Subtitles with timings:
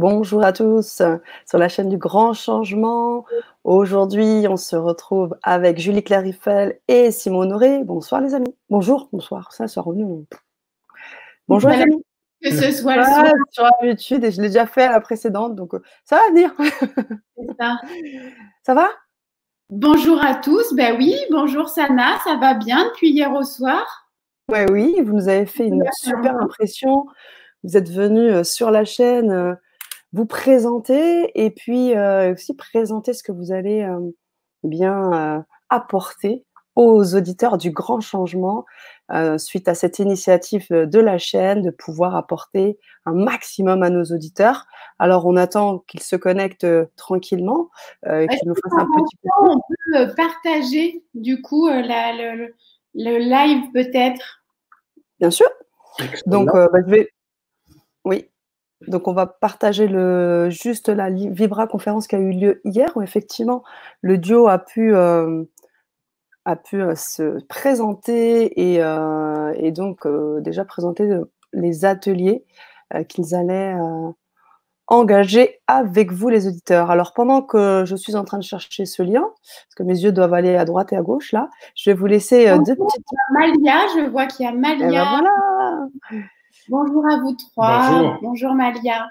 [0.00, 1.02] Bonjour à tous
[1.44, 3.24] sur la chaîne du Grand Changement.
[3.64, 7.82] Aujourd'hui, on se retrouve avec Julie Clariffel et Simon Honoré.
[7.82, 8.54] Bonsoir les amis.
[8.70, 9.52] Bonjour, bonsoir.
[9.52, 10.24] Ça, soit revenu.
[11.48, 12.04] Bonjour les amis.
[12.40, 13.32] Que ce soit le soir.
[13.50, 16.54] Sur l'habitude et je l'ai déjà fait à la précédente, donc euh, ça va venir.
[17.58, 17.78] ça.
[18.62, 18.90] ça va?
[19.68, 20.74] Bonjour à tous.
[20.74, 24.12] Ben oui, bonjour Sana, ça va bien depuis hier au soir?
[24.48, 27.06] Ouais, oui, vous nous avez fait une super impression.
[27.64, 29.54] Vous êtes venu euh, sur la chaîne euh,
[30.12, 33.86] vous présenter et puis euh, aussi présenter ce que vous allez
[34.62, 38.64] bien apporter aux auditeurs du grand changement
[39.36, 44.66] suite à cette initiative de la chaîne de pouvoir apporter un maximum à nos auditeurs.
[44.98, 46.66] Alors on attend qu'ils se connectent
[46.96, 47.68] tranquillement,
[48.04, 49.28] qu'ils nous fassent un petit peu.
[49.42, 49.60] On
[49.92, 52.52] peut partager du coup le,
[52.94, 54.42] live peut-être?
[55.20, 55.48] Bien sûr.
[56.26, 57.10] Donc bah, je vais
[58.04, 58.30] oui.
[58.86, 63.02] Donc, on va partager le, juste la Vibra conférence qui a eu lieu hier, où
[63.02, 63.64] effectivement,
[64.02, 65.42] le duo a pu, euh,
[66.44, 70.06] a pu euh, se présenter et, euh, et donc
[70.40, 71.10] déjà présenter
[71.52, 72.44] les ateliers
[73.08, 73.76] qu'ils allaient
[74.86, 76.90] engager avec vous, les auditeurs.
[76.90, 80.12] Alors, pendant que je suis en train de chercher ce lien, parce que mes yeux
[80.12, 83.04] doivent aller à droite et à gauche, là, je vais vous laisser deux petites.
[83.32, 84.86] Malia, je vois qu'il y a Malia.
[84.86, 86.28] Eh ben voilà.
[86.68, 88.18] Bonjour à vous trois.
[88.20, 89.08] Bonjour, Malia.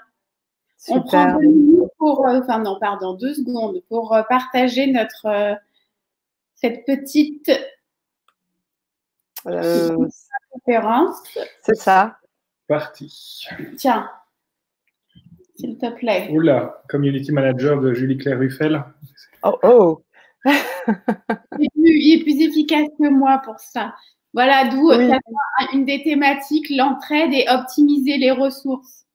[0.88, 5.26] On prend deux minutes pour, euh, enfin non, pardon, deux secondes pour euh, partager notre
[5.26, 5.54] euh,
[6.54, 7.50] cette petite
[10.52, 11.16] conférence.
[11.62, 12.18] C'est ça.
[12.68, 13.46] Parti.
[13.76, 14.08] Tiens,
[15.56, 16.28] s'il te plaît.
[16.30, 18.84] Oula, community manager de Julie Claire Ruffel.
[19.42, 20.04] Oh oh.
[21.58, 23.94] il est plus efficace que moi pour ça.
[24.34, 25.10] Voilà d'où euh,
[25.72, 29.06] une des thématiques, l'entraide et optimiser les ressources.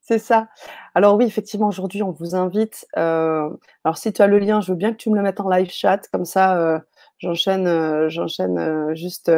[0.00, 0.48] C'est ça.
[0.94, 2.86] Alors oui, effectivement, aujourd'hui, on vous invite.
[2.96, 3.48] Euh,
[3.84, 5.48] alors si tu as le lien, je veux bien que tu me le mettes en
[5.48, 6.78] live chat, comme ça, euh,
[7.18, 9.30] j'enchaîne, j'enchaîne juste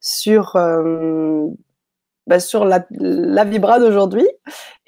[0.00, 0.54] sur
[2.26, 4.26] bah, sur la, la vibra d'aujourd'hui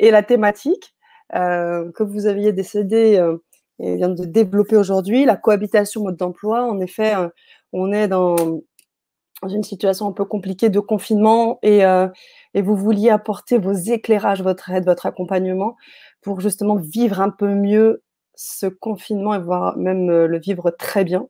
[0.01, 0.95] et la thématique
[1.33, 3.25] que vous aviez décidé
[3.79, 6.65] et vient de développer aujourd'hui, la cohabitation mode d'emploi.
[6.65, 7.15] En effet,
[7.73, 8.63] on est dans
[9.43, 12.09] dans une situation un peu compliquée de confinement et, euh,
[12.55, 15.77] et, vous vouliez apporter vos éclairages, votre aide, votre accompagnement
[16.23, 18.03] pour justement vivre un peu mieux
[18.35, 21.27] ce confinement et voir même euh, le vivre très bien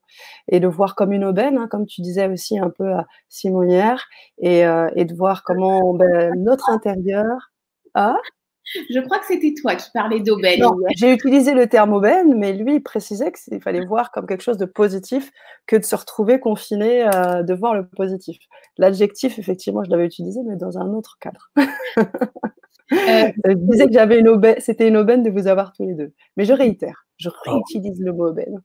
[0.49, 4.07] et le voir comme une aubaine, hein, comme tu disais aussi un peu à Simonière,
[4.39, 7.51] et, euh, et de voir comment ben, notre intérieur.
[7.95, 8.17] a
[8.91, 10.63] je crois que c'était toi qui parlais d'aubaine.
[10.97, 14.59] J'ai utilisé le terme aubaine, mais lui, il précisait qu'il fallait voir comme quelque chose
[14.59, 15.31] de positif
[15.67, 18.39] que de se retrouver confiné, euh, de voir le positif.
[18.77, 21.51] L'adjectif, effectivement, je l'avais utilisé, mais dans un autre cadre.
[22.91, 25.93] Euh, je disais que j'avais une aubaine, c'était une aubaine de vous avoir tous les
[25.93, 26.15] deux.
[26.39, 28.63] Mais je réitère, je réutilise le mot aubaine.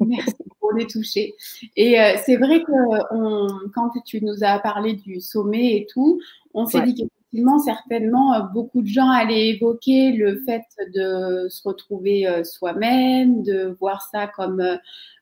[0.00, 1.34] Merci pour les toucher.
[1.76, 6.18] Et euh, c'est vrai que quand tu nous as parlé du sommet et tout,
[6.54, 10.64] on s'est dit effectivement, certainement, euh, beaucoup de gens allaient évoquer le fait
[10.94, 14.76] de se retrouver euh, soi-même, de voir ça comme, euh,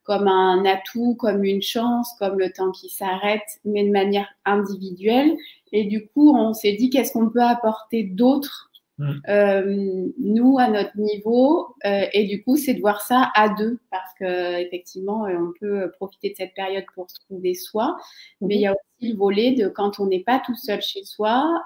[0.04, 5.36] comme un atout, comme une chance, comme le temps qui s'arrête, mais de manière individuelle.
[5.72, 10.12] Et du coup, on s'est dit qu'est-ce qu'on peut apporter d'autre mmh.
[10.18, 14.60] nous à notre niveau et du coup c'est de voir ça à deux parce que
[14.60, 17.96] effectivement on peut profiter de cette période pour se trouver soi
[18.40, 21.04] mais il y a aussi le volet de quand on n'est pas tout seul chez
[21.04, 21.62] soi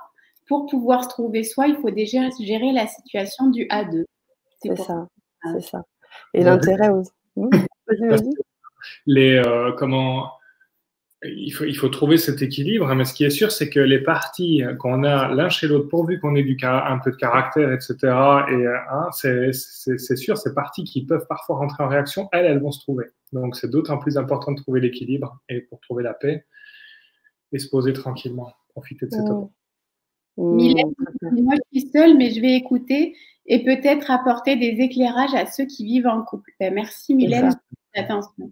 [0.53, 4.05] pour pouvoir se trouver soi, il faut déjà gérer la situation du A2.
[4.63, 5.09] C'est ça,
[5.51, 5.83] c'est ça.
[6.35, 7.11] Et l'intérêt aussi.
[7.37, 7.49] Mmh.
[9.07, 10.33] Les, euh, comment,
[11.23, 13.81] il faut, il faut trouver cet équilibre, hein, mais ce qui est sûr, c'est que
[13.81, 17.73] les parties qu'on a l'un chez l'autre, pourvu qu'on ait du, un peu de caractère,
[17.73, 22.61] etc., et hein, c'est sûr, ces parties qui peuvent parfois rentrer en réaction, elles, elles
[22.61, 23.07] vont se trouver.
[23.33, 26.45] Donc, c'est d'autant plus important de trouver l'équilibre et pour trouver la paix
[27.53, 29.49] et se poser tranquillement, profiter de cette mmh.
[30.37, 33.15] Mylène, moi je suis seule, mais je vais écouter
[33.47, 36.51] et peut-être apporter des éclairages à ceux qui vivent en couple.
[36.61, 37.55] Ben, merci Mylène
[37.95, 38.51] attention.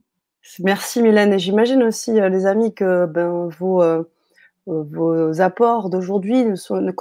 [0.61, 1.33] Merci Mylène.
[1.33, 4.03] Et j'imagine aussi, euh, les amis, que ben, vos, euh,
[4.67, 6.93] vos apports d'aujourd'hui ne sont, ne,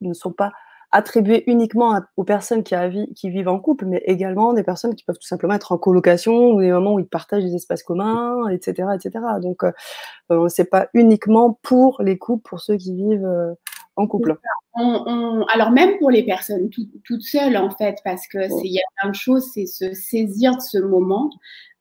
[0.00, 0.52] ne sont pas
[0.90, 2.74] attribués uniquement aux personnes qui,
[3.14, 6.52] qui, vivent en couple, mais également des personnes qui peuvent tout simplement être en colocation
[6.52, 8.88] ou des moments où ils partagent des espaces communs, etc.
[8.94, 9.24] etc.
[9.42, 9.72] Donc, euh,
[10.30, 13.28] euh c'est pas uniquement pour les couples, pour ceux qui vivent
[13.98, 14.38] en couple.
[15.52, 16.70] alors même pour les personnes
[17.04, 20.56] toutes seules en fait, parce que il y a plein de choses, c'est se saisir
[20.56, 21.30] de ce moment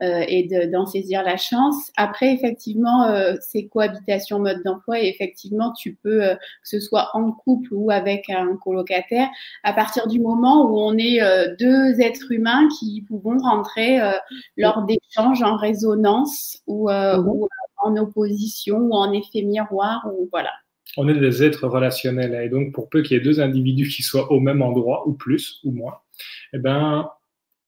[0.04, 1.92] euh, et d'en saisir la chance.
[1.98, 7.10] Après, effectivement, euh, c'est cohabitation mode d'emploi et effectivement, tu peux, euh, que ce soit
[7.14, 9.28] en couple ou avec un colocataire,
[9.64, 11.20] à partir du moment où on est
[11.60, 14.00] deux êtres humains qui pouvons rentrer
[14.56, 17.28] lors d'échanges en résonance ou, mhm.
[17.28, 17.48] ou
[17.78, 20.52] en opposition ou en effet miroir ou voilà
[20.98, 22.36] on est des êtres relationnels.
[22.44, 25.14] Et donc, pour peu qu'il y ait deux individus qui soient au même endroit, ou
[25.14, 26.00] plus, ou moins,
[26.54, 27.10] eh ben,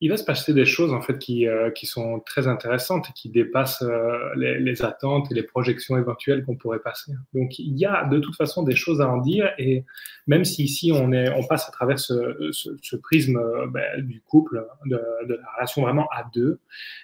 [0.01, 3.13] il va se passer des choses en fait qui, euh, qui sont très intéressantes et
[3.13, 7.11] qui dépassent euh, les, attentes et les projections éventuelles qu'on pourrait passer.
[7.33, 9.83] Donc il y a de toute façon des choses à en dire et
[10.25, 14.21] même si ici on, est, on passe à travers ce, ce, prisme euh, ben, du
[14.21, 16.59] couple, de, de, la relation vraiment à deux,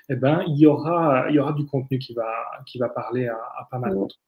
[0.07, 2.31] eh ben, il, y aura, il y aura du contenu qui va,
[2.66, 4.19] qui va parler à, à pas mal d'autres.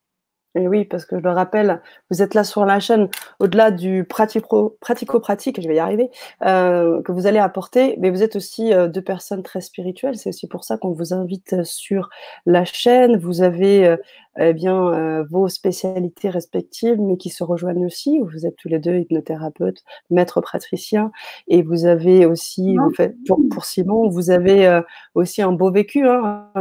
[0.57, 3.09] Et oui, parce que je le rappelle, vous êtes là sur la chaîne,
[3.39, 6.09] au-delà du pratico-pratique, je vais y arriver,
[6.43, 10.17] euh, que vous allez apporter, mais vous êtes aussi euh, deux personnes très spirituelles.
[10.17, 12.09] C'est aussi pour ça qu'on vous invite sur
[12.45, 13.17] la chaîne.
[13.17, 13.97] Vous avez euh,
[14.39, 18.19] eh bien vos spécialités respectives, mais qui se rejoignent aussi.
[18.19, 21.11] Vous êtes tous les deux hypnothérapeutes, maître praticien,
[21.47, 24.81] et vous avez aussi, en fait, pour, pour Simon, vous avez
[25.15, 26.07] aussi un beau vécu.
[26.07, 26.51] Hein,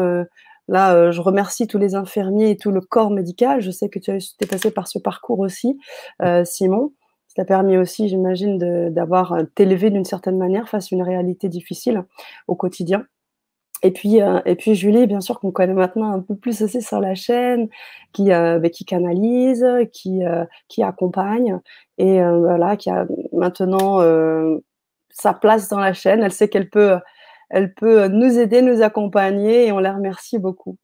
[0.69, 3.61] Là, euh, je remercie tous les infirmiers et tout le corps médical.
[3.61, 5.79] Je sais que tu es passé par ce parcours aussi,
[6.23, 6.93] euh, Simon.
[7.29, 8.59] Ça t'a permis aussi, j'imagine,
[8.91, 12.05] d'avoir euh, t'élevé d'une certaine manière face à une réalité difficile
[12.49, 13.05] au quotidien.
[13.83, 16.99] Et puis, et puis Julie, bien sûr, qu'on connaît maintenant un peu plus aussi sur
[16.99, 17.69] la chaîne,
[18.15, 20.23] qui, bah, qui canalise, qui,
[20.69, 21.61] qui accompagne,
[21.99, 24.01] et voilà, qui a maintenant
[25.11, 26.23] sa place dans la chaîne.
[26.23, 26.97] Elle sait qu'elle peut
[27.49, 30.77] elle peut nous aider, nous accompagner et on la remercie beaucoup.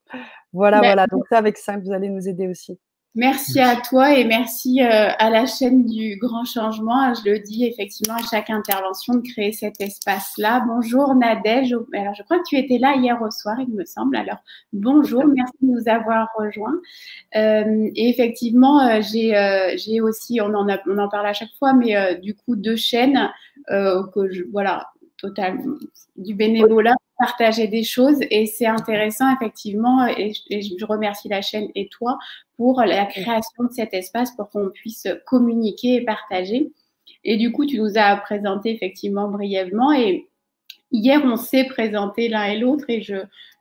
[0.53, 1.07] Voilà, voilà.
[1.07, 2.79] Donc ça, avec ça, vous allez nous aider aussi.
[3.15, 7.13] Merci à toi et merci euh, à la chaîne du Grand Changement.
[7.13, 10.65] Je le dis effectivement à chaque intervention de créer cet espace-là.
[10.67, 11.77] Bonjour Nadège.
[11.93, 14.17] Alors je crois que tu étais là hier au soir, il me semble.
[14.17, 14.39] Alors
[14.73, 16.81] bonjour, merci de nous avoir rejoints.
[17.37, 21.75] Euh, et effectivement, euh, j'ai aussi, on en, a, on en parle à chaque fois,
[21.75, 23.31] mais du coup deux chaînes
[23.69, 24.87] que je, voilà,
[26.17, 28.19] du bénévolat, partager des choses.
[28.31, 32.19] Et c'est intéressant effectivement et, je remercie la chaîne et toi
[32.57, 36.73] pour la création de cet espace pour qu'on puisse communiquer et partager.
[37.25, 39.93] Et du coup, tu nous as présenté effectivement brièvement.
[39.93, 40.29] Et
[40.93, 43.15] Hier, on s'est présenté l'un et l'autre et je,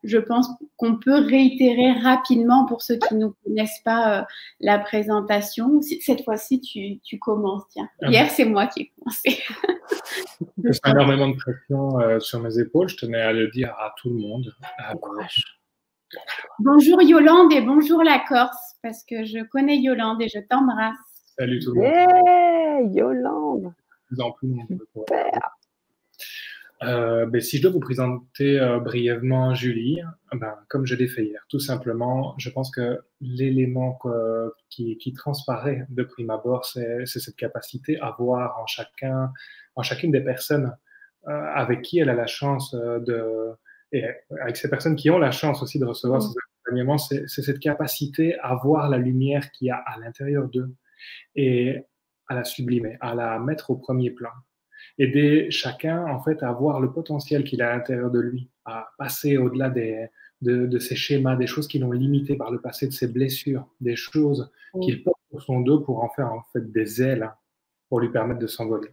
[0.04, 4.24] je pense qu'on peut réitérer rapidement pour ceux qui ne connaissent pas euh,
[4.60, 5.82] la présentation.
[5.82, 7.64] Cette fois-ci, tu, tu, commences.
[7.70, 7.90] Tiens.
[8.02, 9.44] Ah Hier, c'est moi qui ai commencé.
[10.64, 12.90] J'ai énormément de pression euh, sur mes épaules.
[12.90, 14.54] Je tenais à le dire à tout le monde.
[16.60, 20.98] bonjour Yolande et bonjour la Corse, parce que je connais Yolande et je t'embrasse.
[21.38, 21.92] Salut tout le monde.
[21.94, 23.74] Hey, Yolande.
[24.94, 25.40] Super.
[26.84, 30.02] Euh, ben, si je dois vous présenter euh, brièvement Julie,
[30.34, 34.00] ben, comme je l'ai fait hier, tout simplement, je pense que l'élément
[34.70, 39.32] qui, qui, transparaît de prime abord, c'est cette capacité à voir en chacun,
[39.76, 40.76] en chacune des personnes
[41.28, 43.52] euh, avec qui elle a la chance de,
[43.92, 44.06] et
[44.42, 46.24] avec ces personnes qui ont la chance aussi de recevoir mmh.
[46.24, 46.34] ces
[46.66, 50.74] accompagnements, c'est cette capacité à voir la lumière qu'il y a à l'intérieur d'eux
[51.36, 51.86] et
[52.28, 54.32] à la sublimer, à la mettre au premier plan
[55.02, 58.92] aider chacun en fait à voir le potentiel qu'il a à l'intérieur de lui, à
[58.98, 60.08] passer au-delà des,
[60.42, 63.68] de, de, ces schémas, des choses qui l'ont limité par le passé, de ses blessures,
[63.80, 64.52] des choses
[64.82, 67.32] qu'il porte sur son dos pour en faire en fait des ailes
[67.90, 68.90] pour lui permettre de s'envoler.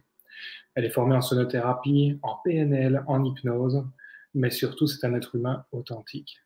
[0.73, 3.85] Elle est formée en sonothérapie, en PNL, en hypnose,
[4.33, 6.39] mais surtout c'est un être humain authentique.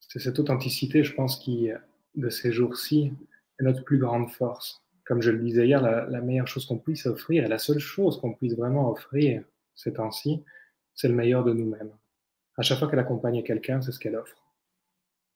[0.00, 1.70] C'est cette authenticité, je pense, qui,
[2.14, 3.12] de ces jours-ci,
[3.58, 7.06] est notre plus grande force comme je le disais hier, la, meilleure chose qu'on puisse
[7.06, 9.42] offrir, et la seule chose qu'on puisse vraiment offrir
[9.74, 10.44] ces temps-ci,
[10.94, 11.90] c'est le meilleur de nous-mêmes.
[12.58, 14.36] À chaque fois qu'elle accompagne quelqu'un, c'est ce qu'elle offre.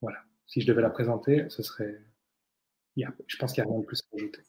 [0.03, 0.19] Voilà.
[0.47, 2.03] Si je devais la présenter, ce serait.
[2.99, 4.41] je pense qu'il n'y a rien de plus à ajouter.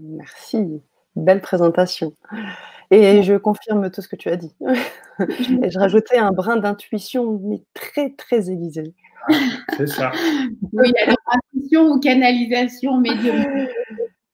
[0.00, 0.82] Merci.
[1.14, 2.12] Belle présentation.
[2.90, 4.56] Et je confirme tout ce que tu as dit.
[5.62, 8.92] et je rajoutais un brin d'intuition, mais très, très aiguisé.
[9.76, 10.12] C'est ça.
[10.72, 13.44] Oui, alors intuition ou canalisation médium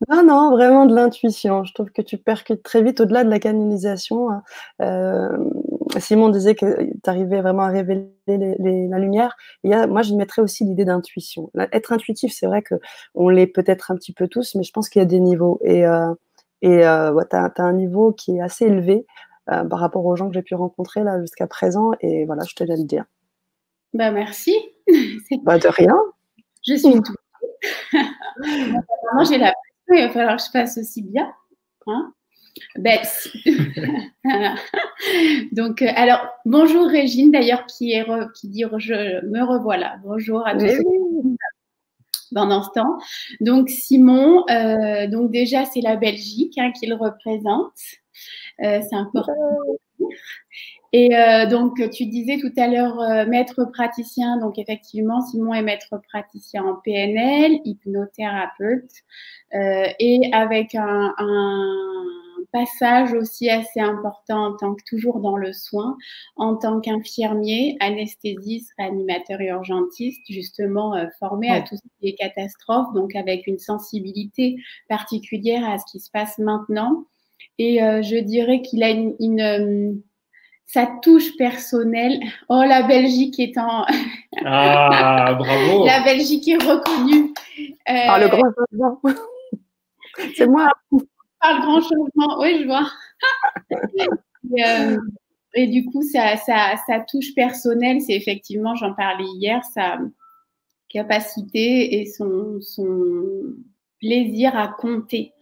[0.09, 1.65] Non, non, vraiment de l'intuition.
[1.65, 4.31] Je trouve que tu percutes très vite au-delà de la canalisation.
[4.31, 4.43] Hein.
[4.83, 5.37] Euh,
[5.99, 9.37] Simon disait que tu arrivais vraiment à révéler la lumière.
[9.65, 11.51] Et moi, je mettrais aussi l'idée d'intuition.
[11.73, 15.01] Être intuitif, c'est vrai qu'on l'est peut-être un petit peu tous, mais je pense qu'il
[15.01, 15.59] y a des niveaux.
[15.65, 16.13] Et, euh,
[16.61, 19.07] et euh, tu as, un niveau qui est assez élevé
[19.47, 21.93] par rapport aux gens que j'ai pu rencontrer là jusqu'à présent.
[22.01, 23.05] Et voilà, je te laisse le dire.
[23.95, 24.55] Bah, merci.
[25.45, 25.95] Bah, de rien.
[26.67, 27.15] Je suis tout.
[29.15, 29.53] Moi, j'ai la
[29.89, 31.33] il va falloir que je fasse aussi bien.
[31.87, 32.13] Hein
[32.77, 32.99] ben,
[35.53, 39.99] Donc, euh, alors, bonjour Régine, d'ailleurs, qui, est qui dit je me revoilà.
[40.03, 40.83] Bonjour à tous
[42.35, 42.99] pendant ce temps.
[43.41, 47.73] Donc, Simon, euh, donc déjà, c'est la Belgique hein, qu'il représente.
[48.63, 49.33] Euh, c'est important.
[50.99, 51.11] Et
[51.51, 54.39] donc, tu disais tout à l'heure maître praticien.
[54.39, 58.91] Donc, effectivement, Simon est maître praticien en PNL, hypnothérapeute,
[59.53, 61.13] et avec un
[62.57, 65.97] passage aussi assez important en tant que toujours dans le soin,
[66.37, 72.15] en tant qu'infirmier, anesthésiste, réanimateur et urgentiste, justement euh, formé à tout ce qui est
[72.15, 74.57] catastrophe, donc avec une sensibilité
[74.89, 77.05] particulière à ce qui se passe maintenant.
[77.59, 79.93] Et euh, je dirais qu'il a une, euh,
[80.67, 82.21] sa touche personnelle.
[82.49, 83.85] Oh, la Belgique est en.
[84.45, 85.85] ah, bravo!
[85.87, 87.33] La Belgique est reconnue.
[87.87, 89.01] ah, le grand changement.
[90.35, 90.69] C'est moi
[91.53, 92.41] le grand changement.
[92.41, 92.89] Oui, je vois.
[94.65, 94.97] Euh,
[95.55, 96.37] et, du coup, sa,
[97.11, 99.99] touche personnelle, c'est effectivement, j'en parlais hier, sa
[100.89, 102.61] capacité et son,
[103.99, 105.33] plaisir à compter,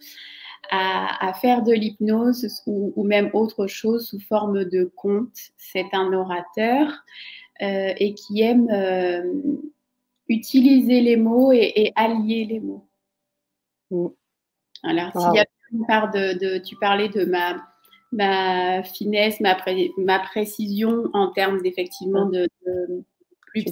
[0.75, 5.37] à, faire de l'hypnose ou, même autre chose sous forme de conte.
[5.57, 6.90] C'est un orateur
[7.62, 9.23] euh, et qui aime euh,
[10.28, 12.88] utiliser les mots et, allier les mots.
[13.90, 14.07] Mm.
[14.83, 15.47] Alors, s'il y a
[15.88, 17.57] part de, tu parlais de ma,
[18.12, 19.57] ma finesse, ma,
[19.99, 22.49] ma précision en termes d'effectivement de,
[23.47, 23.64] plus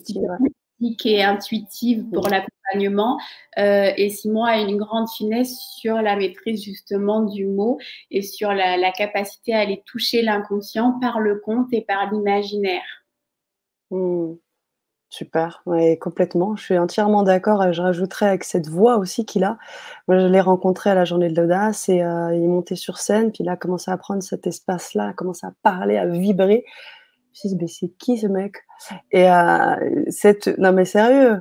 [0.83, 3.19] psychique et intuitive pour l'accompagnement.
[3.59, 7.79] Euh, et Simon a une grande finesse sur la maîtrise justement du mot
[8.11, 12.83] et sur la, capacité à aller toucher l'inconscient par le conte et par l'imaginaire.
[13.91, 14.35] Mmh.
[15.09, 16.57] Super, ouais, complètement.
[16.57, 17.63] Je suis entièrement d'accord.
[17.63, 19.59] Et je rajouterais avec cette voix aussi qu'il a.
[20.09, 22.97] Moi, je l'ai rencontré à la journée de l'audace et euh, il est monté sur
[22.97, 26.65] scène, puis il a commencé à prendre cet espace-là, a commencé à parler, à vibrer.
[27.35, 28.57] Suis c'est qui ce mec?
[29.13, 29.77] Et euh,
[30.11, 31.41] cette, non mais sérieux.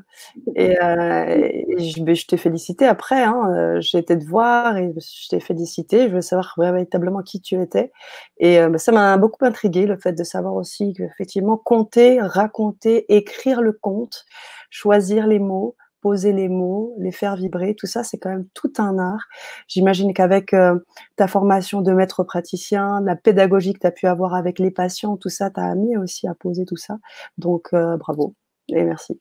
[0.56, 3.24] Et, euh, je, je t'ai félicité après.
[3.24, 6.08] Hein, euh, j'ai été te voir et je t'ai félicité.
[6.10, 7.92] Je veux savoir véritablement qui tu étais.
[8.40, 13.74] Et ça m'a beaucoup intrigué le fait de savoir aussi qu'effectivement compter, raconter, écrire le
[13.74, 14.26] conte,
[14.70, 18.74] choisir les mots, poser les mots, les faire vibrer, tout ça, c'est quand même tout
[18.80, 19.28] un art.
[19.68, 20.78] J'imagine qu'avec euh,
[21.16, 25.16] ta formation de maître praticien, la pédagogie que tu as pu avoir avec les patients,
[25.16, 26.98] tout ça t'a amené aussi à poser tout ça.
[27.38, 28.36] Donc, euh, bravo
[28.70, 29.20] et merci.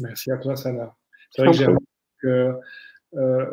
[0.00, 0.94] Merci à toi, Sana.
[1.30, 1.66] C'est vrai que j'ai
[2.20, 2.52] que
[3.14, 3.46] euh,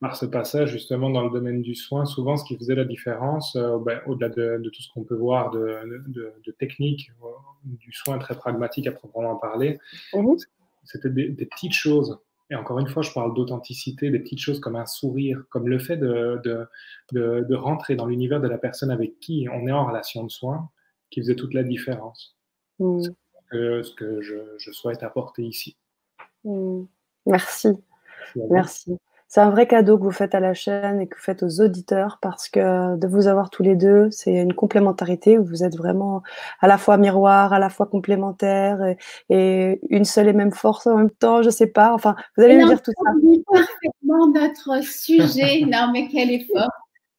[0.00, 3.56] par ce passage, justement, dans le domaine du soin, souvent, ce qui faisait la différence,
[3.56, 7.10] ben, au-delà de, tout ce qu'on peut voir de, de technique,
[7.64, 9.78] du soin très pragmatique à proprement parler,
[10.12, 10.34] mmh
[10.84, 12.18] c'était des, petites choses.
[12.50, 15.78] Et encore une fois, je parle d'authenticité, des petites choses comme un sourire, comme le
[15.78, 16.68] fait de, de,
[17.12, 20.70] de, rentrer dans l'univers de la personne avec qui on est en relation de soins,
[21.10, 22.36] qui faisait toute la différence.
[22.78, 23.00] Mm.
[23.50, 25.76] C'est ce que je, je, souhaite apporter ici.
[26.44, 26.82] Mm.
[27.26, 27.68] Merci.
[28.50, 28.98] Merci.
[29.28, 31.60] C'est un vrai cadeau que vous faites à la chaîne et que vous faites aux
[31.60, 35.76] auditeurs parce que de vous avoir tous les deux, c'est une complémentarité où vous êtes
[35.76, 36.22] vraiment
[36.60, 38.78] à la fois miroir, à la fois complémentaire
[39.30, 41.42] et, une seule et même force en même temps.
[41.42, 41.92] Je sais pas.
[41.94, 43.10] Enfin, vous allez me dire tout ça.
[43.52, 45.64] parfaitement notre sujet.
[45.66, 46.70] non, mais quelle est forte.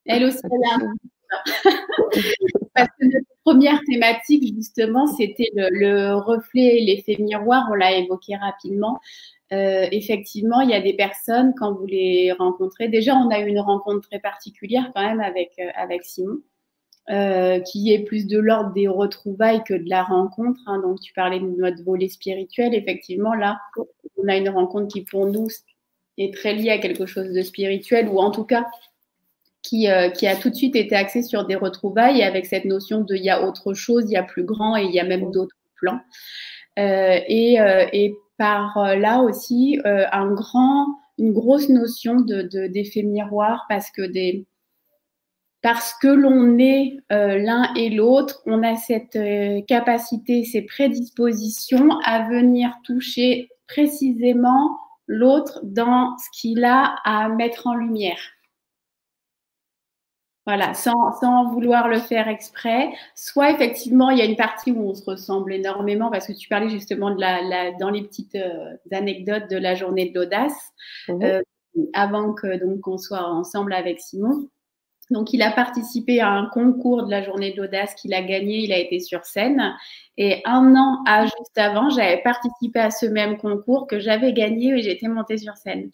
[0.05, 0.89] Elle aussi, elle
[2.75, 7.67] Parce que notre première thématique, justement, c'était le, le reflet et l'effet miroir.
[7.71, 8.99] On l'a évoqué rapidement.
[9.53, 13.47] Euh, effectivement, il y a des personnes, quand vous les rencontrez, déjà, on a eu
[13.47, 16.39] une rencontre très particulière quand même avec, euh, Simon,
[17.11, 20.59] euh, qui est plus de l'ordre des retrouvailles que de la rencontre.
[20.65, 20.81] Hein.
[20.81, 22.73] Donc, tu parlais de notre volet spirituel.
[22.73, 23.59] Effectivement, là,
[24.17, 25.47] on a une rencontre qui, pour nous,
[26.17, 28.65] est très liée à quelque chose de spirituel, ou en tout cas,
[29.61, 33.15] qui, qui a tout de suite été axée sur des retrouvailles, avec cette notion de
[33.15, 35.31] il y a autre chose, il y a plus grand et il y a même
[35.31, 35.99] d'autres plans.
[36.77, 40.87] et par euh, là aussi euh, un grand,
[41.17, 44.01] une grosse notion d'effet de, miroir parce que
[45.61, 49.17] parce que l'on est euh, l'un et l'autre, on a cette
[49.67, 54.77] capacité, ces prédispositions à venir toucher précisément
[55.07, 58.34] l'autre dans ce qu'il a à mettre en lumière.
[60.45, 62.89] Voilà, sans, sans, vouloir le faire exprès.
[63.15, 66.47] Soit effectivement, il y a une partie où on se ressemble énormément parce que tu
[66.47, 70.73] parlais justement de la, la dans les petites euh, anecdotes de la journée de l'audace
[71.07, 71.23] mhm.
[71.23, 71.41] euh,
[71.93, 74.47] avant que donc qu'on soit ensemble avec Simon.
[75.11, 78.63] Donc, il a participé à un concours de la journée de l'audace qu'il a gagné.
[78.63, 79.75] Il a été sur scène.
[80.17, 84.73] Et un an à juste avant, j'avais participé à ce même concours que j'avais gagné
[84.73, 85.91] et j'étais montée sur scène.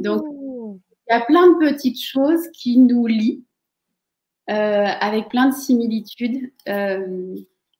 [0.00, 3.44] Donc, il y a plein de petites choses qui nous lient
[4.54, 6.52] avec plein de similitudes.
[6.68, 7.36] Euh,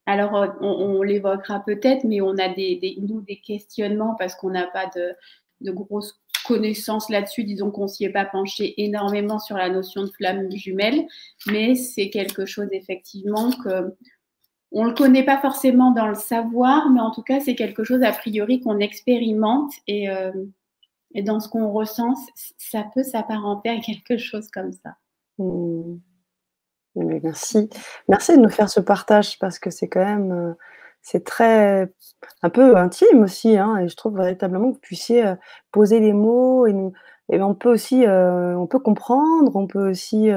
[0.07, 4.67] alors, euh, on, l'évoquera peut-être, mais on a des, nous, des questionnements parce qu'on n'a
[4.67, 7.45] pas de, grosses connaissances là-dessus.
[7.45, 11.07] Disons qu'on s'y est pas penché énormément sur la notion de flamme jumelle,
[11.47, 13.95] mais c'est quelque chose effectivement que
[14.73, 18.05] on le connaît pas forcément dans le savoir, mais en tout cas, c'est quelque chose
[18.05, 20.07] a priori qu'on expérimente et,
[21.15, 22.15] et dans ce qu'on ressent,
[22.57, 24.95] ça peut s'apparenter à quelque chose comme ça.
[25.39, 25.99] Mmh.
[26.97, 27.71] Merci.
[28.09, 30.53] Merci de nous faire ce partage parce que c'est quand même, euh,
[31.03, 31.93] c'est très,
[32.43, 35.35] un peu intime aussi, hein, et je trouve véritablement que vous puissiez euh,
[35.73, 36.75] poser les mots et
[37.41, 40.31] on peut aussi, euh, on peut comprendre, on peut aussi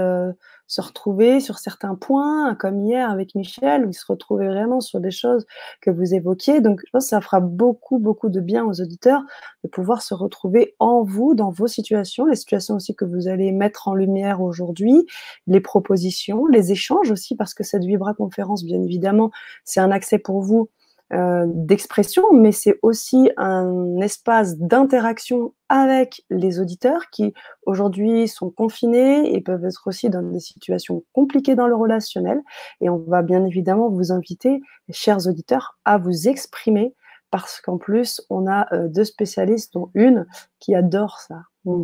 [0.73, 5.11] se retrouver sur certains points, comme hier avec Michel, où se retrouvait vraiment sur des
[5.11, 5.45] choses
[5.81, 6.61] que vous évoquiez.
[6.61, 9.21] Donc, ça fera beaucoup, beaucoup de bien aux auditeurs
[9.63, 13.51] de pouvoir se retrouver en vous, dans vos situations, les situations aussi que vous allez
[13.51, 15.05] mettre en lumière aujourd'hui,
[15.45, 19.29] les propositions, les échanges aussi, parce que cette Vibra conférence, bien évidemment,
[19.65, 20.69] c'est un accès pour vous
[21.11, 27.33] euh, d'expression, mais c'est aussi un espace d'interaction avec les auditeurs qui
[27.65, 32.41] aujourd'hui sont confinés et peuvent être aussi dans des situations compliquées dans le relationnel.
[32.81, 36.95] Et on va bien évidemment vous inviter, chers auditeurs, à vous exprimer
[37.29, 40.25] parce qu'en plus, on a euh, deux spécialistes, dont une
[40.59, 41.41] qui adore ça.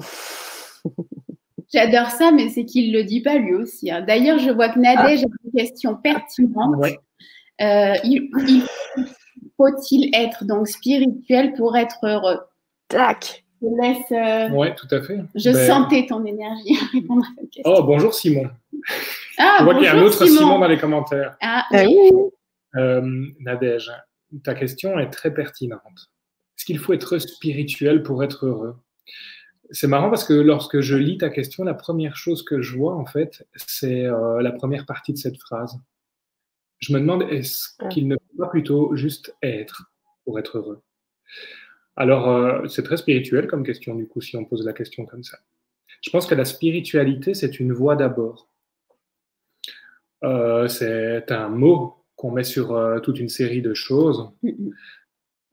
[1.74, 3.92] J'adore ça, mais c'est qu'il ne le dit pas lui aussi.
[3.92, 4.02] Hein.
[4.02, 5.28] D'ailleurs, je vois que Nadège ah.
[5.28, 6.76] a une question pertinente.
[7.62, 8.30] Euh, il,
[9.58, 12.40] faut-il être donc spirituel pour être heureux?
[12.88, 13.44] Tac.
[13.62, 14.12] Je laisse.
[14.12, 15.20] Euh, oui, tout à fait.
[15.36, 17.74] Je ben, sentais ton énergie à répondre à cette question.
[17.76, 18.50] Oh, bonjour Simon.
[19.38, 21.36] Ah, je vois qu'il y a un autre Simon, dans les commentaires.
[21.42, 22.10] Ah, oui.
[22.76, 23.92] Euh, Nadège,
[24.44, 25.82] ta question est très pertinente.
[26.58, 28.78] Est-ce qu'il faut être spirituel pour être heureux?
[29.72, 32.96] C'est marrant parce que lorsque je lis ta question, la première chose que je vois,
[32.96, 35.78] en fait, c'est la première partie de cette phrase
[36.80, 39.92] je me demande est-ce qu'il ne faut pas plutôt juste être
[40.24, 40.82] pour être heureux?
[41.96, 45.24] Alors, euh, c'est très spirituel comme question, du coup, si on pose la question comme
[45.24, 45.38] ça.
[46.02, 48.48] Je pense que la spiritualité, c'est une voie d'abord.
[50.24, 54.32] Euh, c'est un mot qu'on met sur euh, toute une série de choses.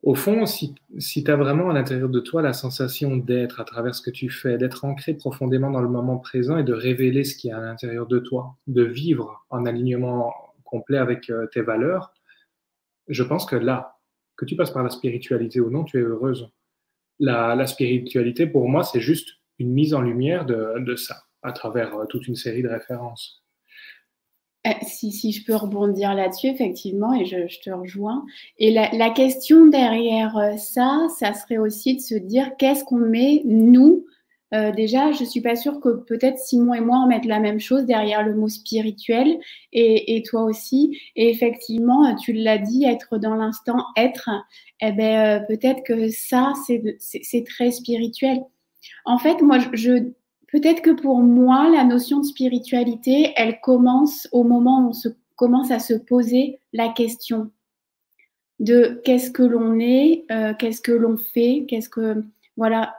[0.04, 3.64] Au fond, si, si tu as vraiment à l'intérieur de toi la sensation d'être à
[3.64, 7.24] travers ce que tu fais, d'être ancré profondément dans le moment présent et de révéler
[7.24, 10.32] ce qui est à l'intérieur de toi, de vivre en alignement
[10.76, 12.12] complet avec euh, tes valeurs,
[13.08, 13.96] je pense que là,
[14.36, 16.50] que tu passes par la spiritualité ou non, tu es heureuse.
[17.18, 22.04] La, spiritualité, pour moi, c'est juste une mise en lumière de, ça, à travers euh,
[22.04, 23.42] toute une série de références.
[24.66, 28.26] Eh, si, si, je peux rebondir là-dessus, effectivement, et je, te rejoins.
[28.58, 32.98] Et la, la, question derrière euh, ça, ça serait aussi de se dire qu'est-ce qu'on
[32.98, 34.04] met, nous,
[34.54, 37.58] euh, déjà, je suis pas sûre que peut-être Simon et moi on mette la même
[37.58, 39.38] chose derrière le mot spirituel
[39.72, 40.98] et, toi aussi.
[41.16, 44.30] Et effectivement, tu l'as dit, être dans l'instant, être,
[44.80, 46.52] eh ben, euh, peut-être que ça,
[46.98, 48.40] c'est très spirituel.
[49.04, 50.10] En fait, moi, je,
[50.52, 55.08] peut-être que pour moi, la notion de spiritualité, elle commence au moment où on se,
[55.34, 57.50] commence à se poser la question
[58.60, 62.24] de qu'est-ce que l'on est, euh, qu'est-ce que l'on fait, qu'est-ce que
[62.56, 62.94] voilà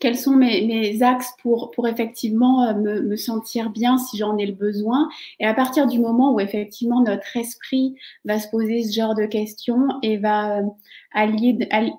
[0.00, 4.52] quels sont mes, axes pour, pour effectivement euh, me, sentir bien si j'en ai le
[4.52, 5.08] besoin.
[5.40, 9.26] Et à partir du moment où effectivement notre esprit va se poser ce genre de
[9.26, 10.62] questions et va euh,
[11.12, 11.58] allier,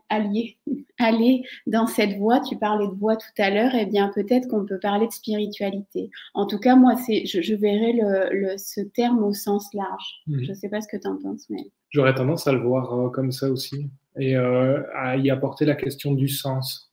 [0.09, 0.57] allier,
[0.99, 4.47] aller dans cette voie, tu parlais de voie tout à l'heure, et eh bien peut-être
[4.47, 6.09] qu'on peut parler de spiritualité.
[6.33, 10.21] En tout cas, moi, c'est, je, verrai le, ce terme au sens large.
[10.27, 10.43] Mmh.
[10.43, 11.71] Je ne sais pas ce que tu en penses, mais...
[11.89, 16.11] J'aurais tendance à le voir euh, comme ça aussi et à y apporter la question
[16.11, 16.86] du sens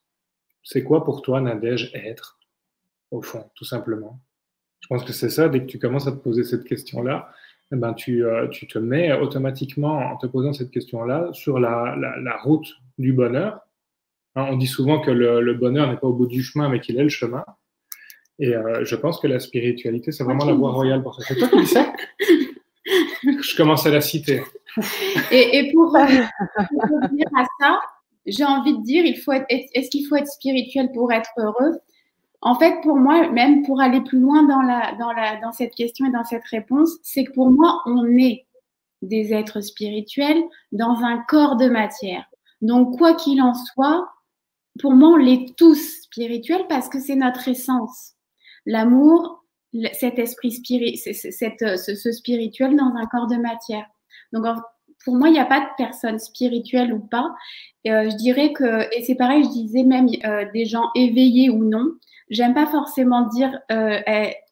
[0.64, 2.38] c'est quoi pour toi, Nadège, être,
[3.10, 4.18] au fond, tout simplement?
[4.80, 7.30] Je pense que c'est ça, dès que tu commences à te poser cette question-là,
[7.72, 11.96] eh ben, tu, euh, tu, te mets automatiquement, en te posant cette question-là, sur la,
[11.96, 12.66] la, route
[12.98, 13.60] du bonheur.
[14.36, 16.98] Hein, on dit souvent que le, bonheur n'est pas au bout du chemin, mais qu'il
[16.98, 17.44] est le chemin.
[18.38, 21.24] Et euh, je pense que la spiritualité, c'est vraiment la voie royale pour ça.
[21.26, 21.92] C'est toi qui dis ça?
[23.24, 24.42] Je commence à la citer.
[25.30, 27.80] Et, et pour, pour revenir à ça,
[28.26, 31.78] j'ai envie de dire, il faut être, est-ce qu'il faut être spirituel pour être heureux?
[32.40, 35.74] En fait, pour moi, même pour aller plus loin dans, la, dans, la, dans cette
[35.74, 38.46] question et dans cette réponse, c'est que pour moi, on est
[39.02, 42.24] des êtres spirituels dans un corps de matière.
[42.60, 44.08] Donc, quoi qu'il en soit,
[44.80, 48.12] pour moi, on l'est tous spirituels parce que c'est notre essence.
[48.66, 49.44] L'amour,
[49.92, 53.86] cet esprit spirituel, ce, ce, spirituel dans un corps de matière.
[54.32, 54.46] Donc,
[55.04, 57.34] pour moi, il n'y a pas de personne spirituelle ou pas.
[57.86, 61.64] Euh, je dirais que, et c'est pareil, je disais même euh, des gens éveillés ou
[61.64, 61.94] non.
[62.30, 64.00] j'aime pas forcément dire euh,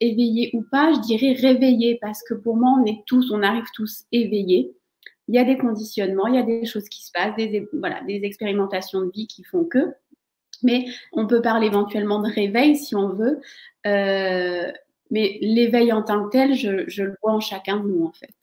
[0.00, 3.64] éveillé ou pas, je dirais réveillé parce que pour moi, on est tous, on arrive
[3.74, 4.72] tous éveillés.
[5.28, 7.68] Il y a des conditionnements, il y a des choses qui se passent, des,
[8.24, 9.94] expérimentations de vie qui font que.
[10.62, 13.40] Mais on peut parler éventuellement de réveil si on veut.
[15.12, 18.34] Mais l'éveil en tant que tel, je, le vois en chacun de nous, en fait.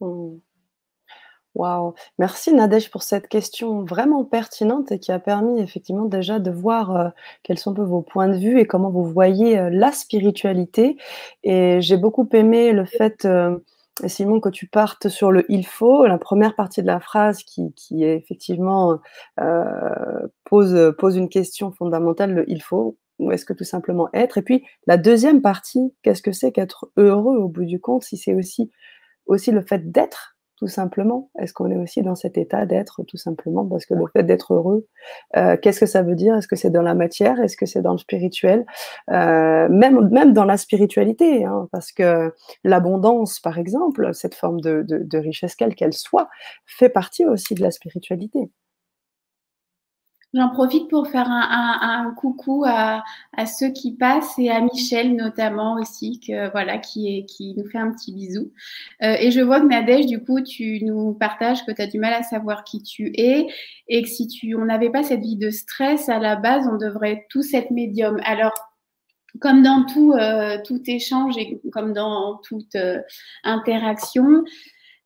[0.00, 0.38] Mmh.
[1.54, 1.94] Waouh!
[2.18, 6.96] Merci Nadège pour cette question vraiment pertinente et qui a permis effectivement déjà de voir,
[6.96, 7.10] heu,
[7.42, 10.96] quels sont vos points de vue et comment vous voyez, heu, la spiritualité
[11.44, 13.64] et j'ai beaucoup aimé le fait, heu,
[14.06, 17.72] Simon, que tu partes sur le «il faut», la première partie de la phrase qui
[17.74, 18.98] qui est effectivement,
[20.44, 24.38] pose, pose une question fondamentale, le «il faut» ou est-ce que tout simplement être?
[24.38, 28.04] Et puis la deuxième partie, qu'est-ce que c'est qu'être heureux au bout du compte?
[28.04, 28.70] Si c'est aussi
[29.28, 31.30] aussi le fait d'être tout simplement.
[31.38, 34.54] Est-ce qu'on est aussi dans cet état d'être tout simplement Parce que le fait d'être
[34.54, 34.88] heureux,
[35.36, 36.34] euh, qu'est-ce que ça veut dire?
[36.34, 37.40] Est-ce que c'est dans la matière?
[37.40, 38.66] Est-ce que c'est dans le spirituel?
[39.10, 45.54] Euh, même, dans la spiritualité, hein, parce que l'abondance, par exemple, cette forme de richesse
[45.54, 46.28] quelle qu'elle soit,
[46.66, 48.50] fait partie aussi de la spiritualité.
[50.34, 53.02] J'en profite pour faire un, coucou à,
[53.46, 57.24] ceux qui passent et à Michel notamment aussi, que, voilà, qui,
[57.56, 58.52] nous fait un petit bisou.
[59.02, 61.98] Euh, et je vois que Nadège, du coup, tu nous partages que tu as du
[61.98, 63.46] mal à savoir qui tu es
[63.88, 66.76] et que si tu, on n'avait pas cette vie de stress, à la base, on
[66.76, 68.20] devrait tous être médium.
[68.24, 68.52] Alors,
[69.40, 73.00] comme dans tout, euh, tout échange et comme dans toute euh,
[73.44, 74.44] interaction,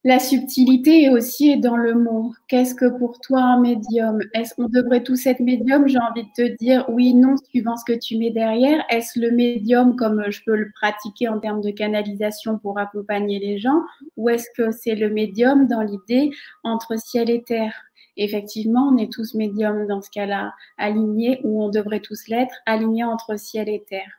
[0.05, 2.33] la subtilité est aussi dans le mot.
[2.49, 4.19] Qu'est-ce que pour toi un médium?
[4.35, 7.85] Est-ce qu'on devrait tous être médium J'ai envie de te dire oui, non, suivant ce
[7.85, 8.85] que tu mets derrière.
[8.91, 13.59] Est-ce le médium comme je peux le pratiquer en termes de canalisation pour accompagner les
[13.59, 13.81] gens?
[14.17, 16.31] Ou est-ce que c'est le médium dans l'idée
[16.65, 17.75] entre ciel et terre?
[18.17, 23.05] Effectivement, on est tous médiums dans ce cas-là, alignés, ou on devrait tous l'être, alignés
[23.05, 24.19] entre ciel et terre.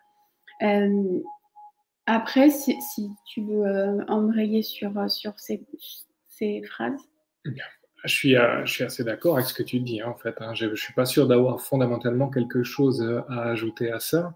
[0.62, 1.20] Euh,
[2.06, 2.76] après, si,
[3.26, 5.66] tu veux euh, embrayer sur, euh, sur ces,
[6.28, 7.00] ces phrases.
[7.46, 10.36] Je suis, euh, je suis assez d'accord avec ce que tu dis, hein, en fait.
[10.42, 10.54] Hein.
[10.54, 14.36] Je ne suis pas sûr d'avoir fondamentalement quelque chose à ajouter à ça.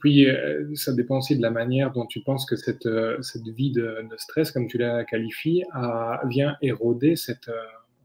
[0.00, 0.26] puis,
[0.74, 2.88] ça dépend aussi de la manière dont tu penses que cette,
[3.22, 5.64] cette vie de, de stress, comme tu l'as qualifié,
[6.24, 7.50] vient éroder cette,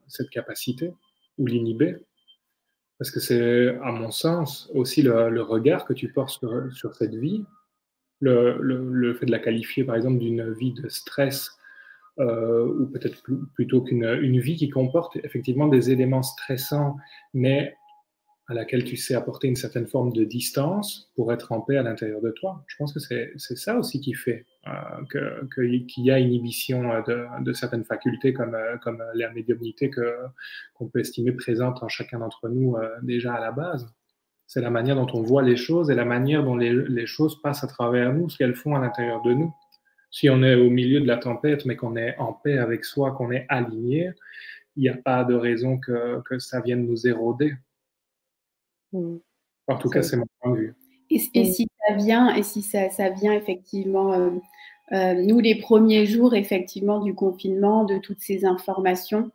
[0.08, 0.94] cette capacité
[1.40, 1.98] ou l'inhiber.
[3.00, 6.96] Parce que c'est, à mon sens, aussi le, le regard que tu portes sur, sur
[6.96, 7.44] cette vie
[8.20, 11.52] le, fait de la qualifier, par exemple, d'une vie de stress,
[12.20, 13.22] euh, ou peut-être
[13.54, 16.98] plutôt qu'une une vie qui comporte effectivement des éléments stressants,
[17.34, 17.76] mais
[18.48, 21.84] à laquelle tu sais apporter une certaine forme de distance pour être en paix à
[21.84, 22.64] l'intérieur de toi.
[22.68, 27.54] Je pense que c'est ça aussi qui fait euh, qu'il y a inhibition de, de,
[27.54, 29.92] certaines facultés comme, euh, comme la médiumnité
[30.76, 33.94] qu'on peut estimer présente en chacun d'entre nous euh, déjà à la base
[34.48, 37.66] c'est la manière dont on voit les choses et la manière dont les, choses passent
[37.66, 39.54] à travers nous, ce qu'elles font à l'intérieur de nous.
[40.10, 43.12] Si on est au milieu de la tempête, mais qu'on est en paix avec soi,
[43.12, 44.12] qu'on est aligné,
[44.78, 47.56] il n'y a pas de raison que, que, ça vienne nous éroder.
[48.94, 49.18] Mm.
[49.68, 50.76] En tout cas, c'est mon point de vue.
[51.10, 54.30] Et, si ça vient, et si ça, ça vient effectivement, euh,
[54.94, 59.30] euh, nous les premiers jours effectivement du confinement, de toutes ces informations,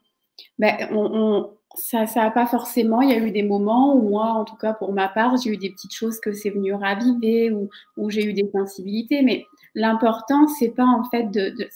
[0.58, 3.00] ben, on, ça n'a pas forcément.
[3.00, 5.50] Il y a eu des moments où moi, en tout cas pour ma part, j'ai
[5.50, 9.22] eu des petites choses que c'est venu raviver ou où j'ai eu des sensibilités.
[9.22, 11.68] Mais l'important, c'est pas en fait de, de,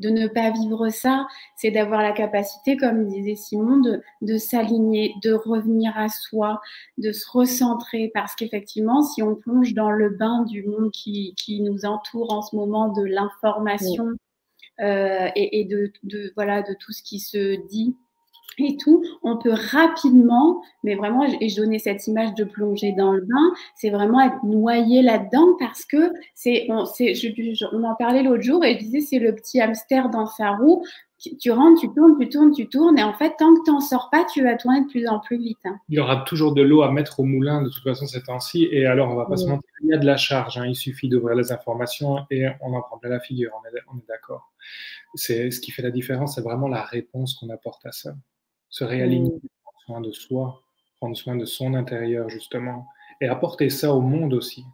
[0.00, 5.14] de, ne pas vivre ça, c'est d'avoir la capacité, comme disait Simon, de, de s'aligner,
[5.22, 6.60] de revenir à soi,
[6.98, 8.10] de se recentrer.
[8.14, 12.42] Parce qu'effectivement, si on plonge dans le bain du monde qui, qui nous entoure en
[12.42, 14.08] ce moment, de l'information
[14.80, 17.96] euh, et, et de, de, voilà, de tout ce qui se dit
[18.58, 23.12] et tout, on peut rapidement, mais vraiment, et je donnais cette image de plonger dans
[23.12, 26.84] le bain, c'est vraiment être noyé là-dedans parce que c'est, on,
[27.72, 30.84] on en parlait l'autre jour et je disais c'est le petit hamster dans sa roue.
[31.40, 33.80] Tu rentres, tu tournes, tu tournes, tu tournes, et en fait, tant que tu n'en
[33.80, 35.56] sors pas, tu vas tourner de plus en plus vite.
[35.64, 35.78] Hein.
[35.88, 38.68] Il y aura toujours de l'eau à mettre au moulin de toute façon ces temps-ci,
[38.70, 40.58] et alors on va pas se mentir, il y a de la charge.
[40.58, 40.66] Hein.
[40.66, 43.50] Il suffit d'ouvrir les informations et on en prend plein la figure.
[43.58, 44.52] On est, on est d'accord.
[45.14, 48.14] C'est ce qui fait la différence, c'est vraiment la réponse qu'on apporte à ça
[48.76, 49.48] se réaligner, mmh.
[49.62, 50.62] prendre soin de soi,
[50.98, 52.86] prendre soin de son intérieur, justement,
[53.22, 54.64] et apporter ça au monde aussi.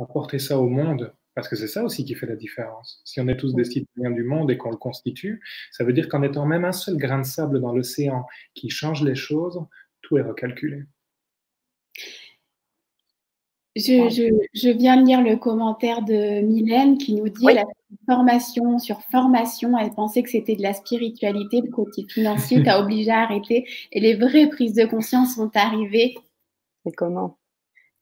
[0.00, 3.00] Apporter ça au monde, parce que c'est ça aussi qui fait la différence.
[3.04, 5.40] Si on est tous des citoyens du monde et qu'on le constitue,
[5.70, 9.04] ça veut dire qu'en étant même un seul grain de sable dans l'océan qui change
[9.04, 9.64] les choses,
[10.02, 10.82] tout est recalculé.
[13.76, 17.64] Je, viens de lire le commentaire de Mylène qui nous dit la
[18.06, 19.78] formation sur formation.
[19.78, 24.00] Elle pensait que c'était de la spiritualité, le côté financier t'a obligé à arrêter et
[24.00, 26.14] les vraies prises de conscience sont arrivées.
[26.86, 27.39] Et comment?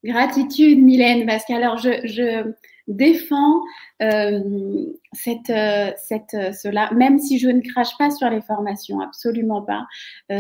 [0.04, 2.52] Gratitude, Mylène, parce que alors je,
[2.88, 3.61] défends
[4.00, 9.00] euh, cette, euh, cette, euh, cela, même si je ne crache pas sur les formations,
[9.00, 9.87] absolument pas.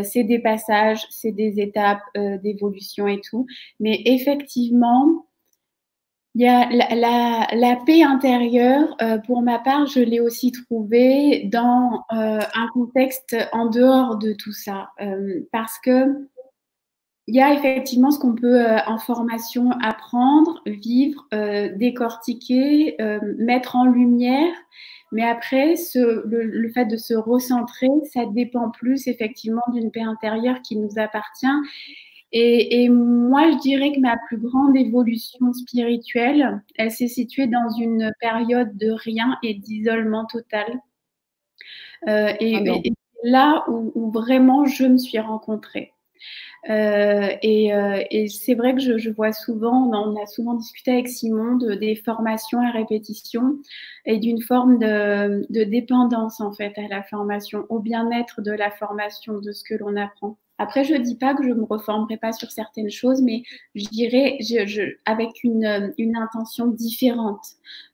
[0.04, 3.46] c'est des passages, c'est des étapes d'évolution et tout.
[3.80, 5.26] Mais effectivement,
[6.34, 12.04] il y a la, la, paix intérieure, pour ma part, je l'ai aussi trouvée dans
[12.10, 14.90] un contexte en dehors de tout ça.
[15.52, 16.28] parce que
[17.28, 23.20] il y a effectivement ce qu'on peut euh, en formation apprendre, vivre, euh, décortiquer, euh,
[23.38, 24.52] mettre en lumière.
[25.12, 30.62] Mais après, ce, le, fait de se recentrer, ça dépend plus effectivement d'une paix intérieure
[30.62, 31.46] qui nous appartient.
[32.32, 37.70] Et, et, moi, je dirais que ma plus grande évolution spirituelle, elle s'est située dans
[37.78, 40.80] une période de rien et d'isolement total.
[42.06, 45.92] Euh, et, ah et, là où, où, vraiment je me suis rencontrée.
[46.68, 50.90] Euh, et, euh, et c'est vrai que je, je, vois souvent, on a souvent discuté
[50.92, 53.58] avec Simon de, des formations et répétitions
[54.04, 58.70] et d'une forme de, de, dépendance en fait à la formation, au bien-être de la
[58.70, 60.36] formation, de ce que l'on apprend.
[60.58, 63.44] Après, je ne dis pas que je ne me reformerai pas sur certaines choses, mais
[63.76, 67.44] je dirais je, je, avec une, une intention différente,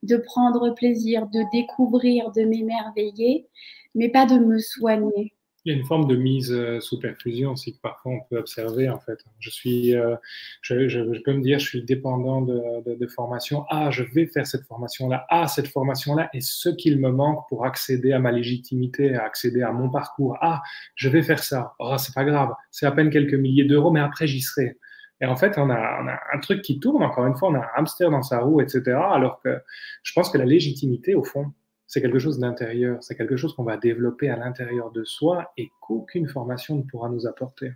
[0.03, 3.47] de prendre plaisir, de découvrir, de m'émerveiller,
[3.95, 5.35] mais pas de me soigner.
[5.65, 8.37] Il y a une forme de mise euh, sous perfusion aussi que parfois on peut
[8.37, 9.19] observer en fait.
[9.39, 10.15] Je suis, euh,
[10.61, 13.65] je, je, peux me dire, je suis dépendant de, de, de, formation.
[13.71, 15.25] Ah, je vais faire cette formation-là.
[15.31, 19.63] Ah, cette formation-là est ce qu'il me manque pour accéder à ma légitimité, à accéder
[19.63, 20.37] à mon parcours.
[20.43, 20.63] Ah,
[20.97, 21.75] je vais faire ça.
[21.79, 22.51] Oh, c'est pas grave.
[22.71, 24.77] C'est à peine quelques milliers d'euros, mais après j'y serai.
[25.21, 27.03] Et en fait, on a, on a, un truc qui tourne.
[27.03, 28.83] Encore une fois, on a un hamster dans sa roue, etc.
[29.11, 29.63] Alors que
[30.03, 31.53] je pense que la légitimité, au fond,
[31.95, 35.71] c'est quelque chose d'intérieur, c'est quelque chose qu'on va développer à l'intérieur de soi et
[35.81, 37.71] qu'aucune formation ne pourra nous apporter.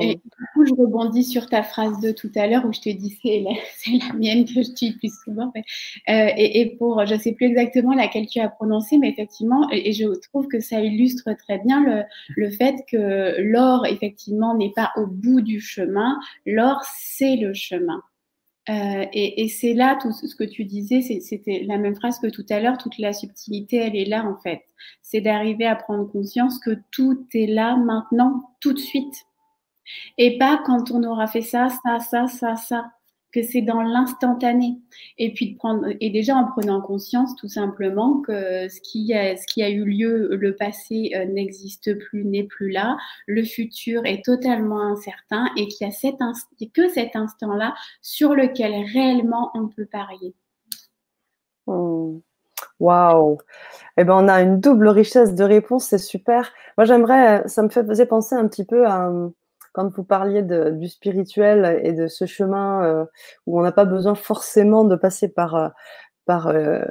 [0.00, 2.88] Et du coup, je rebondis sur ta phrase de tout à l'heure où je te
[2.88, 3.50] dis c'est la,
[4.08, 5.52] la, mienne que je dis plus souvent.
[5.54, 5.60] Euh,
[6.08, 9.92] et, et, pour, je ne sais plus exactement laquelle tu as prononcé, mais effectivement, et,
[9.92, 12.04] je trouve que ça illustre très bien le,
[12.36, 16.18] le fait que l'or, effectivement, n'est pas au bout du chemin.
[16.46, 18.02] L'or, c'est le chemin.
[18.68, 22.26] Euh, et, et c'est là tout ce que tu disais, c'était la même phrase que
[22.26, 24.62] tout à l'heure, toute la subtilité, elle est là en fait.
[25.02, 29.24] C'est d'arriver à prendre conscience que tout est là maintenant, tout de suite.
[30.18, 32.92] Et pas quand on aura fait ça, ça, ça, ça, ça
[33.32, 34.78] que c'est dans l'instantané.
[35.18, 39.70] Et puis de prendre, et déjà en prenant conscience tout simplement que ce qui a,
[39.70, 45.46] eu lieu, le passé euh, n'existe plus, n'est plus là, le futur est totalement incertain
[45.56, 46.16] et qu'il y a cet
[46.74, 50.34] que cet instant-là sur lequel réellement on peut parier.
[51.66, 52.18] Hmm.
[52.80, 53.38] Waouh!
[53.98, 56.52] Eh ben, on a une double richesse de réponses, c'est super.
[56.78, 59.10] Moi, j'aimerais, ça me faisait penser un petit peu à,
[59.72, 63.04] quand vous parliez de, du spirituel et de ce chemin euh,
[63.46, 65.68] où on n'a pas besoin forcément de passer par, euh,
[66.26, 66.82] par, euh,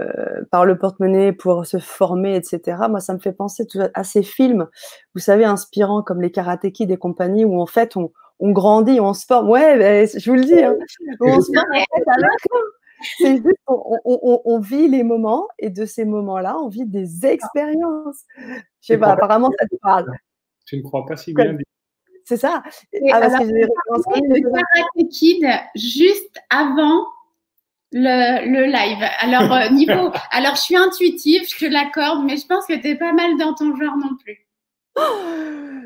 [0.52, 2.78] par le porte-monnaie pour se former, etc.
[2.90, 4.68] Moi, ça me fait penser à ces films,
[5.14, 9.00] vous savez, inspirants comme les Karate Kid et compagnie, où en fait, on, on grandit,
[9.00, 9.50] on se forme.
[9.50, 10.76] Ouais, ben, je vous le dis, hein,
[11.22, 11.66] on se forme
[13.18, 17.26] C'est juste, on, on, on, vit les moments et de ces moments-là, on vit des
[17.26, 18.26] expériences.
[18.82, 20.12] Je sais pas, apparemment, ça te parle.
[20.66, 21.58] Tu ne crois pas si bien
[22.30, 22.62] c'est ça.
[23.12, 27.08] Ah, parce alors, le Karate Kid juste avant
[27.92, 29.04] le, le live.
[29.20, 32.90] Alors, euh, niveau, alors, je suis intuitive, je te l'accorde, mais je pense que tu
[32.90, 34.46] es pas mal dans ton genre non plus.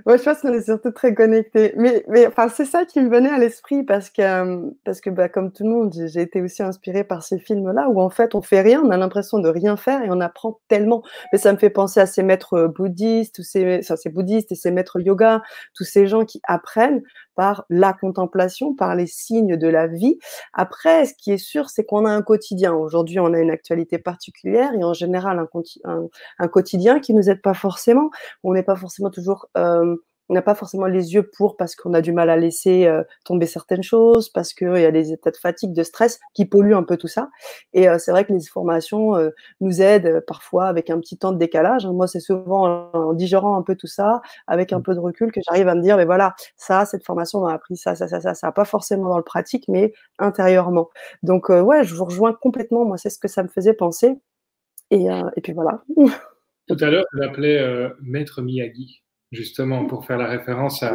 [0.05, 1.73] Ouais, je pense qu'on est surtout très connectés.
[1.77, 5.29] Mais, mais enfin, c'est ça qui me venait à l'esprit parce que, parce que bah,
[5.29, 8.41] comme tout le monde, j'ai été aussi inspirée par ces films-là où en fait on
[8.41, 11.03] fait rien, on a l'impression de rien faire et on apprend tellement.
[11.31, 14.55] Mais ça me fait penser à ces maîtres bouddhistes, tous ces, enfin, ces bouddhistes et
[14.55, 15.41] ces maîtres yoga,
[15.73, 17.01] tous ces gens qui apprennent
[17.35, 20.17] par la contemplation, par les signes de la vie.
[20.53, 22.73] Après, ce qui est sûr, c'est qu'on a un quotidien.
[22.73, 25.45] Aujourd'hui, on a une actualité particulière et en général
[25.83, 28.09] un, quotidien qui nous aide pas forcément.
[28.43, 29.95] On n'est pas forcément toujours euh,
[30.29, 33.03] on n'a pas forcément les yeux pour parce qu'on a du mal à laisser euh,
[33.25, 36.75] tomber certaines choses, parce qu'il y a des états de fatigue, de stress qui polluent
[36.75, 37.29] un peu tout ça.
[37.73, 41.31] Et euh, c'est vrai que les formations euh, nous aident parfois avec un petit temps
[41.33, 41.85] de décalage.
[41.85, 44.83] Moi, c'est souvent en, digérant un peu tout ça, avec un mmh.
[44.83, 47.75] peu de recul, que j'arrive à me dire, mais voilà, ça, cette formation m'a appris
[47.75, 50.89] ça, ça, ça, ça, ça, pas forcément dans le pratique, mais intérieurement.
[51.21, 52.85] Donc, ouais, je vous rejoins complètement.
[52.85, 54.15] Moi, c'est ce que ça me faisait penser.
[54.91, 55.83] Et, et puis voilà.
[56.67, 59.02] Tout à l'heure, je l'appelais Maître Miyagi
[59.33, 60.93] justement, pour faire la référence à.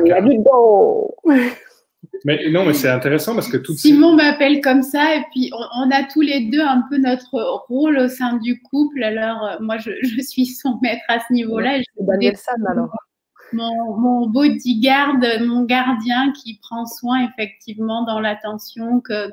[2.24, 3.74] Mais non, mais c'est intéressant parce que tout.
[3.74, 7.98] Simon m'appelle comme ça et puis on, a tous les deux un peu notre rôle
[7.98, 9.03] au sein du couple.
[9.03, 11.81] Alors euh, moi, je, je suis son maître à ce niveau-là.
[12.01, 12.96] Daniel Sam alors.
[13.53, 19.31] mon, mon bodyguard, mon gardien qui prend soin effectivement dans l'attention que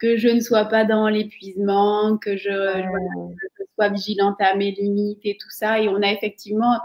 [0.00, 2.82] que je ne sois pas dans l'épuisement, que je,
[3.74, 5.80] sois vigilante à mes limites et tout ça.
[5.80, 6.78] Et on a effectivement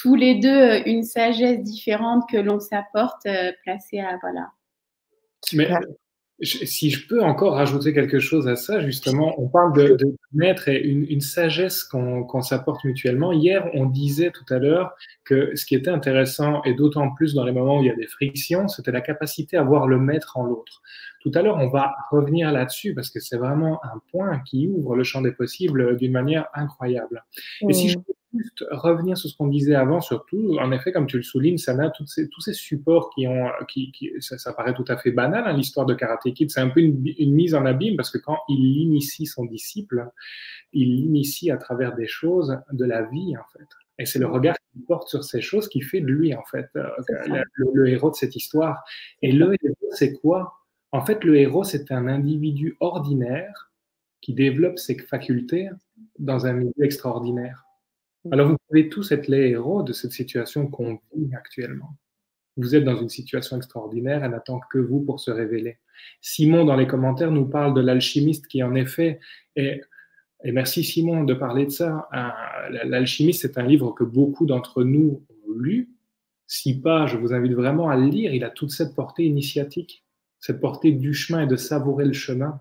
[0.00, 4.50] tous les deux une sagesse différente que l'on s'apporte, euh, placée à voilà.
[5.52, 5.68] Mais
[6.42, 10.68] si je peux encore rajouter quelque chose à ça, justement, on parle de, de maître
[10.68, 13.32] et une, sagesse qu'on s'apporte mutuellement.
[13.32, 17.44] Hier, on disait tout à l'heure que ce qui était intéressant, et d'autant plus dans
[17.44, 20.38] les moments où il y a des frictions, c'était la capacité à voir le maître
[20.38, 20.80] en l'autre.
[21.20, 24.96] Tout à l'heure, on va revenir là-dessus parce que c'est vraiment un point qui ouvre
[24.96, 27.22] le champ des possibles d'une manière incroyable.
[27.68, 31.06] Et si je peux juste revenir sur ce qu'on disait avant, surtout, en effet, comme
[31.06, 34.74] tu le soulignes, Sana, ces, tous ces supports qui ont, qui, qui ça, ça, paraît
[34.74, 37.54] tout à fait banal, hein, l'histoire de Karate Kid, c'est un peu une, une, mise
[37.54, 40.08] en abîme parce que quand il initie son disciple,
[40.72, 43.66] il l'initie à travers des choses de la vie, en fait.
[43.98, 46.70] Et c'est le regard qu'il porte sur ces choses qui fait de lui, en fait,
[46.76, 46.88] euh,
[47.26, 48.82] le, le, héros de cette histoire.
[49.20, 50.54] Et le héros, c'est quoi?
[50.92, 53.70] En fait, le héros, c'est un individu ordinaire
[54.20, 55.68] qui développe ses facultés
[56.18, 57.64] dans un milieu extraordinaire.
[58.30, 61.96] Alors vous pouvez tous être les héros de cette situation qu'on vit actuellement.
[62.56, 65.78] Vous êtes dans une situation extraordinaire, elle n'attend que vous pour se révéler.
[66.20, 69.20] Simon, dans les commentaires, nous parle de l'alchimiste qui, en effet,
[69.56, 69.82] est.
[70.42, 72.08] Et merci Simon de parler de ça.
[72.84, 75.90] L'alchimiste, c'est un livre que beaucoup d'entre nous ont lu.
[76.46, 78.34] Si pas, je vous invite vraiment à le lire.
[78.34, 80.04] Il a toute cette portée initiatique,
[80.38, 82.60] cette portée du chemin et de savourer le chemin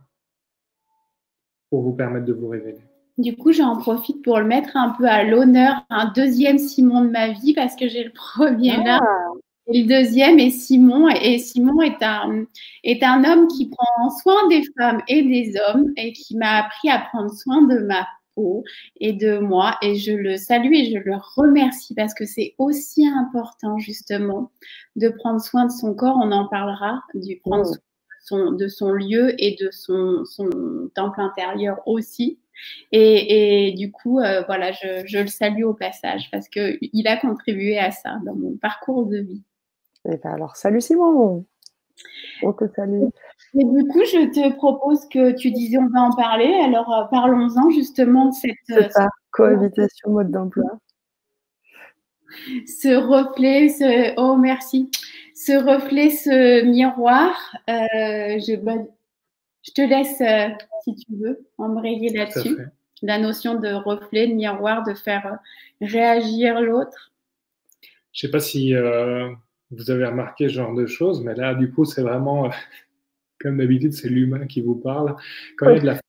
[1.70, 2.89] pour vous permettre de vous révéler.
[3.20, 7.10] Du coup, j'en profite pour le mettre un peu à l'honneur, un deuxième Simon de
[7.10, 9.02] ma vie, parce que j'ai le premier là.
[9.02, 9.30] Ah.
[9.68, 11.10] Et le deuxième est Simon.
[11.10, 12.46] Et Simon est un,
[12.86, 16.90] est un homme qui prend soin des femmes et des hommes et qui m'a appris
[16.90, 18.64] à prendre soin de ma peau
[19.02, 19.76] et de moi.
[19.82, 24.50] Et je le salue et je le remercie parce que c'est aussi important, justement,
[24.96, 26.18] de prendre soin de son corps.
[26.18, 27.82] On en parlera, du prendre soin de
[28.24, 30.50] son, de son lieu et de son, son
[30.96, 32.40] temple intérieur aussi.
[32.92, 37.92] Et, du coup, euh, voilà, je, le salue au passage parce qu'il a contribué à
[37.92, 39.44] ça dans mon parcours de vie.
[40.06, 41.46] Et eh ben alors, salut Simon
[42.42, 43.04] On te salue.
[43.56, 46.54] Et du coup, je te propose que tu disais on va en parler.
[46.64, 48.92] Alors, euh, parlons-en justement de cette.
[48.92, 50.80] Ça, cohabitation mode d'emploi.
[52.66, 54.14] Ce reflet, ce.
[54.18, 54.90] Oh, merci.
[55.36, 57.32] Ce reflet, ce miroir.
[57.70, 58.56] Euh, je,
[59.64, 60.50] je te laisse, euh,
[60.84, 62.58] si tu veux, embrayer là-dessus.
[63.02, 67.14] La notion de reflet, de miroir, de faire euh, réagir l'autre.
[68.12, 69.30] Je ne sais pas si euh,
[69.72, 72.50] vous avez remarqué ce genre de choses, mais là, du coup, c'est vraiment,
[73.40, 75.16] comme d'habitude, c'est l'humain qui vous parle.
[75.58, 76.00] Quand il y a de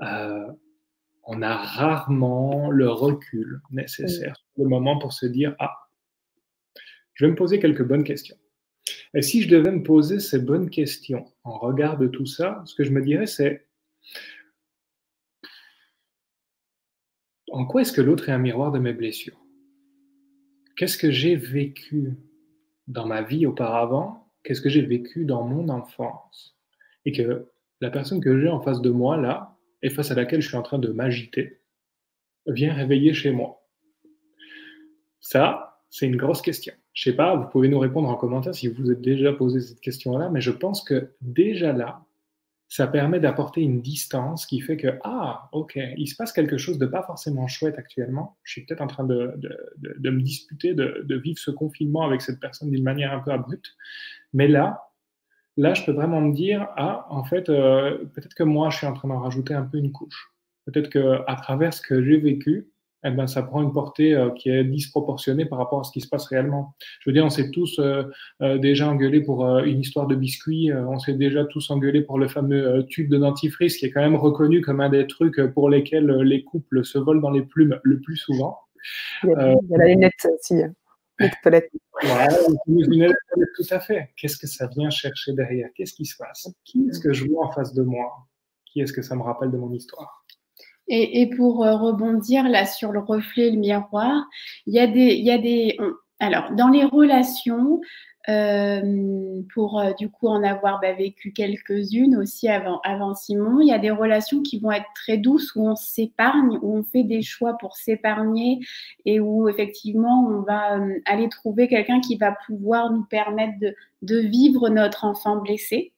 [0.00, 0.54] la
[1.26, 5.74] on a rarement le recul nécessaire, le moment pour se dire, ah,
[7.14, 8.36] je vais me poser quelques bonnes questions.
[9.14, 12.74] Et si je devais me poser ces bonnes questions en regard de tout ça, ce
[12.74, 13.66] que je me dirais, c'est
[17.50, 19.40] en quoi est-ce que l'autre est un miroir de mes blessures?
[20.76, 22.16] Qu'est-ce que j'ai vécu
[22.88, 24.32] dans ma vie auparavant?
[24.42, 26.58] Qu'est-ce que j'ai vécu dans mon enfance?
[27.04, 27.48] Et que
[27.80, 30.56] la personne que j'ai en face de moi, là, et face à laquelle je suis
[30.56, 31.60] en train de m'agiter,
[32.46, 33.66] vient réveiller chez moi.
[35.20, 36.74] Ça, c'est une grosse question.
[36.94, 39.60] Je sais pas, vous pouvez nous répondre en commentaire si vous vous êtes déjà posé
[39.60, 42.04] cette question-là, mais je pense que déjà là,
[42.68, 46.78] ça permet d'apporter une distance qui fait que, ah, ok, il se passe quelque chose
[46.78, 48.36] de pas forcément chouette actuellement.
[48.42, 49.34] Je suis peut-être en train de,
[49.80, 53.74] me disputer, de, vivre ce confinement avec cette personne d'une manière un peu abrupte.
[54.32, 54.88] Mais là,
[55.56, 58.86] là, je peux vraiment me dire, ah, en fait, euh, peut-être que moi, je suis
[58.86, 60.32] en train d'en rajouter un peu une couche.
[60.66, 62.70] Peut-être qu'à travers ce que j'ai vécu,
[63.04, 66.00] eh ben, ça prend une portée euh, qui est disproportionnée par rapport à ce qui
[66.00, 66.74] se passe réellement.
[67.00, 68.04] Je veux dire, on s'est tous euh,
[68.40, 72.28] euh, déjà engueulés pour une histoire de biscuit, on s'est déjà tous engueulés pour le
[72.28, 76.06] fameux tube de dentifrice qui est quand même reconnu comme un des trucs pour lesquels
[76.22, 78.58] les couples se volent dans les plumes le plus souvent.
[79.22, 80.62] Il y a, la lunette aussi.
[80.62, 80.72] Hein.
[81.42, 81.70] toilette.
[82.00, 84.10] tout à fait.
[84.16, 85.68] Qu'est-ce que ça vient chercher derrière?
[85.74, 86.48] Qu'est-ce qui se passe?
[86.64, 88.26] Qui est-ce que je vois en face de moi?
[88.66, 90.24] Qui est-ce que ça me rappelle de mon histoire?
[90.88, 94.24] Et, pour euh, rebondir là sur le reflet, le miroir,
[94.66, 95.78] il y a des, il y a des,
[96.20, 97.80] alors dans les relations,
[98.30, 103.68] euh, pour euh, du coup en avoir bah, vécu quelques-unes aussi avant, avant Simon, il
[103.68, 107.02] y a des relations qui vont être très douces où on s'épargne, où on fait
[107.02, 108.60] des choix pour s'épargner
[109.04, 114.18] et où effectivement on va aller trouver quelqu'un qui va pouvoir nous permettre de, de
[114.18, 115.92] vivre notre enfant blessé.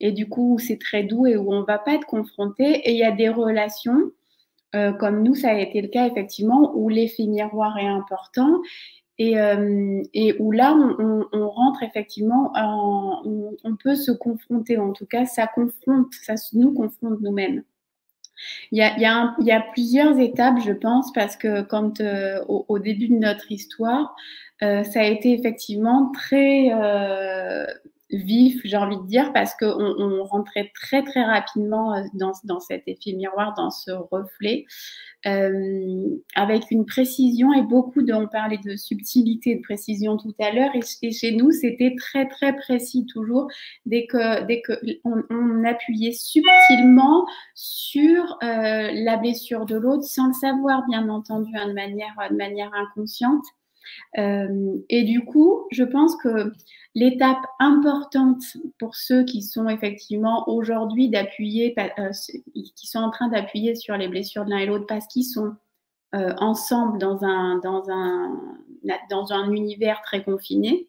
[0.00, 2.64] Et du coup, c'est très doux et où on ne va pas être confronté.
[2.88, 4.12] Et il y a des relations
[4.78, 8.60] euh, comme nous, ça a été le cas effectivement, où l'effet miroir est important
[9.18, 10.02] et, euh,
[10.38, 13.22] où là, on, rentre effectivement, en,
[13.64, 17.64] on, peut se confronter, en tout cas, ça confronte, ça nous confronte nous-mêmes.
[18.70, 23.50] Il y, a, plusieurs étapes, je pense, parce que quand euh, au, début de notre
[23.50, 24.14] histoire,
[24.60, 26.70] ça a été effectivement très
[28.10, 32.60] vif, j'ai envie de dire, parce qu'on on rentrait très très rapidement euh, dans, dans,
[32.60, 34.64] cet effet miroir, dans ce reflet,
[35.26, 40.52] euh, avec une précision et beaucoup de, on parlait de subtilité, de précision tout à
[40.52, 43.48] l'heure, et, chez nous c'était très très précis toujours,
[43.84, 44.72] dès que dès que
[45.04, 51.50] on, on appuyait subtilement sur euh, la blessure de l'autre, sans le savoir bien entendu,
[51.56, 53.44] hein, de manière de manière inconsciente.
[54.18, 56.52] Euh, et du coup, je pense que
[56.94, 58.42] l'étape importante
[58.78, 62.10] pour ceux qui sont effectivement aujourd'hui d'appuyer, euh,
[62.74, 65.54] qui sont en train d'appuyer sur les blessures de l'un et l'autre parce qu'ils sont
[66.14, 68.40] euh, ensemble dans un, dans, un,
[69.10, 70.88] dans un univers très confiné,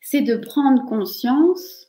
[0.00, 1.88] c'est de prendre conscience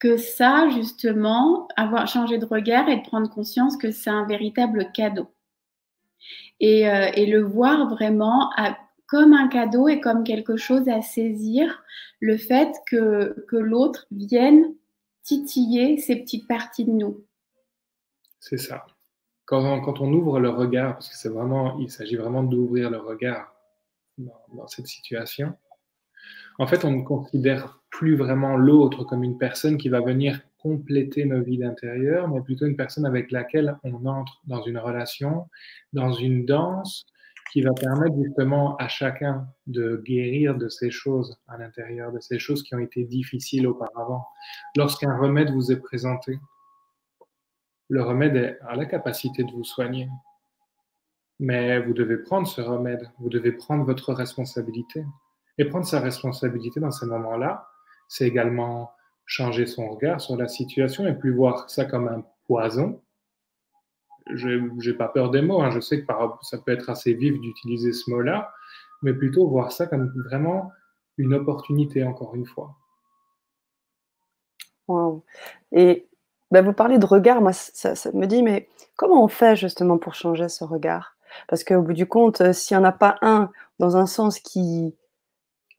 [0.00, 4.92] que ça, justement, avoir changé de regard et de prendre conscience que c'est un véritable
[4.92, 5.26] cadeau.
[6.60, 8.76] Et, et, le voir vraiment à
[9.08, 11.82] comme un cadeau et comme quelque chose à saisir,
[12.20, 14.74] le fait que, l'autre vienne
[15.22, 17.24] titiller ces petites parties de nous.
[18.38, 18.86] C'est ça.
[19.46, 22.90] Quand on, quand on, ouvre le regard, parce que c'est vraiment, il s'agit vraiment d'ouvrir
[22.90, 23.54] le regard
[24.18, 25.54] dans, dans, cette situation,
[26.58, 31.24] en fait, on ne considère plus vraiment l'autre comme une personne qui va venir compléter
[31.24, 35.46] nos vies d'intérieur, mais plutôt une personne avec laquelle on entre dans une relation,
[35.92, 37.06] dans une danse,
[37.52, 42.38] qui va permettre justement à chacun de guérir de ces choses à l'intérieur, de ces
[42.38, 44.26] choses qui ont été difficiles auparavant.
[44.76, 46.38] Lorsqu'un remède vous est présenté,
[47.88, 50.08] le remède a la capacité de vous soigner.
[51.40, 55.04] Mais vous devez prendre ce remède, vous devez prendre votre responsabilité.
[55.56, 57.68] Et prendre sa responsabilité dans ces moments-là,
[58.08, 58.92] c'est également
[59.26, 63.02] changer son regard sur la situation et plus voir ça comme un poison,
[64.34, 65.70] j'ai pas peur des mots, hein.
[65.70, 66.06] je sais que
[66.42, 68.52] ça peut être assez vif d'utiliser ce mot-là,
[69.02, 70.72] mais plutôt voir ça comme vraiment
[71.16, 72.76] une opportunité, encore une fois.
[74.86, 75.24] Wow.
[75.72, 76.08] Et
[76.50, 80.14] ben, vous parlez de regard, moi, ça, me dit, mais comment on fait justement pour
[80.14, 81.16] changer ce regard?
[81.48, 84.40] Parce qu'au bout du compte, euh, s'il n'y en a pas un dans un sens
[84.40, 84.94] qui,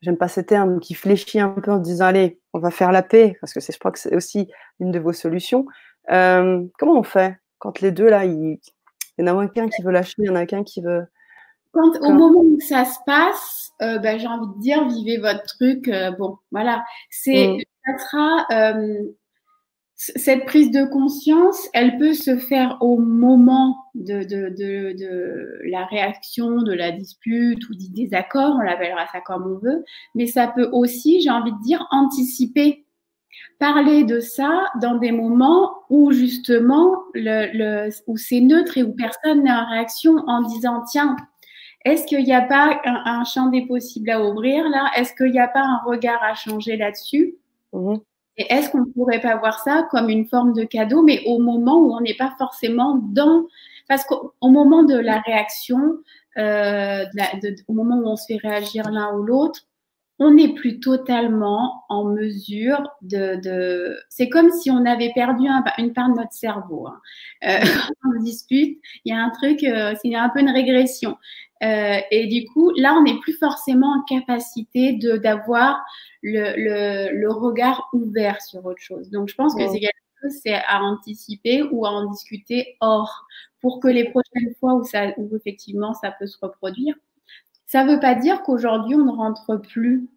[0.02, 3.02] j'aime pas ce terme, qui fléchit un peu en disant, allez, on va faire la
[3.02, 5.66] paix, parce que je crois que c'est aussi une de vos solutions,
[6.12, 7.38] euh, comment on fait?
[7.60, 8.58] Quand les deux, là, il,
[9.18, 11.06] y en a qu'un qui veut lâcher, il y en a qu'un qui veut.
[11.72, 15.44] Quand, au moment où ça se passe, euh, ben, j'ai envie de dire, vivez votre
[15.46, 15.88] truc.
[15.88, 16.84] Euh, bon, voilà.
[17.12, 17.60] C'est, mm.
[17.86, 19.04] ça sera, euh,
[20.00, 25.86] cette prise de conscience, elle peut se faire au moment de, de, de, de la
[25.86, 29.84] réaction, de la dispute ou du désaccord, on l'appellera ça comme on veut,
[30.16, 32.86] mais ça peut aussi, j'ai envie de dire, anticiper
[33.60, 38.94] parler de ça dans des moments où justement le, le, où c'est neutre et où
[38.94, 41.16] personne n'est en réaction en disant tiens
[41.86, 44.92] est-ce qu'il n'y a pas un, un, champ des possibles à ouvrir là?
[44.98, 47.36] Est-ce qu'il n'y a pas un regard à changer là-dessus?
[47.72, 47.96] Mmh.
[48.38, 51.40] Et est-ce qu'on ne pourrait pas voir ça comme une forme de cadeau, mais au
[51.40, 53.46] moment où on n'est pas forcément dans...
[53.88, 55.98] Parce qu'au moment de la réaction,
[56.38, 59.62] euh, de la, de, au moment où on se fait réagir l'un ou l'autre,
[60.20, 63.40] on n'est plus totalement en mesure de.
[63.42, 63.98] de...
[64.10, 66.88] C'est comme si on avait perdu un, une part de notre cerveau.
[66.88, 67.00] Hein.
[67.46, 67.60] Euh,
[68.02, 71.18] quand on dispute, il y a un truc, euh, c'est un peu une régression.
[71.64, 75.82] Euh, et du coup, là, on n'est plus forcément en capacité de d'avoir
[76.22, 79.10] le, le, le, regard ouvert sur autre chose.
[79.10, 83.26] Donc, je pense que c'est quelque chose c'est à anticiper ou à en discuter hors
[83.62, 86.96] pour que les prochaines fois où ça, où effectivement ça peut se reproduire,
[87.70, 90.10] ça ne veut pas dire qu'aujourd'hui, on ne rentre plus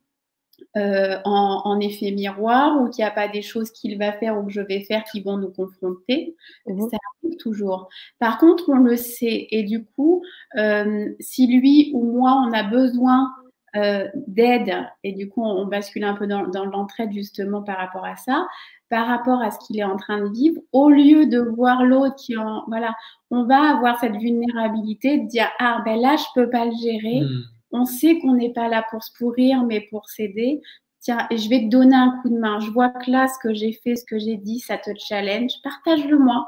[0.79, 4.39] euh, en, en, effet miroir ou qu'il n'y a pas des choses qu'il va faire
[4.39, 6.35] ou que je vais faire qui vont nous confronter.
[6.67, 6.89] Mmh.
[6.89, 7.91] Ça arrive toujours.
[8.19, 9.49] Par contre, on le sait.
[9.51, 10.23] Et du coup,
[10.57, 13.31] euh, si lui ou moi, on a besoin
[13.77, 14.75] euh, d'aide,
[15.05, 18.47] et du coup, on, bascule un peu dans, dans l'entraide justement par rapport à ça,
[18.89, 22.17] par rapport à ce qu'il est en train de vivre, au lieu de voir l'autre
[22.17, 22.95] qui en voilà,
[23.33, 27.23] on va avoir cette vulnérabilité de dire ah ben là je peux pas le gérer.
[27.23, 27.43] Mmh.
[27.73, 30.61] On sait qu'on n'est pas là pour se pourrir, mais pour s'aider.
[31.01, 32.61] Tiens, je vais te donner un coup de main.
[32.61, 35.51] Je vois que là, ce que j'ai fait, ce que j'ai dit, ça te challenge.
[35.65, 36.47] Partage-le moi.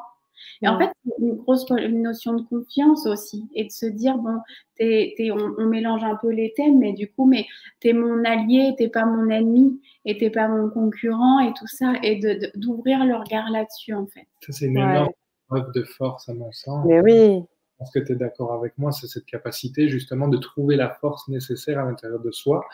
[0.63, 4.19] Et en fait, c'est une grosse une notion de confiance aussi et de se dire
[4.19, 4.39] bon,
[4.77, 7.47] t'es, t'es, on, on, mélange un peu les thèmes, mais du coup, mais
[7.81, 11.95] t'es mon allié, t'es pas mon ennemi et t'es pas mon concurrent et tout ça
[12.03, 14.27] et de, d'ouvrir le regard là-dessus en fait.
[14.41, 14.83] Ça c'est une ouais.
[14.83, 15.13] énorme
[15.55, 16.85] preuve de force à mon sens.
[16.87, 17.43] Mais oui.
[17.79, 21.29] pense que tu es d'accord avec moi, c'est cette capacité justement de trouver la force
[21.29, 22.65] nécessaire à l'intérieur de soi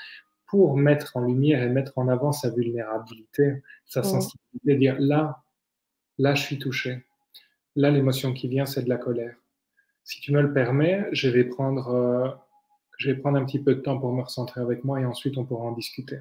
[0.47, 5.43] pour mettre en lumière et mettre en avant sa vulnérabilité, sa sensibilité, dire là,
[6.18, 7.05] là, je suis touché.
[7.76, 9.37] Là, l'émotion qui vient, c'est de la colère.
[10.03, 12.28] Si tu me le permets, je vais prendre, euh,
[12.99, 15.39] je vais prendre un petit peu de temps pour me recentrer avec moi et ensuite
[15.39, 16.18] on pourra en discuter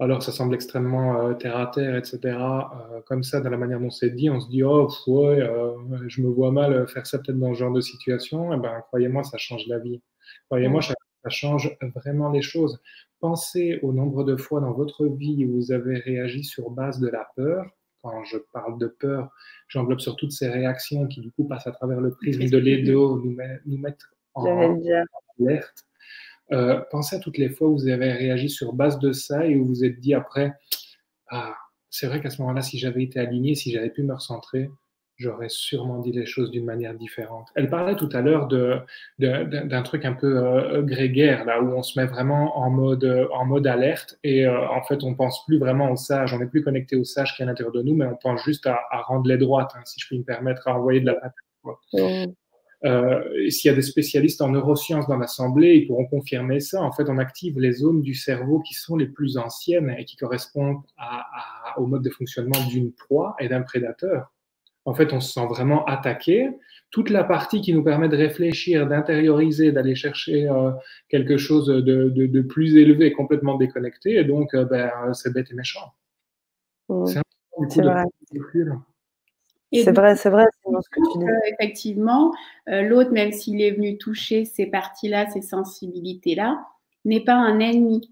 [0.00, 2.18] alors ça semble extrêmement euh, terre à terre, etc.
[2.24, 5.72] Euh, comme ça, dans la manière dont c'est dit, on se dit oh ouais, euh,
[6.08, 8.52] je me vois mal faire ça peut-être dans ce genre de situation.
[8.52, 10.02] Et eh ben croyez-moi, ça change la vie.
[10.48, 10.94] Croyez-moi, ça,
[11.28, 12.82] change vraiment les choses.
[13.20, 17.08] Pensez au nombre de fois dans votre vie où vous avez réagi sur base de
[17.08, 17.64] la peur.
[18.02, 19.30] Quand je parle de peur,
[19.68, 23.22] j'englobe sur toutes ces réactions qui du coup passent à travers le prisme de l'EDO,
[23.24, 23.34] nous,
[23.64, 24.76] nous mettre en
[25.40, 25.86] alerte
[26.52, 29.56] euh, pensez à toutes les fois où vous avez réagi sur base de ça et
[29.56, 30.52] où vous vous êtes dit après,
[31.30, 31.54] ah,
[31.90, 34.68] c'est vrai qu'à ce moment-là, si j'avais été aligné, si j'avais pu me recentrer,
[35.16, 37.48] j'aurais sûrement dit les choses d'une manière différente.
[37.54, 38.84] Elle parlait tout à l'heure d'un
[39.18, 43.44] de, truc un peu euh, grégaire, là où on se met vraiment en mode, en
[43.44, 46.64] mode alerte et euh, en fait on pense plus vraiment au sage, on n'est plus
[46.64, 49.28] connecté au sage qui est à l'intérieur de nous, mais on pense juste à, rendre
[49.28, 52.34] les droites, hein, si je puis me permettre, à envoyer de la patate.
[52.84, 56.82] Euh, S'il y a des spécialistes en neurosciences dans l'Assemblée, ils pourront confirmer ça.
[56.82, 60.16] En fait, on active les zones du cerveau qui sont les plus anciennes et qui
[60.16, 61.24] correspondent à,
[61.78, 64.32] au mode de fonctionnement d'une proie et d'un prédateur.
[64.84, 66.50] En fait, on se sent vraiment attaqué.
[66.90, 70.72] Toute la partie qui nous permet de réfléchir, d'intérioriser, d'aller chercher euh,
[71.08, 74.16] quelque chose de, de, de, plus élevé, complètement déconnecté.
[74.16, 75.94] Et donc, euh, ben, c'est bête et méchant.
[76.90, 77.06] Mmh.
[77.06, 78.04] C'est un
[78.34, 78.93] peu
[79.82, 81.24] c'est vrai, c'est vrai, c'est ce que tu dis.
[81.24, 82.32] Euh, effectivement,
[82.68, 86.64] euh, l'autre, même s'il est venu toucher ces parties-là, ces sensibilités-là,
[87.04, 88.10] n'est pas un ennemi.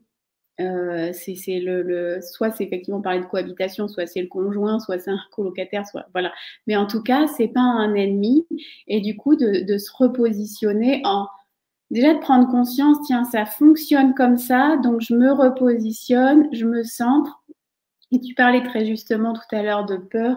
[0.61, 4.99] Euh, c'est le, le, soit c'est effectivement parler de cohabitation, soit c'est le conjoint, soit
[4.99, 6.33] c'est un colocataire, soit voilà.
[6.67, 8.47] Mais en tout cas, c'est pas un ennemi.
[8.87, 11.27] Et du coup, de, de, se repositionner en
[11.91, 16.83] déjà de prendre conscience, tiens, ça fonctionne comme ça, donc je me repositionne, je me
[16.83, 17.42] centre
[18.21, 20.37] tu parlais très justement tout à l'heure de peur,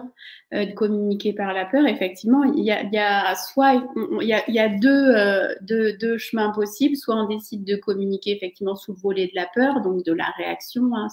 [0.54, 1.86] euh, de communiquer par la peur.
[1.86, 3.82] Effectivement, il y a, soit
[4.20, 6.96] il y a, deux, deux, chemins possibles.
[6.96, 10.32] Soit on décide de communiquer effectivement sous le volet de la peur, donc de la
[10.36, 11.08] réaction, hein,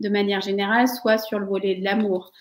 [0.00, 2.32] de manière générale, soit sur le volet de l'amour.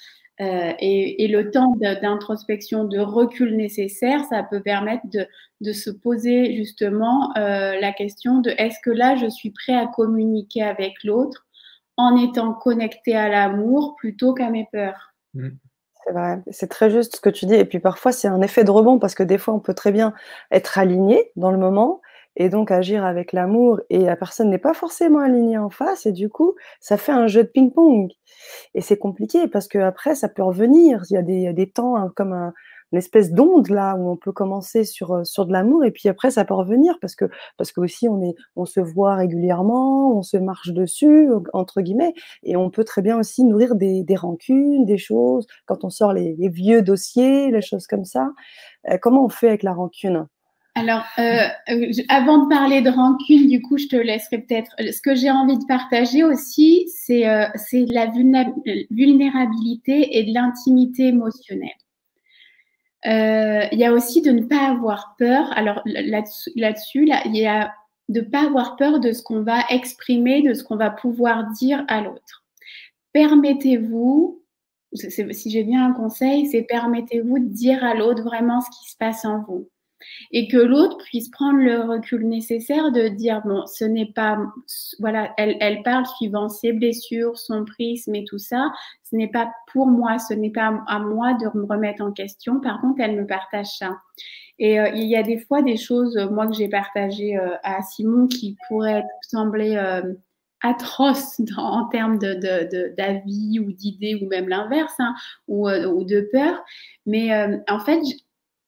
[0.41, 5.27] Euh, et, et, le temps d'introspection, de recul nécessaire, ça peut permettre de,
[5.59, 9.87] de se poser justement euh, la question de est-ce que là je suis prêt à
[9.87, 11.45] communiquer avec l'autre
[11.99, 15.13] en étant connecté à l'amour plutôt qu'à mes peurs.
[15.33, 15.49] Mm.
[16.05, 17.55] C'est vrai, c'est très juste ce que tu dis.
[17.55, 19.91] Et puis parfois, c'est un effet de rebond parce que des fois, on peut très
[19.91, 20.13] bien
[20.49, 21.99] être aligné dans le moment
[22.37, 26.13] et donc agir avec l'amour et la personne n'est pas forcément alignée en face et
[26.13, 28.11] du coup, ça fait un jeu de ping-pong.
[28.73, 31.03] Et c'est compliqué parce que après, ça peut revenir.
[31.09, 32.53] Il y a des, des temps hein, comme un,
[32.91, 36.09] une espèce d'onde là où on peut commencer sur euh, sur de l'amour et puis
[36.09, 37.25] après ça peut revenir parce que
[37.57, 42.13] parce que aussi on est on se voit régulièrement, on se marche dessus entre guillemets
[42.43, 46.13] et on peut très bien aussi nourrir des, des rancunes, des choses quand on sort
[46.13, 48.29] les, vieux dossiers, les choses comme ça.
[48.89, 50.27] Euh, comment on fait avec la rancune?
[50.75, 51.47] Alors, euh,
[52.07, 54.71] avant de parler de rancune, du coup, je te laisserai peut-être.
[54.79, 57.51] Ce que j'ai envie de partager aussi, c'est la
[58.07, 61.69] vulnérabilité et de l'intimité émotionnelle.
[63.05, 65.51] Euh, il y a aussi de ne pas avoir peur.
[65.55, 67.73] Alors là-dessus, là, il y a
[68.09, 71.51] de ne pas avoir peur de ce qu'on va exprimer, de ce qu'on va pouvoir
[71.51, 72.43] dire à l'autre.
[73.13, 74.43] Permettez-vous,
[74.93, 78.97] si j'ai bien un conseil, c'est permettez-vous de dire à l'autre vraiment ce qui se
[78.97, 79.69] passe en vous
[80.31, 84.39] et que l'autre puisse prendre le recul nécessaire de dire bon, ce n'est pas
[84.99, 88.71] voilà, elle, elle parle suivant ses blessures, son prisme et tout ça.
[89.03, 92.59] Ce n'est pas pour moi, ce n'est pas à moi de me remettre en question.
[92.59, 93.97] Par contre, elle me partage ça.
[94.59, 97.55] Et euh, il y a des fois des choses, euh, moi que j'ai partagées euh,
[97.63, 99.77] à Simon, qui pourraient sembler
[100.61, 105.15] atroces en termes de, d'avis ou d'idées ou même l'inverse, hein,
[105.47, 106.61] ou, ou, de peur.
[107.05, 107.31] Mais
[107.69, 108.01] en fait,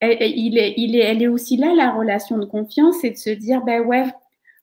[0.02, 3.30] il est, il est, elle est aussi là, la relation de confiance, c'est de se
[3.30, 4.06] dire, ben ouais,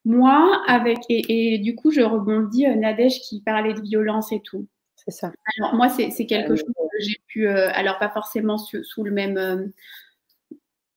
[0.05, 4.67] moi, avec, et, du coup, je rebondis, euh, Nadège qui parlait de violence et tout.
[4.97, 5.33] C'est ça.
[5.59, 9.37] Alors, moi, c'est quelque chose que j'ai pu, euh, alors pas forcément sous, le même,
[9.37, 9.67] euh,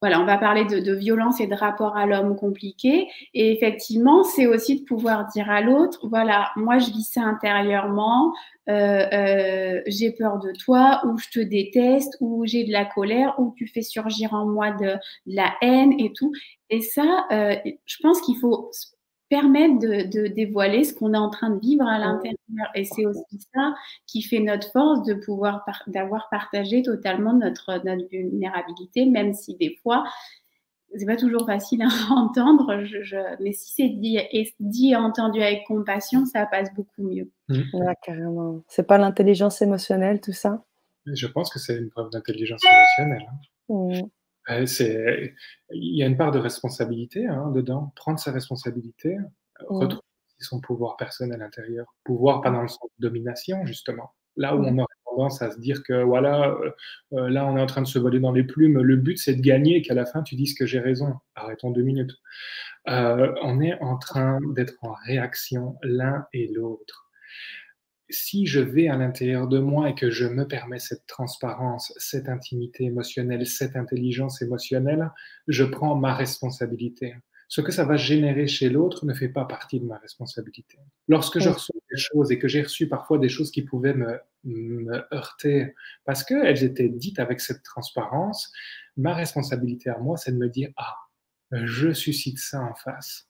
[0.02, 3.08] voilà, on va parler de, violence et de rapport à l'homme compliqué.
[3.36, 8.34] Et effectivement, c'est aussi de pouvoir dire à l'autre, voilà, moi je vis ça intérieurement,
[8.68, 13.36] euh, euh, j'ai peur de toi, ou je te déteste, ou j'ai de la colère,
[13.40, 14.96] ou tu fais surgir en moi de,
[15.28, 16.32] la haine et tout.
[16.72, 18.72] Et ça, euh, je pense qu'il faut
[19.32, 22.38] permettre de, dévoiler ce qu'on est en train de vivre à l'intérieur.
[22.76, 23.74] Et c'est aussi ça
[24.06, 29.80] qui fait notre force de pouvoir d'avoir partagé totalement notre, notre vulnérabilité, même si des
[29.82, 30.04] fois
[30.94, 35.42] c'est pas toujours facile à entendre, je, mais si c'est dit et dit et entendu
[35.42, 37.32] avec compassion, ça passe beaucoup mieux.
[37.48, 37.94] Mmh.
[38.04, 38.62] carrément.
[38.68, 40.66] C'est pas l'intelligence émotionnelle, tout ça?
[41.06, 43.30] Je pense que c'est une preuve d'intelligence émotionnelle.
[43.32, 43.70] Hein.
[43.70, 44.10] Mmh.
[44.52, 45.34] Euh, c'est,
[45.72, 47.94] il y a une part de responsabilité hein, dedans.
[47.96, 49.18] Prendre sa responsabilité,
[49.68, 50.02] retrouver
[50.40, 51.96] son pouvoir personnel intérieur.
[52.04, 54.14] Pouvoir pas dans le sens de domination, justement.
[54.38, 56.72] Là où on aurait tendance à se dire que voilà, euh,
[57.14, 59.36] euh, là on est en train de se voler dans les plumes, le but c'est
[59.36, 61.16] de gagner et qu'à la fin tu dises que j'ai raison.
[61.36, 62.16] Arrêtons deux minutes.
[62.88, 67.11] Euh, on est en train d'être en réaction l'un et l'autre.
[68.12, 72.30] Si je vais à l'intérieur de moi et que je me permets cette transparence, cette
[72.30, 75.12] intimité émotionnelle, cette intelligence émotionnelle,
[75.48, 77.16] je prends ma responsabilité
[77.52, 80.80] ce que ça va générer chez l'autre ne fait pas partie de ma responsabilité.
[81.10, 85.04] Lorsque je reçois des choses et que j'ai reçu parfois des choses qui pouvaient me,
[85.14, 88.54] heurter parce qu'elles étaient dites avec cette transparence,
[88.96, 90.96] ma responsabilité à moi, c'est de me dire ah,
[91.52, 93.28] je suscite ça en face.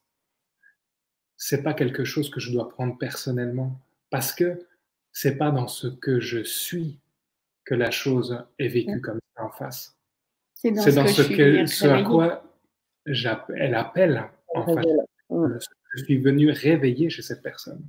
[1.36, 4.68] C'est pas quelque chose que je dois prendre personnellement parce que
[5.12, 6.98] c'est pas dans ce que je suis
[7.64, 9.96] que la chose est vécue comme ça en face.
[10.54, 12.44] C'est dans, ce, que, ce à quoi
[13.06, 14.88] elle appelle, en fait.
[15.94, 17.82] Je suis venu réveiller chez cette personne.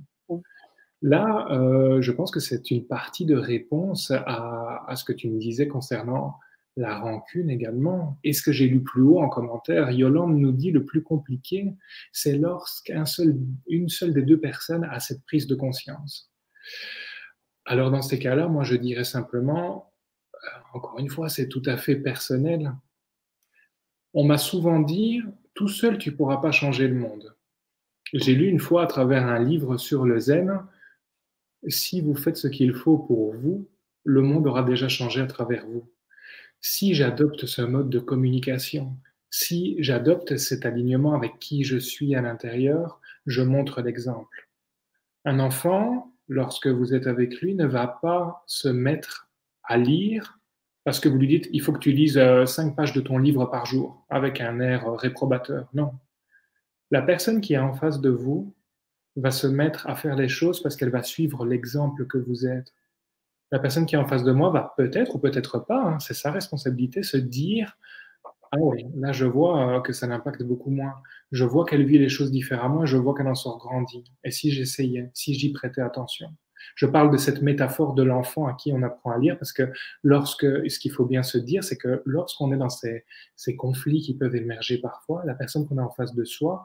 [1.02, 5.38] Là, euh, je pense que c'est une partie de réponse à, ce que tu me
[5.38, 6.38] disais concernant
[6.76, 8.18] la rancune également.
[8.24, 11.72] Et ce que j'ai lu plus haut en commentaire, Yolande nous dit le plus compliqué,
[12.12, 13.36] c'est lorsqu'une seul,
[13.88, 16.32] seule des deux personnes a cette prise de conscience.
[17.64, 19.92] Alors dans ces cas-là, moi je dirais simplement,
[20.34, 22.72] euh, encore une fois, c'est tout à fait personnel.
[24.12, 25.22] On m'a souvent dit,
[25.54, 27.34] tout seul, tu ne pourras pas changer le monde.
[28.12, 30.60] J'ai lu une fois à travers un livre sur le zen,
[31.68, 33.68] si vous faites ce qu'il faut pour vous,
[34.04, 35.90] le monde aura déjà changé à travers vous.
[36.60, 38.96] Si j'adopte ce mode de communication,
[39.30, 44.48] si j'adopte cet alignement avec qui je suis à l'intérieur, je montre l'exemple.
[45.24, 49.28] Un enfant, lorsque vous êtes avec lui, ne va pas se mettre
[49.64, 50.38] à lire
[50.84, 53.18] parce que vous lui dites il faut que tu lises euh, cinq pages de ton
[53.18, 55.68] livre par jour avec un air euh, réprobateur.
[55.72, 55.92] Non.
[56.90, 58.54] La personne qui est en face de vous
[59.16, 62.74] va se mettre à faire les choses parce qu'elle va suivre l'exemple que vous êtes.
[63.50, 66.14] La personne qui est en face de moi va peut-être ou peut-être pas, hein, c'est
[66.14, 67.78] sa responsabilité, se dire
[68.54, 70.94] ah oui, là je vois euh, que ça l'impacte beaucoup moins.
[71.32, 74.04] Je vois qu'elle vit les choses différemment et je vois qu'elle en sort grandie.
[74.24, 76.28] Et si j'essayais, si j'y prêtais attention
[76.74, 79.72] je parle de cette métaphore de l'enfant à qui on apprend à lire parce que
[80.02, 83.04] lorsque, ce qu'il faut bien se dire, c'est que lorsqu'on est dans ces,
[83.56, 86.64] conflits qui peuvent émerger parfois, la personne qu'on a en face de soi,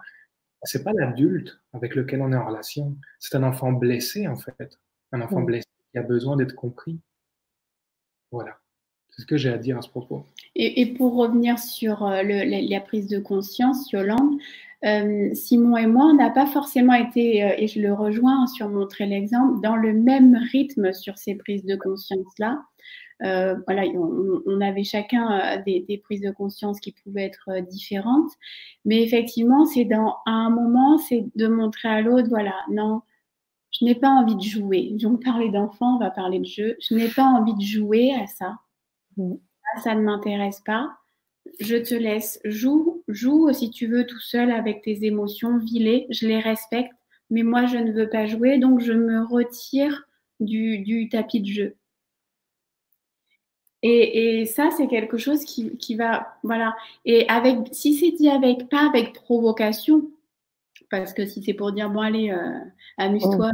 [0.64, 4.80] c'est pas l'adulte avec lequel on est en relation, c'est un enfant blessé en fait,
[5.12, 7.00] un enfant blessé qui a besoin d'être compris.
[8.32, 8.60] Voilà.
[9.20, 10.24] C'est ce que j'ai à dire à ce propos.
[10.56, 14.40] Et, pour revenir sur euh, la, prise de conscience, Yolande,
[14.86, 18.70] euh, Simon et moi, on n'a pas forcément été, euh, et je le rejoins sur
[18.70, 22.62] montrer l'exemple, dans le même rythme sur ces prises de conscience-là.
[23.22, 23.84] Voilà,
[24.46, 28.32] on, avait chacun des, prises de conscience qui pouvaient être différentes,
[28.86, 33.02] mais effectivement, c'est dans à un moment, c'est de montrer à l'autre, voilà, non,
[33.78, 34.92] je n'ai pas envie de jouer.
[34.94, 36.78] Donc, parler d'enfant, on va parler de jeu.
[36.80, 38.56] Je n'ai pas envie de jouer à ça.
[39.20, 39.36] Mm.
[39.84, 41.00] Ça ne m'intéresse pas
[41.60, 42.40] je te laisse.
[42.44, 46.94] Joue, joue si tu veux tout seul avec tes émotions, vis je les respecte,
[47.30, 50.08] mais moi je ne veux pas jouer, donc je me retire
[50.40, 51.76] du, tapis de jeu.
[53.82, 56.76] Et, ça, c'est quelque chose qui, va, voilà.
[57.06, 60.10] Et avec, si c'est dit avec, pas avec provocation,
[60.90, 62.60] parce que si c'est pour dire, bon, allez, euh,
[62.98, 63.52] amuse-toi,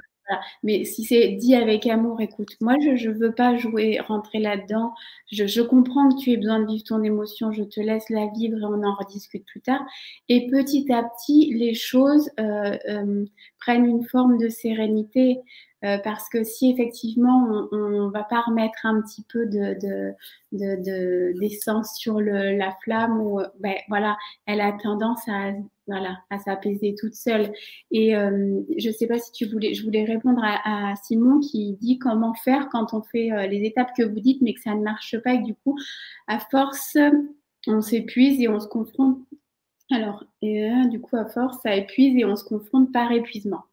[0.63, 4.93] mais si c'est dit avec amour, écoute, moi je ne veux pas jouer, rentrer là-dedans.
[5.31, 8.57] Je, comprends que tu aies besoin de vivre ton émotion, je te laisse la vivre
[8.57, 9.83] et on en rediscute plus tard.
[10.29, 13.25] Et petit à petit, les choses euh, euh,
[13.59, 15.39] prennent une forme de sérénité.
[15.85, 20.13] Euh, parce que si effectivement on ne va pas remettre un petit peu de,
[21.39, 25.53] d'essence sur la flamme, ou, ben, voilà, elle a tendance à
[26.43, 27.51] s'apaiser toute seule.
[27.91, 31.73] Et euh, je ne sais pas si tu voulais, je voulais répondre à, Simon qui
[31.73, 34.75] dit comment faire quand on fait euh, les étapes que vous dites, mais que ça
[34.75, 35.77] ne marche pas et que du coup,
[36.27, 36.97] à force,
[37.67, 39.19] on s'épuise et on se confronte.
[39.91, 43.63] Alors, euh, du coup, à force, ça épuise et on se confronte par épuisement.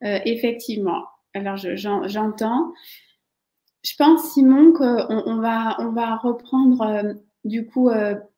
[0.00, 1.04] effectivement.
[1.34, 2.72] Alors, j'entends.
[3.82, 7.90] Je, pense, Simon, qu'on on va, on va reprendre du coup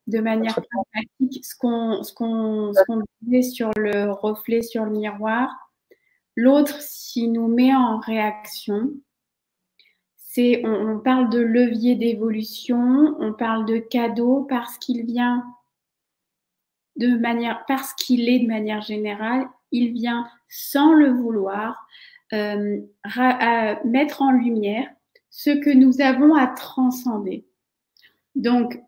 [0.07, 5.51] de manière pragmatique ce qu'on qu disait sur le reflet, sur le miroir.
[6.36, 8.90] L'autre, s'il nous met en réaction,
[10.16, 15.45] c'est on, parle de levier d'évolution, on parle de cadeau parce qu'il vient
[16.97, 21.86] de manière, parce qu'il est de manière générale, il vient sans le vouloir
[22.35, 24.89] euh, mettre en lumière
[25.30, 27.47] ce que nous avons à transcender.
[28.35, 28.80] Donc,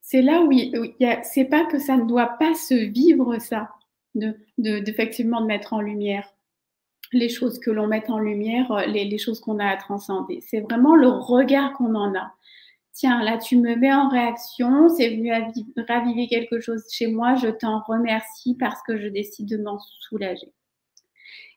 [0.00, 0.72] c'est là où il,
[1.22, 3.70] c'est pas que ça ne doit pas se vivre ça,
[4.14, 6.34] de, effectivement de mettre en lumière
[7.12, 10.40] les choses que l'on met en lumière, euh, les choses qu'on a à transcender.
[10.42, 12.32] C'est vraiment le regard qu'on en a.
[12.92, 15.32] Tiens, là, tu me mets en réaction, c'est venu
[15.88, 20.52] raviver quelque chose chez moi, je t'en remercie parce que je décide de m'en soulager.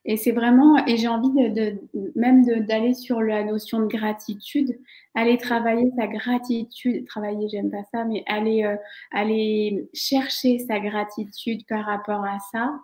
[0.04, 1.80] Et c'est vraiment, et j'ai envie de,
[2.16, 4.80] même d'aller sur la notion de gratitude,
[5.14, 8.78] aller travailler sa gratitude, travailler, j'aime pas ça, mais aller, euh,
[9.12, 12.80] aller chercher sa gratitude par rapport à ça.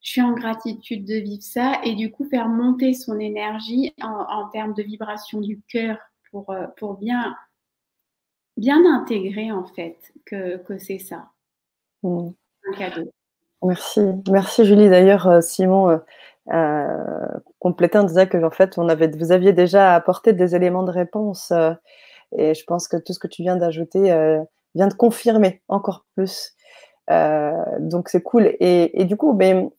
[0.00, 4.48] Je suis en gratitude de vivre ça et du coup faire monter son énergie en,
[4.48, 5.96] termes de vibration du cœur
[6.30, 7.36] pour, euh, pour bien,
[8.56, 11.30] bien intégrer en fait que, que c'est ça.
[12.02, 12.30] Mmh.
[12.68, 13.12] Un cadeau.
[13.62, 14.00] Merci,
[14.30, 14.88] merci Julie.
[14.88, 16.00] D'ailleurs, euh, Simon,
[17.58, 21.72] compléter en disant que en fait, vous aviez déjà apporté des éléments de réponse euh,
[22.36, 24.40] et je pense que tout ce que tu viens d'ajouter euh,
[24.74, 26.54] vient de confirmer encore plus.
[27.08, 28.54] donc c'est cool.
[28.60, 29.70] Et, et, du coup, ben,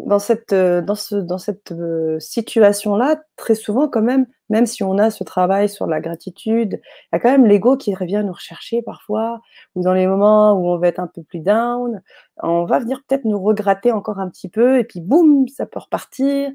[0.00, 4.82] dans cette, euh, dans ce, dans cette euh, situation-là, très souvent, quand même, même si
[4.82, 8.22] on a ce travail sur la gratitude, il y a quand même l'ego qui revient
[8.24, 9.40] nous rechercher parfois,
[9.74, 12.02] ou dans les moments où on va être un peu plus down,
[12.42, 15.80] on va venir peut-être nous regratter encore un petit peu, et puis boum, ça peut
[15.80, 16.50] repartir.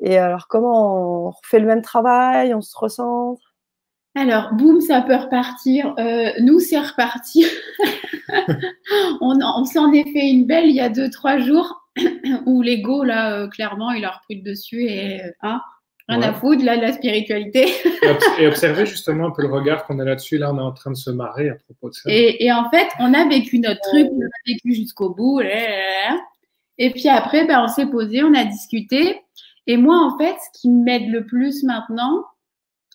[0.00, 3.54] Et alors, comment on refait le même travail, on se recentre?
[4.14, 5.94] Alors, boum, ça peut repartir.
[5.98, 7.44] Euh, nous, c'est reparti.
[9.20, 11.84] on, s'en est fait une belle il y a deux, trois jours.
[12.46, 15.60] où l'ego, là, euh, clairement, il a repris le dessus et euh, hein,
[16.08, 17.68] rien à foutre, là, de la spiritualité.
[18.38, 20.38] et observer justement un peu le regard qu'on a là-dessus.
[20.38, 22.10] Là, on est en train de se marrer à propos de ça.
[22.10, 25.40] Et, en fait, on a vécu notre truc, on a vécu jusqu'au bout.
[26.78, 29.20] Et puis après, ben, on s'est posé, on a discuté.
[29.66, 32.24] Et moi, en fait, ce qui m'aide le plus maintenant,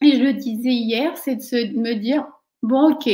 [0.02, 2.26] et je le disais hier, c'est de, de me dire,
[2.64, 3.10] bon, ok,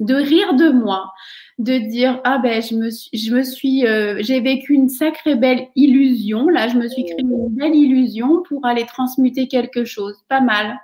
[0.00, 1.12] de rire de moi,
[1.58, 5.36] de dire ah ben je me suis, je me suis, euh, j'ai vécu une sacrée
[5.36, 6.48] belle illusion.
[6.48, 10.78] Là, je me suis créé une belle illusion pour aller transmuter quelque chose, pas mal.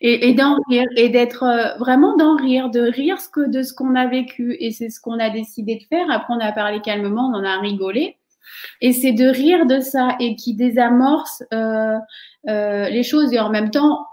[0.00, 3.74] Et, d'en rire et d'être euh, vraiment d'en rire, de rire ce que de ce
[3.74, 6.06] qu'on a vécu et c'est ce qu'on a décidé de faire.
[6.10, 8.16] Après, on a parlé calmement, on en a rigolé.
[8.80, 11.98] Et c'est de rire de ça et qui désamorce euh,
[12.44, 14.06] les choses et en même temps,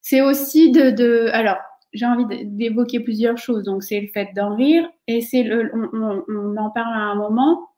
[0.00, 1.58] c'est aussi de, de alors
[1.92, 3.64] j'ai envie d'évoquer plusieurs choses.
[3.64, 7.68] Donc, c'est le fait d'en rire et c'est le, on, en parle à un moment,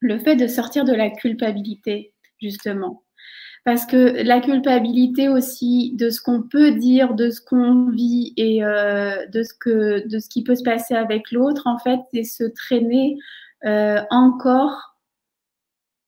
[0.00, 3.02] le fait de sortir de la culpabilité, justement.
[3.64, 8.62] Parce que la culpabilité aussi de ce qu'on peut dire, de ce qu'on vit et
[8.62, 12.22] euh, de, ce que, de ce qui peut se passer avec l'autre, en fait, c'est
[12.22, 13.16] se traîner
[13.64, 14.96] euh, encore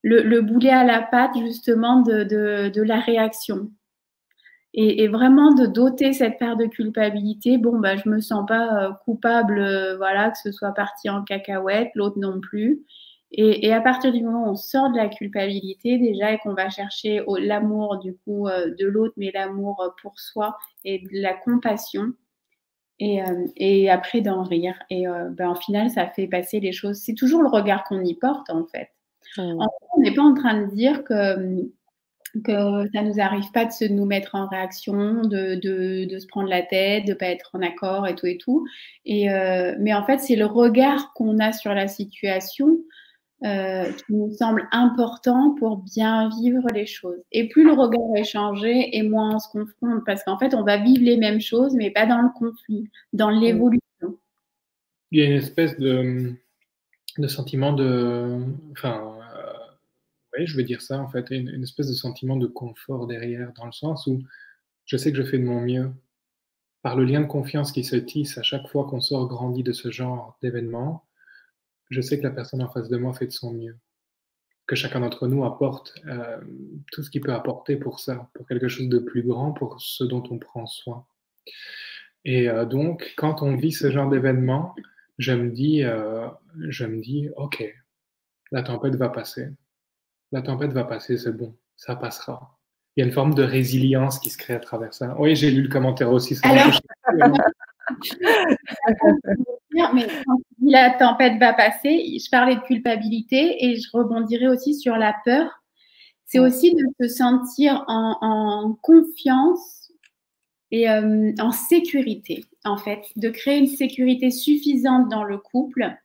[0.03, 3.71] le, le, boulet à la patte, justement, de la réaction
[4.75, 7.59] et, vraiment de doter cette paire de culpabilité.
[7.59, 11.23] Bon, bah, je me sens pas euh, coupable, euh, voilà, que ce soit parti en
[11.23, 12.83] cacahuète, l'autre non plus.
[13.31, 16.71] Et, à partir du moment où on sort de la culpabilité déjà et qu'on va
[16.71, 22.15] chercher l'amour du coup euh, de l'autre, mais l'amour pour soi et de la compassion,
[23.01, 23.21] et,
[23.57, 24.75] et après d'en rire.
[24.91, 26.97] Et ben, en final, ça fait passer les choses.
[26.97, 28.89] C'est toujours le regard qu'on y porte en fait.
[29.37, 29.59] Mmh.
[29.95, 31.69] on n'est pas en train de dire que
[32.45, 36.27] que ça nous arrive pas de se nous mettre en réaction, de, de, de se
[36.27, 38.67] prendre la tête, de pas être en accord et tout et tout.
[39.05, 42.79] Et euh, mais en fait, c'est le regard qu'on a sur la situation
[43.45, 47.23] euh, qui nous semble important pour bien vivre les choses.
[47.31, 50.65] Et plus le regard est changé, et moins on se confronte, parce qu'en fait, on
[50.65, 53.81] va vivre les mêmes choses, mais pas dans le conflit, dans l'évolution.
[55.13, 56.33] Il y a une espèce de,
[57.17, 58.41] de sentiment de,
[58.73, 59.18] enfin,
[60.47, 63.67] je vais dire ça en fait, une, une, espèce de sentiment de confort derrière, dans
[63.67, 64.23] le sens où
[64.87, 65.93] je sais que je fais de mon mieux.
[66.83, 69.73] Par le lien de confiance qui se tisse à chaque fois qu'on sort grandi de
[69.73, 71.05] ce genre d'événement,
[71.91, 73.77] je sais que la personne en face de moi fait de son mieux.
[74.67, 76.41] Que chacun d'entre nous apporte euh,
[76.93, 80.05] tout ce qu'il peut apporter pour ça, pour quelque chose de plus grand, pour ce
[80.05, 81.07] dont on prend soin.
[82.25, 84.75] Et euh, donc, quand on vit ce genre d'événement,
[85.19, 86.29] je me dis, euh,
[86.69, 87.65] je me dis, ok,
[88.53, 89.49] la tempête va passer
[90.33, 92.59] la tempête va passer, c'est bon, ça passera.
[92.97, 95.15] Il y a une forme de résilience qui se crée à travers ça.
[95.19, 96.37] Oui, j'ai lu le commentaire aussi.
[96.43, 96.81] Alors,
[99.95, 104.97] mais quand la tempête va passer, je parlais de culpabilité et je rebondirai aussi sur
[104.97, 105.63] la peur.
[106.25, 109.91] C'est aussi de se sentir en, confiance
[110.71, 115.97] et euh, en sécurité, en fait, de créer une sécurité suffisante dans le couple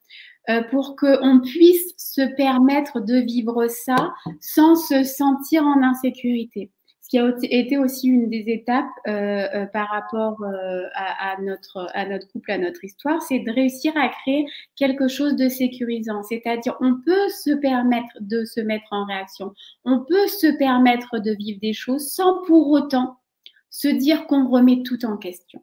[0.70, 6.70] pour qu'on puisse se permettre de vivre ça sans se sentir en insécurité.
[7.04, 9.12] Ce qui a été aussi une des étapes euh,
[9.54, 10.42] euh, par rapport
[10.96, 14.46] à, notre, à notre couple, à notre histoire, c'est de réussir à créer
[14.78, 16.24] quelque chose de sécurisant.
[16.24, 21.32] C'est-à-dire, on peut se permettre de se mettre en réaction, on peut se permettre de
[21.32, 23.18] vivre des choses sans pour autant
[23.70, 25.62] se dire qu'on remet tout en question.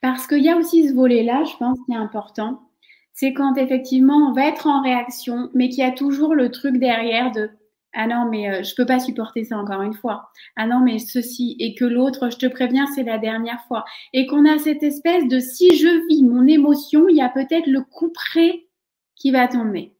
[0.00, 2.62] Parce qu'il y a aussi ce volet-là, je pense, qui est important
[3.16, 6.76] c'est quand effectivement on va être en réaction, mais qu'il y a toujours le truc
[6.76, 7.50] derrière de
[7.98, 10.30] ah non, mais je euh, je peux pas supporter ça encore une fois.
[10.54, 13.86] Ah non, mais ceci et que l'autre, je te préviens, c'est la dernière fois.
[14.12, 17.66] Et qu'on a cette espèce de si je vis mon émotion, il y a peut-être
[17.66, 18.66] le coup près
[19.14, 19.94] qui va tomber.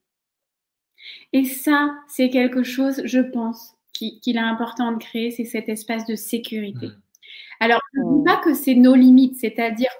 [1.32, 6.04] Et ça, c'est quelque chose, je pense, qu'il est important de créer, c'est cet espace
[6.04, 6.88] de sécurité.
[6.88, 7.00] Mmh.
[7.60, 9.90] Alors, je ne dis pas que c'est nos limites, c'est-à-dire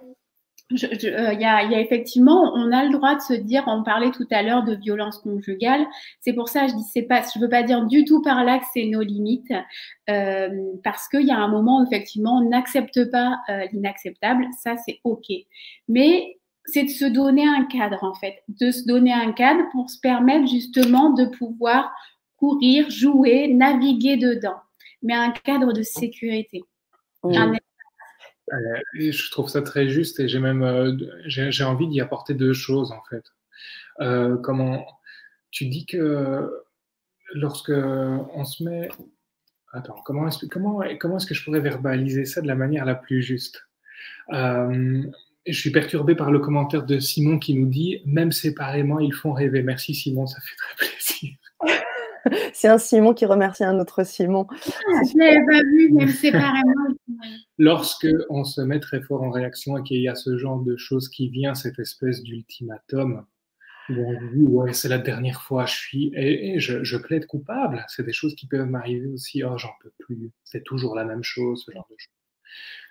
[0.72, 4.26] euh, il y, a, effectivement, on a le droit de se dire, on parlait tout
[4.32, 5.86] à l'heure de violence conjugale.
[6.20, 8.58] C'est pour ça, je dis, c'est pas, je veux pas dire du tout par là
[8.58, 9.52] que c'est nos limites,
[10.10, 10.48] euh,
[10.82, 14.46] parce qu'il y a un moment où effectivement, on n'accepte pas euh, l'inacceptable.
[14.60, 15.26] Ça, c'est ok.
[15.88, 19.88] Mais c'est de se donner un cadre en fait, de se donner un cadre pour
[19.88, 21.92] se permettre justement de pouvoir
[22.36, 24.56] courir, jouer, naviguer dedans,
[25.00, 26.64] mais un cadre de sécurité.
[28.52, 32.52] Euh, je trouve ça très juste et j'ai même euh, j'ai envie d'y apporter deux
[32.52, 33.24] choses en fait.
[34.00, 34.86] Euh, comment
[35.50, 36.50] tu dis que
[37.34, 38.88] lorsque on se met
[39.72, 42.94] attends comment est-ce comment comment est-ce que je pourrais verbaliser ça de la manière la
[42.94, 43.66] plus juste?
[45.48, 49.32] Je suis perturbé par le commentaire de Simon qui nous dit même séparément ils font
[49.32, 49.62] rêver.
[49.62, 50.95] Merci Simon, ça fait très plaisir.
[52.52, 54.46] C'est un Simon qui remercie un autre Simon.
[54.50, 56.88] Je l'avais pas vu, même séparément.
[57.58, 60.76] Lorsque on se met très fort en réaction et qu'il y a ce genre de
[60.76, 63.24] choses qui vient, cette espèce d'ultimatum,
[63.88, 67.84] où on dit ouais c'est la dernière fois, je suis et, je, plaide coupable.
[67.88, 69.42] C'est des choses qui peuvent m'arriver aussi.
[69.44, 70.32] Oh j'en peux plus.
[70.44, 72.12] C'est toujours la même chose, ce genre de choses.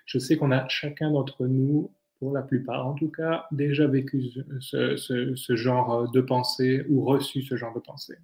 [0.06, 4.30] Je sais qu'on a chacun d'entre nous pour la plupart en tout cas, déjà vécu
[4.60, 8.16] ce, genre de pensée ou reçu ce genre de pensée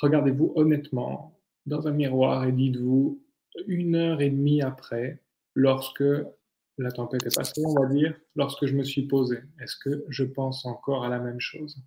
[0.00, 3.22] regardez-vous honnêtement dans un miroir et dites-vous,
[3.66, 5.22] une heure et demie après,
[5.54, 6.04] lorsque
[6.78, 10.24] la tempête est passée, on va dire, lorsque je me suis posé, est-ce que je
[10.24, 11.82] pense encore à la même chose?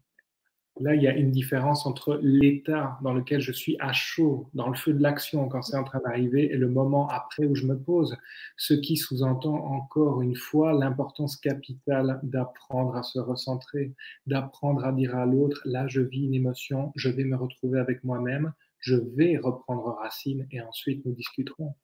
[0.80, 4.70] Là, il y a une différence entre l'état dans lequel je suis à chaud, dans
[4.70, 7.68] le feu de l'action quand c'est en train d'arriver, et le moment après où je
[7.68, 8.16] me pose,
[8.56, 13.94] ce qui sous-entend encore une fois l'importance capitale d'apprendre à se recentrer,
[14.28, 18.04] d'apprendre à dire à l'autre, là je vis une émotion, je vais me retrouver avec
[18.06, 21.76] moi-même, je vais reprendre racine et ensuite nous discuterons.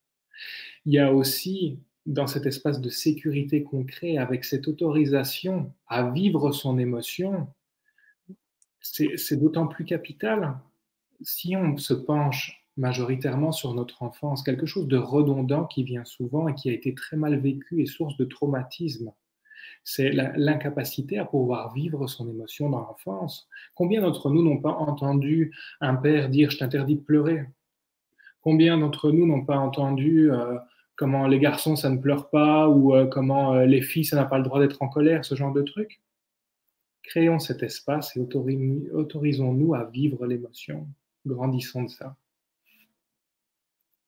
[0.85, 6.09] Il y a aussi dans cet espace de sécurité qu'on crée avec cette autorisation à
[6.09, 7.47] vivre son émotion,
[8.82, 10.57] c'est d'autant plus capital
[11.21, 16.47] si on se penche majoritairement sur notre enfance, quelque chose de redondant qui vient souvent
[16.47, 19.11] et qui a été très mal vécu et source de traumatisme.
[19.84, 23.47] C'est l'incapacité à pouvoir vivre son émotion dans l'enfance.
[23.73, 27.45] Combien d'entre nous n'ont pas entendu un père dire je t'interdis de pleurer
[28.41, 30.57] Combien d'entre nous n'ont pas entendu euh,
[30.95, 34.25] comment les garçons ça ne pleure pas ou euh, comment euh, les filles ça n'a
[34.25, 36.01] pas le droit d'être en colère, ce genre de trucs?
[37.07, 40.87] Créons cet espace et autorisons-nous à vivre l'émotion.
[41.25, 42.15] Grandissons de ça.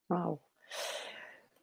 [0.09, 0.39] Wow.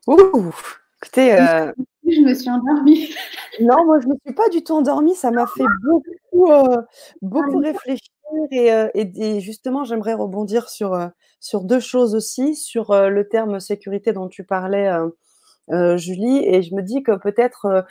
[0.06, 0.52] Ouh,
[0.96, 1.34] écoutez.
[1.34, 1.72] Euh,
[2.06, 3.10] je me suis endormie.
[3.60, 5.14] non, moi, je ne me suis pas du tout endormie.
[5.14, 6.82] Ça m'a fait beaucoup, euh,
[7.20, 8.08] beaucoup ah, réfléchir.
[8.52, 10.98] Euh, et, justement, j'aimerais rebondir sur,
[11.40, 12.54] sur deux choses aussi.
[12.54, 14.90] Sur le terme sécurité dont tu parlais.
[15.96, 17.84] Julie, et je me dis que peut-être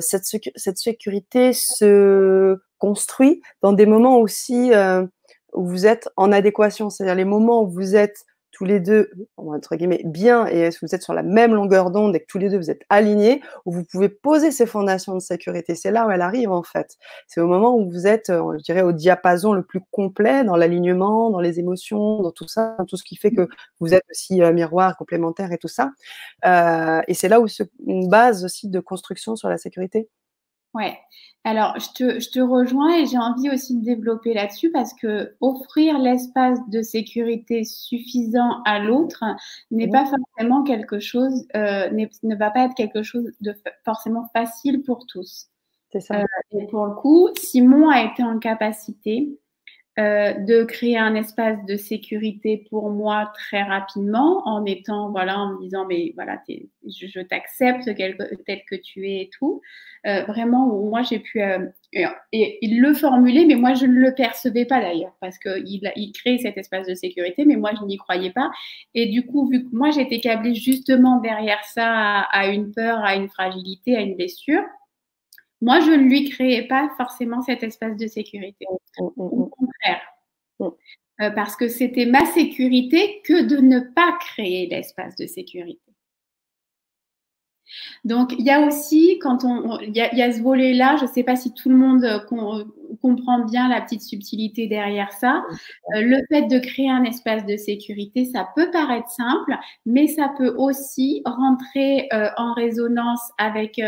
[0.00, 0.24] cette,
[0.56, 5.06] cette sécurité se construit dans des moments aussi euh,
[5.52, 8.24] où vous êtes en adéquation, c'est-à-dire les moments où vous êtes
[8.56, 12.20] tous les deux, entre guillemets, bien et vous êtes sur la même longueur d'onde et
[12.20, 15.74] que tous les deux vous êtes alignés, où vous pouvez poser ces fondations de sécurité.
[15.74, 16.96] C'est là où elle arrive en fait.
[17.26, 20.56] C'est au moment où vous êtes, euh, je dirais, au diapason le plus complet dans
[20.56, 23.46] l'alignement, dans les émotions, dans tout ça, dans tout ce qui fait que
[23.78, 25.90] vous êtes aussi euh, miroir, complémentaire et tout ça.
[26.46, 30.08] Euh, et c'est là où se, une base aussi de construction sur la sécurité.
[30.76, 30.98] Ouais.
[31.44, 35.34] Alors, je te, je te rejoins et j'ai envie aussi de développer là-dessus parce que
[35.40, 39.24] offrir l'espace de sécurité suffisant à l'autre
[39.70, 43.54] n'est pas forcément quelque chose, euh, ne va pas être quelque chose de
[43.84, 45.46] forcément facile pour tous.
[45.92, 46.20] C'est ça.
[46.20, 49.38] Euh, et pour le coup, Simon a été en capacité
[49.98, 55.54] euh, de créer un espace de sécurité pour moi très rapidement en étant, voilà, en
[55.54, 59.62] me disant, mais voilà, je, t'accepte tel que tu es et tout.
[60.06, 64.14] Euh, vraiment, moi, j'ai pu, euh, et, il le formulait, mais moi, je ne le
[64.14, 67.96] percevais pas d'ailleurs, parce qu'il il crée cet espace de sécurité, mais moi, je n'y
[67.96, 68.50] croyais pas.
[68.94, 73.16] Et du coup, vu que moi, j'étais câblée justement derrière ça à une peur, à
[73.16, 74.62] une fragilité, à une blessure,
[75.62, 78.66] moi, je ne lui créais pas forcément cet espace de sécurité.
[78.98, 79.50] Mmh, mmh, Au mmh.
[79.50, 80.02] contraire.
[81.20, 85.80] Euh, parce que c'était ma sécurité que de ne pas créer l'espace de sécurité.
[88.04, 91.22] Donc, il y a aussi, quand on, il y a, ce volet-là, je ne sais
[91.22, 92.64] pas si tout le monde euh, euh,
[93.02, 95.44] comprend bien la petite subtilité derrière ça.
[95.94, 100.32] Euh, le fait de créer un espace de sécurité, ça peut paraître simple, mais ça
[100.36, 103.80] peut aussi rentrer en résonance avec,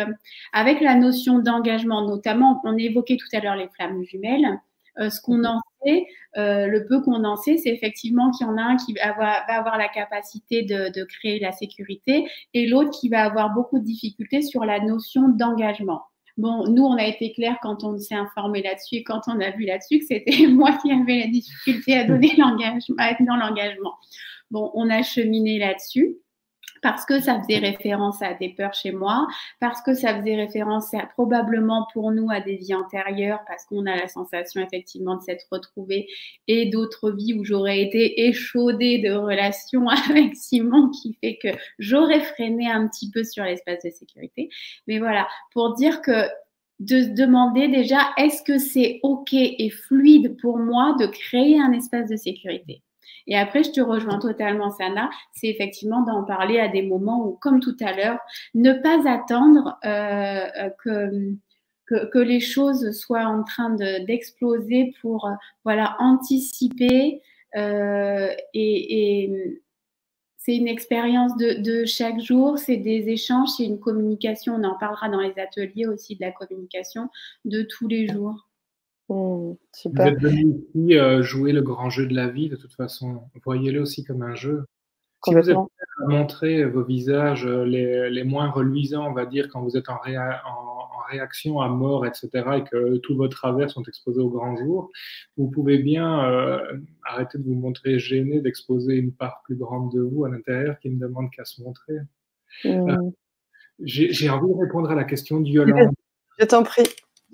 [0.53, 4.61] avec la notion d'engagement, notamment, on évoquait tout à l'heure les flammes jumelles.
[4.97, 8.63] ce qu'on en euh, le peu qu'on en sait, c'est effectivement qu'il y en a
[8.63, 13.55] un qui va avoir, la capacité de, créer la sécurité et l'autre qui va avoir
[13.55, 16.03] beaucoup de difficultés sur la notion d'engagement.
[16.37, 19.51] Bon, nous, on a été clair quand on s'est informé là-dessus et quand on a
[19.51, 23.37] vu là-dessus que c'était moi qui avais la difficulté à donner l'engagement, à être dans
[23.37, 23.95] l'engagement.
[24.51, 26.17] Bon, on a cheminé là-dessus
[26.83, 29.27] parce que ça faisait référence à des peurs chez moi,
[29.61, 33.97] parce que ça faisait référence probablement pour nous à des vies antérieures, parce qu'on a
[33.97, 36.09] la sensation effectivement de s'être retrouvés
[36.47, 41.49] et d'autres vies où j'aurais été échaudée de relations avec Simon qui fait que
[41.79, 44.49] j'aurais freiné un petit peu sur l'espace de sécurité.
[44.87, 46.29] Mais voilà, pour dire que
[46.81, 51.73] de se demander déjà est-ce que c'est OK et fluide pour moi de créer un
[51.73, 52.83] espace de sécurité?
[53.27, 57.33] Et après, je te rejoins totalement, Sana, c'est effectivement d'en parler à des moments où,
[57.33, 58.19] comme tout à l'heure,
[58.55, 61.37] ne pas attendre euh, que,
[61.87, 65.33] que, les choses soient en train d'exploser pour euh,
[65.65, 67.23] voilà, anticiper
[67.57, 69.61] euh, et,
[70.37, 74.55] c'est une expérience de, chaque jour, c'est des échanges, c'est une communication.
[74.55, 77.11] On en parlera dans les ateliers aussi de la communication
[77.45, 78.48] de tous les jours.
[79.09, 79.55] Mmh,
[79.87, 83.23] vous êtes venu ici euh, jouer le grand jeu de la vie, de toute façon.
[83.45, 84.67] Voyez-le aussi comme un jeu.
[85.25, 85.55] Si vous avez
[86.07, 89.95] montré vos visages euh, les, les, moins reluisants, on va dire, quand vous êtes en,
[89.95, 90.79] en,
[91.11, 92.29] réaction à mort, etc.,
[92.59, 94.91] et que tous vos travers sont exposés au grand jour,
[95.39, 96.61] vous pouvez bien euh,
[97.03, 100.91] arrêter de vous montrer gêné d'exposer une part plus grande de vous à l'intérieur qui
[100.91, 101.95] ne demande qu'à se montrer.
[102.63, 103.11] Mmh.
[103.81, 105.95] J'ai envie de répondre à la question de Yolande.
[106.39, 106.85] Je t'en prie.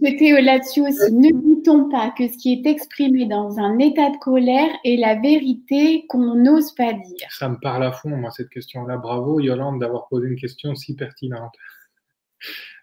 [0.03, 1.13] C'était là-dessus aussi.
[1.13, 5.15] Ne dit-on pas que ce qui est exprimé dans un état de colère est la
[5.15, 8.97] vérité qu'on n'ose pas dire Ça me parle à fond, moi, cette question-là.
[8.97, 11.55] Bravo, Yolande, d'avoir posé une question si pertinente.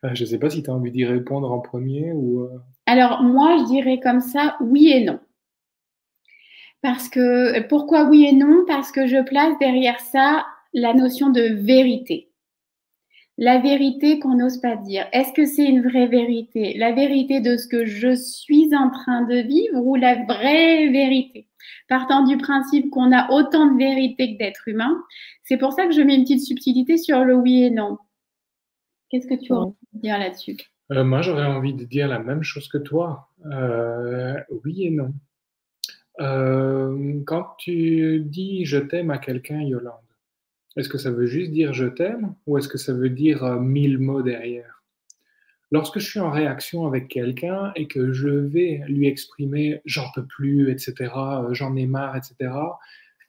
[0.06, 2.42] Euh, je ne sais pas si tu as envie d'y répondre en premier ou.
[2.42, 5.20] Euh, Alors, moi, je dirais comme ça oui et non.
[6.82, 8.64] Parce que, pourquoi oui et non?
[8.68, 12.31] Parce que je place derrière ça la notion de vérité
[13.38, 15.08] la vérité qu'on n'ose pas dire.
[15.14, 16.78] Est-ce que c'est une vraie vérité?
[16.78, 21.48] La vérité de ce que je suis en train de vivre ou la vraie vérité?
[21.88, 24.96] Partant du principe qu'on a autant de vérité que d'être humain,
[25.44, 27.98] c'est pour ça que je mets une petite subtilité sur le oui et non.
[29.10, 30.58] Qu'est-ce que tu as envie de dire là-dessus?
[30.92, 33.30] Euh, Moi, j'aurais envie de dire la même chose que toi.
[33.52, 35.14] Euh, oui et non.
[36.20, 39.96] Euh, quand tu dis je t'aime à quelqu'un, Yolande,
[40.78, 43.60] est-ce que ça veut juste dire je t'aime ou est-ce que ça veut dire euh,
[43.60, 44.84] mille mots derrière?
[45.72, 50.26] Lorsque je suis en réaction avec quelqu'un et que je vais lui exprimer j'en peux
[50.26, 52.54] plus, etc., euh, j'en ai marre, etc.,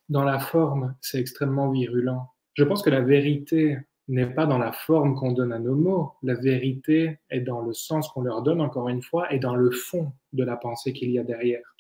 [0.09, 2.29] dans la forme, c'est extrêmement virulent.
[2.55, 3.79] Je pense que la vérité
[4.09, 6.13] n'est pas dans la forme qu'on donne à nos mots.
[6.23, 9.71] La vérité est dans le sens qu'on leur donne, encore une fois, et dans le
[9.71, 11.75] fond de la pensée qu'il y a derrière.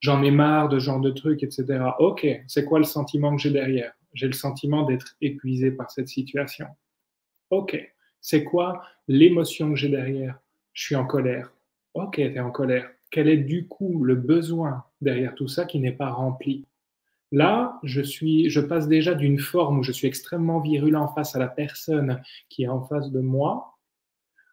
[0.00, 1.80] J'en ai marre de ce genre de trucs, etc.
[1.98, 3.92] Ok, c'est quoi le sentiment que j'ai derrière?
[4.16, 6.66] J'ai le sentiment d'être épuisé par cette situation.
[7.50, 7.78] Ok,
[8.20, 10.40] c'est quoi l'émotion que j'ai derrière?
[10.72, 11.52] Je suis en colère.
[11.94, 12.90] Ok, tu es en colère.
[13.10, 16.66] Quel est du coup le besoin derrière tout ça qui n'est pas rempli?
[17.32, 21.38] Là, je, suis, je passe déjà d'une forme où je suis extrêmement virulent face à
[21.38, 23.75] la personne qui est en face de moi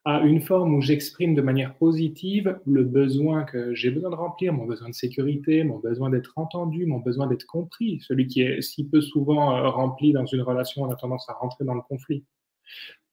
[0.06, 4.52] à une forme où j'exprime de manière positive le besoin que j'ai besoin de remplir,
[4.52, 8.62] mon besoin de sécurité, mon besoin d'être entendu, mon besoin d'être compris, celui qui est
[8.62, 11.82] si peu souvent euh, rempli dans une relation, on a tendance à rentrer dans le
[11.82, 12.26] conflit.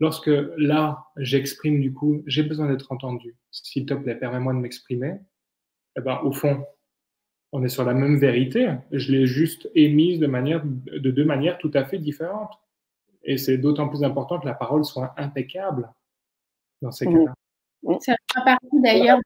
[0.00, 5.14] Lorsque là, j'exprime du coup, j'ai besoin d'être entendu, s'il te plaît, permets-moi de m'exprimer,
[5.96, 6.64] eh ben, au fond,
[7.52, 11.58] on est sur la même vérité, je l'ai juste émise de, manière, de deux manières
[11.58, 12.52] tout à fait différentes.
[13.22, 15.92] Et c'est d'autant plus important que la parole soit impeccable
[16.82, 17.34] dans ces cas-là.
[18.00, 19.18] Ça fera partie d'ailleurs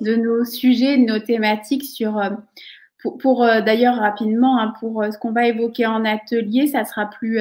[0.00, 2.20] de nos sujets, de nos thématiques sur.
[3.20, 7.40] pour, d'ailleurs rapidement, hein, pour ce qu'on va évoquer en atelier, ça sera plus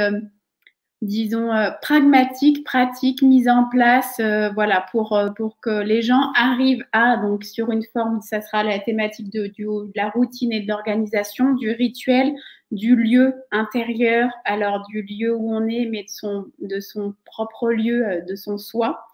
[1.04, 6.32] disons, euh, pragmatique, pratique, mise en place, euh, voilà, pour, euh, pour que les gens
[6.36, 10.62] arrivent à, donc sur une forme, ça sera la thématique de, de la routine et
[10.62, 12.34] de l'organisation, du rituel,
[12.74, 17.70] du lieu intérieur, alors du lieu où on est, mais de son, de son propre
[17.70, 19.06] lieu, de son soi,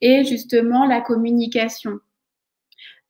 [0.00, 1.98] et justement la communication.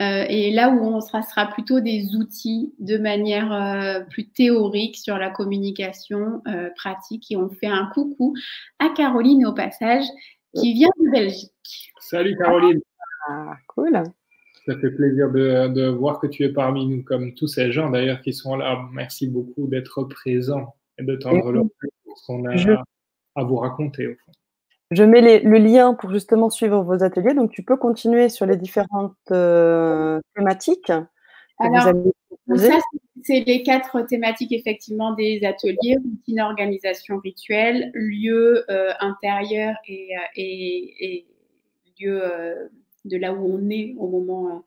[0.03, 4.97] Euh, et là où on sera, sera plutôt des outils de manière euh, plus théorique
[4.97, 7.31] sur la communication euh, pratique.
[7.31, 8.35] Et on fait un coucou
[8.79, 10.05] à Caroline au passage,
[10.55, 11.93] qui vient de Belgique.
[12.01, 12.81] Salut Caroline.
[13.29, 14.03] Ah, cool.
[14.67, 17.89] Ça fait plaisir de, de, voir que tu es parmi nous, comme tous ces gens
[17.89, 18.81] d'ailleurs qui sont là.
[18.93, 21.61] Merci beaucoup d'être présents et de tendre le
[22.05, 22.83] pour ce qu'on a
[23.37, 24.33] à vous raconter au fond.
[24.93, 27.35] Je mets le lien pour justement suivre vos ateliers.
[27.35, 30.93] Donc, tu peux continuer sur les différentes euh, thématiques.
[31.59, 31.93] Alors,
[32.55, 32.79] ça,
[33.25, 40.21] c'est les quatre thématiques effectivement des ateliers routine, organisation, rituel, lieu euh, intérieur et, euh,
[40.37, 41.27] et,
[41.99, 42.23] lieu
[43.07, 44.65] de là où on est au moment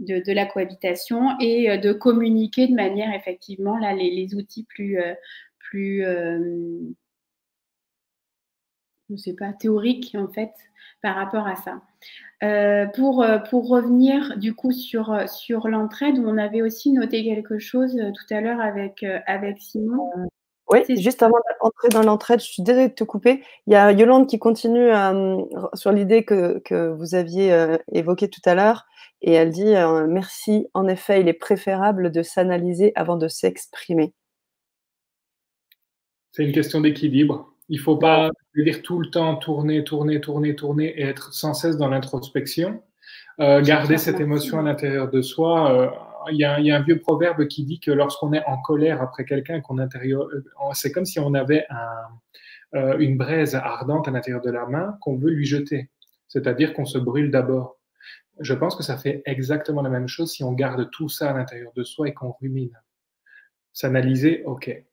[0.00, 4.98] de, de, la cohabitation et de communiquer de manière effectivement là les, outils plus
[5.58, 6.04] plus
[9.08, 10.52] je ne sais pas, théorique en fait
[11.02, 11.80] par rapport à ça.
[12.42, 17.24] Euh, pour, euh, pour revenir du coup sur, euh, sur l'entraide, on avait aussi noté
[17.24, 20.10] quelque chose tout à l'heure avec, avec Simon.
[20.68, 23.42] Oui, juste avant d'entrer dans l'entraide, je suis désolée de te couper.
[23.66, 24.90] Il y a Yolande qui continue
[25.74, 28.84] sur l'idée que, que, vous aviez évoquée tout à l'heure.
[29.22, 29.74] Et elle dit
[30.08, 34.12] Merci, en effet, il est préférable de s'analyser avant de s'exprimer.
[36.32, 37.52] C'est une question d'équilibre.
[37.68, 41.54] Il ne faut pas dire tout le temps tourner, tourner, tourner, tourner et être sans
[41.54, 42.82] cesse dans l'introspection.
[43.40, 46.05] Euh, garder cette émotion à l'intérieur de soi.
[46.26, 49.24] Euh, il y, a, un vieux proverbe qui dit que lorsqu'on est en colère après
[49.24, 51.66] quelqu'un, qu'on euh, c'est comme si on avait
[52.72, 55.90] une braise ardente à l'intérieur de la main qu'on veut lui jeter.
[56.28, 57.78] C'est-à-dire qu'on se brûle d'abord.
[58.40, 61.32] Je pense que ça fait exactement la même chose si on garde tout ça à
[61.32, 62.78] l'intérieur de soi et qu'on rumine.
[63.72, 64.84] S'analyser, ok.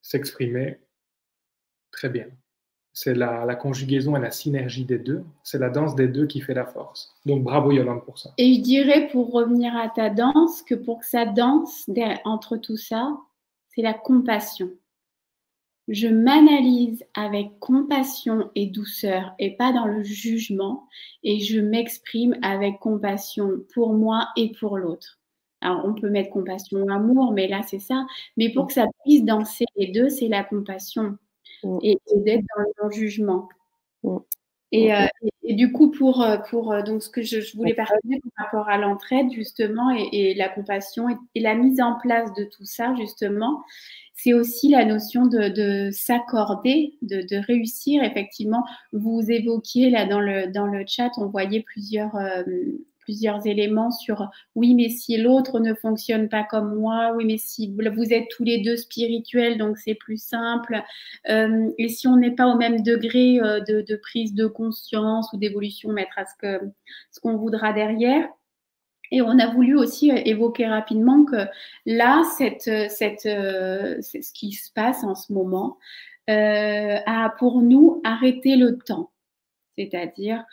[0.00, 0.78] S'exprimer,
[1.94, 2.26] Très bien.
[2.96, 5.24] C'est la, conjugaison et la synergie des deux.
[5.42, 7.12] C'est la danse des deux qui fait la force.
[7.26, 8.30] Donc bravo Yolande pour ça.
[8.38, 11.90] Et je dirais pour revenir à ta danse que pour que ça danse
[12.24, 13.18] entre tout ça,
[13.68, 14.70] c'est la compassion.
[15.88, 20.88] Je m'analyse avec compassion et douceur et pas dans le jugement
[21.24, 25.18] et je m'exprime avec compassion pour moi et pour l'autre.
[25.60, 28.06] Alors, on peut mettre compassion, amour, mais là, c'est ça.
[28.36, 31.16] Mais pour que ça puisse danser les deux, c'est la compassion.
[31.64, 31.78] Mm.
[31.82, 33.48] et, d'être dans le non-jugement.
[34.02, 34.18] Mm.
[34.74, 35.06] Euh,
[35.42, 38.68] et, du coup, pour, euh, pour euh, donc ce que je, voulais partager par rapport
[38.68, 43.62] à l'entraide, justement, et, la compassion et, la mise en place de tout ça, justement,
[44.14, 48.02] c'est aussi la notion de, s'accorder, de, de, réussir.
[48.02, 52.16] Effectivement, vous évoquiez là dans le, dans le chat, on voyait plusieurs,
[53.04, 57.72] plusieurs éléments sur oui, mais si l'autre ne fonctionne pas comme moi, oui, mais si
[57.72, 60.82] vous êtes tous les deux spirituels, donc c'est plus simple.
[61.28, 65.36] Euh, et si on n'est pas au même degré euh, de, prise de conscience ou
[65.36, 66.64] d'évolution, mettre à ce que
[67.10, 68.28] ce qu'on voudra derrière.
[69.10, 71.46] Et on a voulu aussi euh, évoquer rapidement que
[71.86, 75.78] là, cette, cette, c'est ce qui se passe en ce moment,
[76.26, 79.10] a pour nous arrêté le temps.
[79.76, 80.44] C'est-à-dire,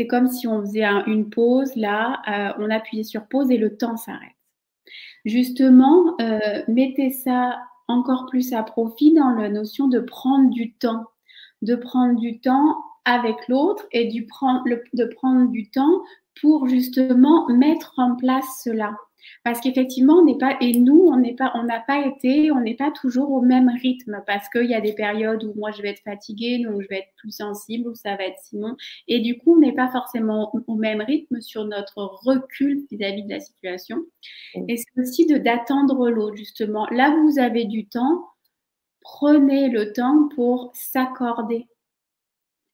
[0.00, 3.76] c'est comme si on faisait une pause, là, euh, on appuyait sur pause et le
[3.76, 4.32] temps s'arrête.
[5.26, 11.04] Justement, euh, mettez ça encore plus à profit dans la notion de prendre du temps,
[11.60, 16.00] de prendre du temps avec l'autre et de prendre du temps
[16.40, 18.96] pour justement mettre en place cela.
[19.44, 22.60] Parce qu'effectivement, on n'est pas, et nous, on n'est pas, on n'a pas été, on
[22.60, 25.82] n'est pas toujours au même rythme parce qu'il y a des périodes où moi je
[25.82, 28.76] vais être fatiguée, donc je vais être plus sensible, ou ça va être Simon.
[29.08, 33.30] Et du coup, on n'est pas forcément au même rythme sur notre recul vis-à-vis de
[33.30, 33.98] la situation.
[34.68, 36.86] Et c'est aussi de d'attendre l'autre, justement.
[36.90, 38.26] Là, vous avez du temps,
[39.00, 41.66] prenez le temps pour s'accorder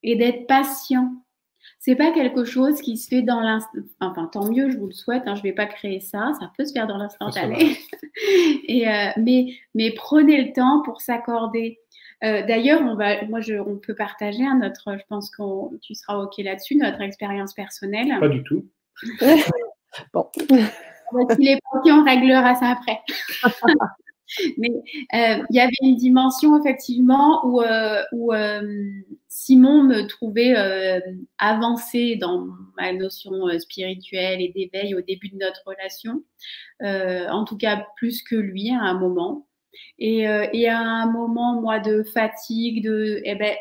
[0.03, 1.13] et d'être patient
[1.87, 3.79] c'est pas quelque chose qui se fait dans l'instant.
[4.01, 5.23] Enfin, tant mieux, je vous le souhaite.
[5.27, 6.33] Hein, je vais pas créer ça.
[6.41, 7.77] Ça peut se faire dans l'instantané.
[8.67, 11.79] Et euh, mais mais prenez le temps pour s'accorder.
[12.25, 14.99] Euh, d'ailleurs, on va, moi, je, on peut partager hein, notre.
[14.99, 18.19] Je pense que tu seras ok là-dessus, notre expérience personnelle.
[18.19, 18.67] Pas du tout.
[20.13, 20.29] bon.
[20.35, 23.01] S'il est ok, on réglera ça après.
[24.59, 24.71] Mais
[25.15, 28.91] euh, il y avait une dimension effectivement où, euh, euh,
[29.29, 30.55] Simon me trouvait
[31.39, 32.47] avancée dans
[32.79, 36.23] ma notion spirituelle et d'éveil au début de notre relation,
[36.83, 39.47] en tout cas plus que lui à un moment.
[39.99, 43.55] Et, et à un moment, moi, de fatigue, de, eh ben,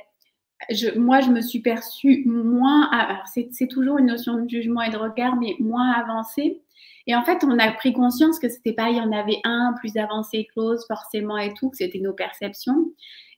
[0.71, 2.89] je, moi, je me suis perçue moins,
[3.25, 6.61] c'est toujours une notion de jugement et de regard, mais moins avancée.
[7.07, 9.73] Et en fait, on a pris conscience que c'était pas, il y en avait un
[9.79, 12.91] plus avancé l'autre, forcément et tout, que c'était nos perceptions.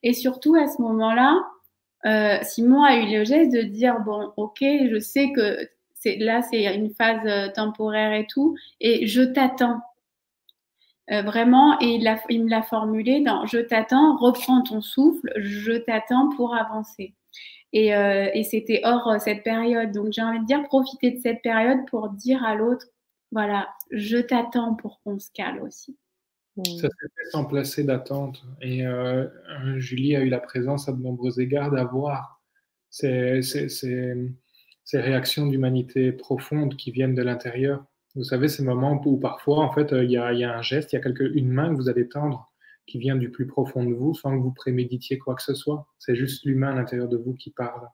[0.03, 1.37] Et surtout, à ce moment-là,
[2.05, 5.67] euh, Simon a eu le geste de dire, bon, ok, je sais que
[6.19, 9.81] là, c'est une phase euh, temporaire et tout, et je t'attends.
[11.09, 15.73] Euh, vraiment, et il, il me l'a formulé dans Je t'attends, reprends ton souffle, je
[15.73, 17.13] t'attends pour avancer.
[17.73, 19.91] Et, et c'était hors cette période.
[19.91, 22.87] Donc j'ai envie de dire, profiter de cette période pour dire à l'autre,
[23.31, 25.97] voilà, je t'attends pour qu'on se cale aussi.
[26.65, 28.43] Ça s'est fait sans placer d'attente.
[28.61, 29.27] Et euh,
[29.77, 32.41] Julie a eu la présence à de nombreux égards d'avoir
[32.89, 33.41] ces,
[34.93, 37.85] réactions d'humanité profonde qui viennent de l'intérieur.
[38.15, 40.99] Vous savez, ces moments où parfois, en fait, il y, a, un geste, il y
[40.99, 42.51] a une main que vous allez tendre
[42.87, 45.85] qui vient du plus profond de vous sans que vous préméditiez quoi que ce soit.
[45.99, 47.87] C'est juste l'humain à l'intérieur de vous qui parle.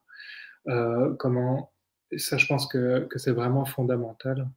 [0.68, 1.72] Euh, comment
[2.16, 4.48] Ça, je pense que c'est vraiment fondamental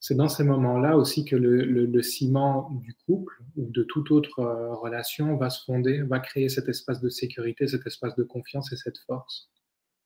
[0.00, 4.74] c'est dans ces moments-là aussi que le, ciment du couple ou de toute autre euh,
[4.74, 8.76] relation va se fonder, va créer cet espace de sécurité, cet espace de confiance et
[8.76, 9.50] cette force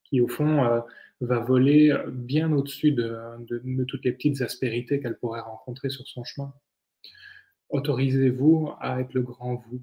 [0.02, 0.80] qui, au fond, euh,
[1.20, 6.52] va voler bien au-dessus de, toutes les petites aspérités qu'elle pourrait rencontrer sur son chemin.
[7.70, 9.80] Autorisez-vous à être le grand vous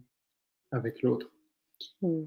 [0.72, 1.32] avec l'autre.
[2.02, 2.26] Hmm.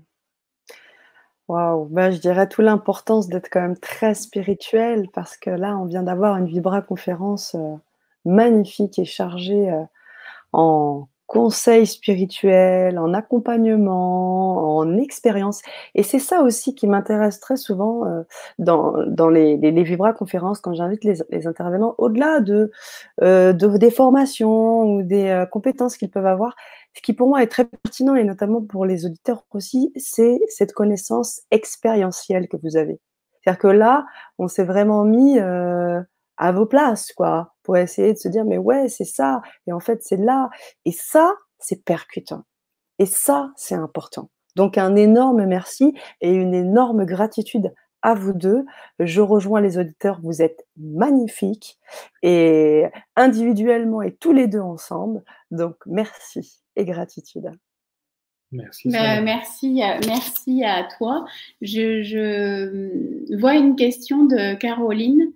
[1.48, 5.84] Waouh, ben, je dirais tout l'importance d'être quand même très spirituel parce que là, on
[5.84, 7.74] vient d'avoir une Vibra conférence euh,
[8.24, 9.82] magnifique et chargée euh,
[10.54, 15.60] en conseils spirituels, en accompagnement, en expérience.
[15.94, 18.22] Et c'est ça aussi qui m'intéresse très souvent euh,
[18.58, 22.70] dans, dans les, les, Vibra conférences quand j'invite les, intervenants, au-delà de,
[23.20, 26.56] de, des formations ou des compétences qu'ils peuvent avoir,
[26.94, 30.72] ce qui pour moi est très pertinent et notamment pour les auditeurs aussi, c'est cette
[30.72, 33.00] connaissance expérientielle que vous avez.
[33.42, 34.06] C'est-à-dire que là,
[34.38, 36.00] on s'est vraiment mis euh,
[36.36, 39.80] à vos places, quoi, pour essayer de se dire, mais ouais, c'est ça, et en
[39.80, 40.50] fait, c'est là.
[40.84, 42.44] Et ça, c'est percutant.
[42.98, 44.30] Et ça, c'est important.
[44.56, 47.72] Donc, un énorme merci et une énorme gratitude
[48.02, 48.64] à vous deux.
[49.00, 51.78] Je rejoins les auditeurs, vous êtes magnifiques
[52.22, 55.24] et individuellement et tous les deux ensemble.
[55.50, 57.50] Donc, merci et gratitude.
[58.52, 58.88] Merci.
[58.88, 61.26] Bah, merci, merci à toi.
[61.60, 65.32] Je, vois une question de Caroline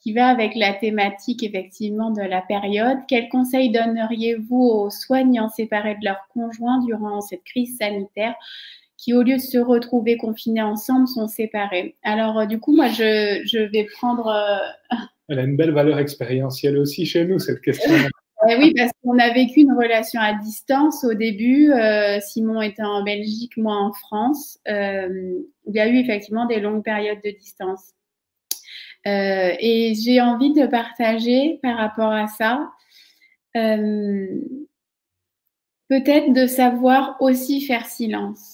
[0.00, 2.98] qui va avec la thématique effectivement de la période.
[3.08, 8.34] Quels conseils donneriez-vous aux soignants séparés de leur conjoint durant cette crise sanitaire
[8.98, 11.96] qui, au lieu de se retrouver confinés ensemble, sont séparés?
[12.02, 14.28] Alors, euh, du coup, moi, je, vais prendre...
[14.28, 14.96] Euh,
[15.28, 17.94] Elle a une belle valeur expérientielle aussi chez nous, cette question.
[18.46, 21.72] Oui, parce qu'on a vécu une relation à distance au début.
[21.72, 24.58] Euh, Simon était en Belgique, moi en France.
[24.68, 27.94] Euh, il y a eu effectivement des longues périodes de distance.
[29.06, 32.70] Euh, et j'ai envie de partager par rapport à ça,
[35.88, 38.53] peut-être de savoir aussi faire silence.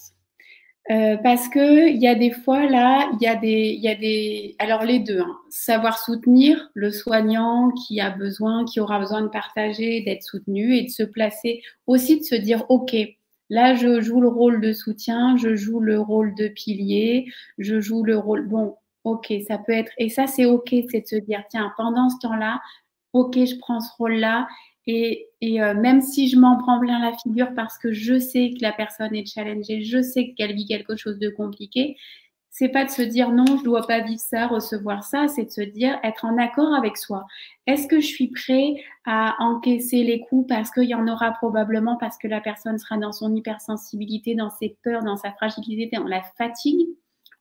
[0.90, 3.88] Euh, parce que il y a des fois là, il y a des, il y
[3.88, 5.38] a des, alors les deux, hein.
[5.48, 10.82] savoir soutenir le soignant qui a besoin, qui aura besoin de partager, d'être soutenu et
[10.82, 12.96] de se placer aussi de se dire ok,
[13.50, 17.26] là je joue le rôle de soutien, je joue le rôle de pilier,
[17.58, 21.06] je joue le rôle, bon, ok, ça peut être et ça c'est ok, c'est de
[21.06, 22.60] se dire tiens pendant ce temps-là,
[23.12, 24.48] ok, je prends ce rôle-là
[24.86, 28.62] et, euh, même si je m'en prends plein la figure parce que je sais que
[28.62, 31.96] la personne est challengée, je sais qu'elle vit quelque chose de compliqué,
[32.50, 35.50] c'est pas de se dire non, je dois pas vivre ça, recevoir ça, c'est de
[35.50, 37.24] se dire être en accord avec soi.
[37.66, 38.74] Est-ce que je suis prêt
[39.06, 42.98] à encaisser les coups parce qu'il y en aura probablement parce que la personne sera
[42.98, 46.88] dans son hypersensibilité, dans ses peurs, dans sa fragilité, dans la fatigue?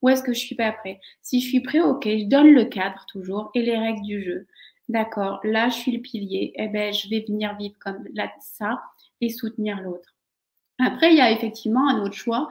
[0.02, 1.00] Ou est-ce que je suis pas prêt?
[1.22, 4.48] Si je suis prêt, ok, je donne le cadre toujours et les règles du jeu.
[4.90, 8.82] D'accord, là je suis le pilier, eh ben, je vais venir vivre comme là, ça
[9.22, 10.16] et soutenir l'autre.
[10.80, 12.48] Après, il y a effectivement un autre choix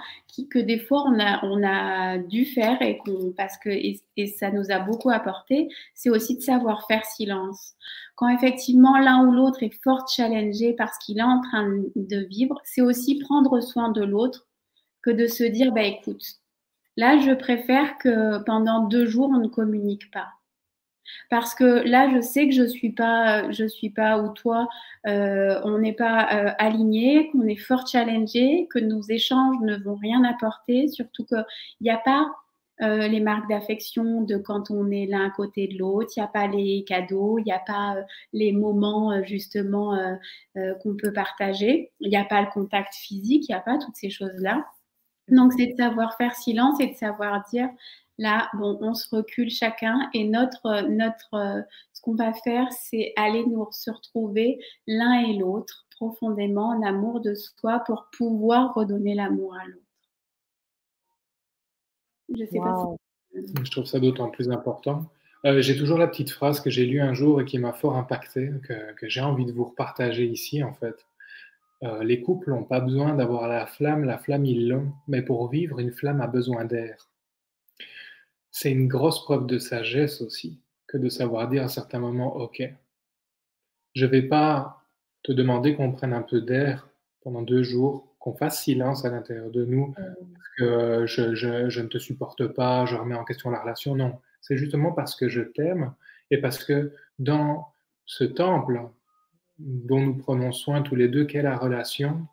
[0.50, 1.18] que des fois on
[1.64, 3.00] a, dû faire et
[3.36, 7.74] parce que et, ça nous a beaucoup apporté, c'est aussi de savoir faire silence.
[8.16, 12.60] Quand effectivement l'un ou l'autre est fort challengé parce qu'il est en train de vivre,
[12.64, 14.46] c'est aussi prendre soin de l'autre
[15.02, 16.24] que de se dire bah écoute,
[16.96, 20.28] là je préfère que pendant deux jours on ne communique pas
[21.30, 24.68] Parce que là, je sais que je suis je suis pas ou toi,
[25.06, 29.96] euh, on n'est pas euh, aligné, qu'on est fort challengé, que nos échanges ne vont
[29.96, 31.44] rien apporter, surtout qu'il
[31.80, 32.30] n'y a pas
[32.80, 36.24] euh, les marques d'affection de quand on est l'un à côté de l'autre, il n'y
[36.24, 37.96] a pas les cadeaux, il n'y a pas
[38.32, 39.98] les moments justement
[40.54, 43.96] qu'on peut partager, il n'y a pas le contact physique, il n'y a pas toutes
[43.96, 44.64] ces choses-là.
[45.30, 47.68] Donc, c'est de savoir faire silence et de savoir dire
[48.18, 53.46] Là, bon, on se recule chacun et notre, notre, ce qu'on va faire, c'est aller
[53.46, 54.58] nous se retrouver
[54.88, 59.82] l'un et l'autre profondément en amour de soi pour pouvoir redonner l'amour à l'autre.
[62.36, 62.96] Je sais pas
[63.64, 65.06] Je trouve ça d'autant plus important.
[65.44, 67.96] Euh, j'ai toujours la petite phrase que j'ai lue un jour et qui m'a fort
[67.96, 71.06] impacté, que, que j'ai envie de vous repartager ici en fait.
[71.84, 75.48] Euh, les couples n'ont pas besoin d'avoir la flamme, la flamme ils l'ont, mais pour
[75.48, 77.08] vivre, une flamme a besoin d'air
[78.50, 82.62] c'est une grosse preuve de sagesse aussi que de savoir dire à certains moments, OK,
[83.94, 84.84] je ne vais pas
[85.22, 86.88] te demander qu'on prenne un peu d'air
[87.22, 91.88] pendant deux jours, qu'on fasse silence à l'intérieur de nous, parce que je, je, ne
[91.88, 93.94] te supporte pas, je remets en question la relation.
[93.94, 95.94] Non, c'est justement parce que je t'aime
[96.30, 97.68] et parce que dans
[98.06, 98.80] ce temple
[99.58, 102.26] dont nous prenons soin tous les deux, qu'est la relation,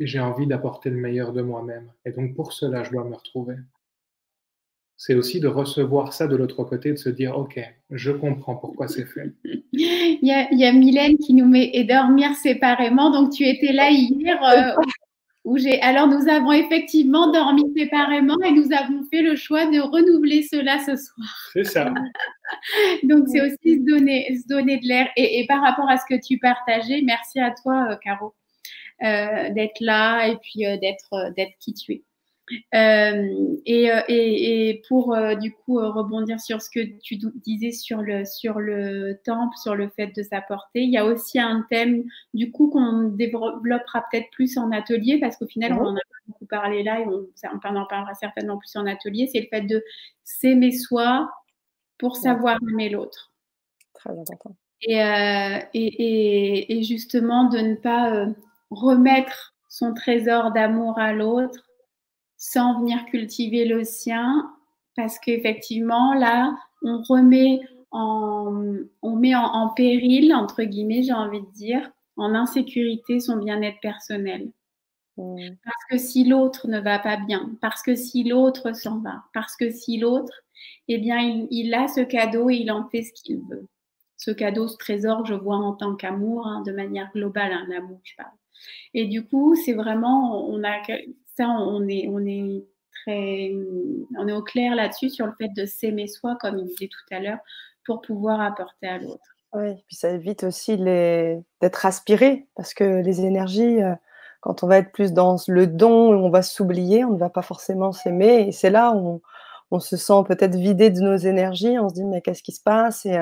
[0.00, 1.90] j'ai envie d'apporter le meilleur de moi-même.
[2.04, 3.56] Et donc pour cela, je dois me retrouver
[5.00, 7.60] c'est aussi de recevoir ça de l'autre côté, de se dire, OK,
[7.90, 9.32] je comprends pourquoi c'est fait.
[9.72, 13.12] il, y a, il y, a, Mylène qui nous met et dormir séparément.
[13.12, 14.42] Donc, tu étais là hier.
[14.42, 14.82] Euh,
[15.44, 15.80] où j'ai.
[15.82, 20.80] Alors, nous avons effectivement dormi séparément et nous avons fait le choix de renouveler cela
[20.80, 21.28] ce soir.
[21.52, 21.94] C'est ça.
[23.04, 25.08] Donc, c'est aussi se donner, se donner de l'air.
[25.16, 28.34] Et, par rapport à ce que tu partageais, merci à toi, euh, Caro,
[29.04, 32.02] euh, d'être là et puis d'être, d'être qui tu es.
[32.74, 37.72] Euh, et, euh, et, et, pour euh, du coup rebondir sur ce que tu disais
[37.72, 41.66] sur le, sur le temple, sur le fait de s'apporter, il y a aussi un
[41.70, 42.04] thème
[42.34, 46.46] du coup qu'on développera peut-être plus en atelier parce qu'au final on en a beaucoup
[46.46, 47.26] parlé là et on,
[47.64, 49.84] on en parlera certainement plus en atelier, c'est le fait de
[50.24, 51.30] s'aimer soi
[51.98, 53.32] pour savoir aimer l'autre.
[53.94, 54.56] Très important.
[54.82, 54.94] Et,
[55.74, 58.26] et, et, justement de ne pas
[58.70, 61.67] remettre son trésor d'amour à l'autre
[62.38, 64.50] sans venir cultiver le sien,
[64.96, 67.60] parce qu'effectivement, là, on remet
[67.90, 73.80] en, on met en, péril, entre guillemets, j'ai envie de dire, en insécurité son bien-être
[73.80, 74.50] personnel.
[75.16, 75.36] Mmh.
[75.64, 79.56] Parce que si l'autre ne va pas bien, parce que si l'autre s'en va, parce
[79.56, 80.44] que si l'autre,
[80.86, 83.66] eh bien, il, a ce cadeau et il en fait ce qu'il veut.
[84.16, 88.00] Ce cadeau, ce trésor, je vois en tant qu'amour, hein, de manière globale, un amour,
[88.04, 88.30] je parle.
[88.94, 90.80] Et du coup, c'est vraiment, on a,
[91.46, 92.64] on est, on est
[93.02, 93.52] très,
[94.18, 97.14] on est au clair là-dessus sur le fait de s'aimer soi, comme il disait tout
[97.14, 97.38] à l'heure,
[97.84, 99.24] pour pouvoir apporter à l'autre.
[99.54, 101.40] Oui, puis ça évite aussi les...
[101.60, 103.94] d'être aspiré, parce que les énergies, euh,
[104.40, 107.42] quand on va être plus dans le don, on va s'oublier, on ne va pas
[107.42, 109.22] forcément s'aimer, et c'est là où
[109.70, 112.62] on, se sent peut-être vidé de nos énergies, on se dit mais qu'est-ce qui se
[112.62, 113.06] passe?
[113.06, 113.18] Et,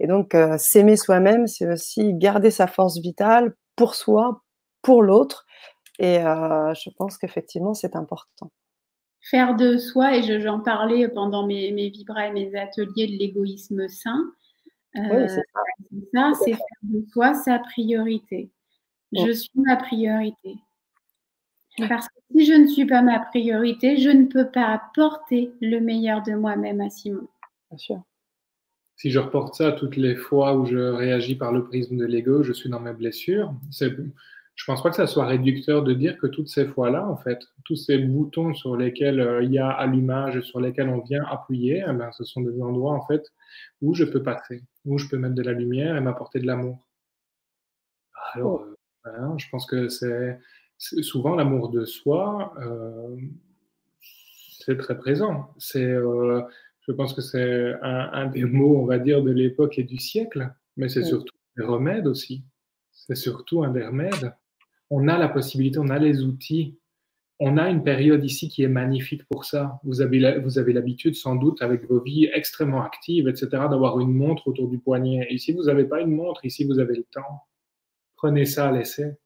[0.00, 4.42] et donc euh, s'aimer soi-même, c'est aussi garder sa force vitale pour soi,
[4.80, 5.45] pour l'autre,
[5.98, 8.50] et euh, je pense qu'effectivement, c'est important.
[9.20, 13.88] Faire de soi, et j'en parlais pendant mes, mes vibras et mes ateliers de l'égoïsme
[13.88, 14.32] sain,
[14.96, 15.42] euh, c'est
[16.14, 18.50] ça, c'est faire de soi sa priorité.
[19.12, 20.56] Je suis ma priorité.
[21.88, 25.78] Parce que si je ne suis pas ma priorité, je ne peux pas apporter le
[25.80, 27.28] meilleur de moi-même à Simon.
[27.70, 28.02] Bien sûr.
[28.96, 32.42] Si je reporte ça toutes les fois où je réagis par le prisme de l'ego,
[32.42, 33.54] je suis dans mes blessures.
[34.56, 37.40] Je pense pas que ça soit réducteur de dire que toutes ces fois-là, en fait,
[37.64, 41.84] tous ces boutons sur lesquels euh, il y a allumage, sur lesquels on vient appuyer,
[41.86, 43.22] eh ben, ce sont des endroits, en fait,
[43.82, 46.88] où je peux passer, où je peux mettre de la lumière et m'apporter de l'amour.
[48.32, 48.64] Alors,
[49.06, 50.40] euh, je pense que c'est
[50.78, 53.14] souvent l'amour de soi, euh,
[54.58, 55.54] c'est très présent.
[55.58, 59.84] C'est, je pense que c'est un, un, des mots, on va dire, de l'époque et
[59.84, 62.42] du siècle, mais c'est surtout des remèdes aussi.
[62.90, 64.32] C'est surtout un des remèdes
[64.90, 66.78] on a la possibilité, on a les outils.
[67.38, 69.78] On a une période ici qui est magnifique pour ça.
[69.84, 74.68] Vous avez, l'habitude, sans doute, avec vos vies extrêmement actives, etc., d'avoir une montre autour
[74.68, 75.26] du poignet.
[75.28, 77.44] Et si vous n'avez pas une montre, ici, vous avez le temps.
[78.16, 79.18] Prenez ça à l'essai.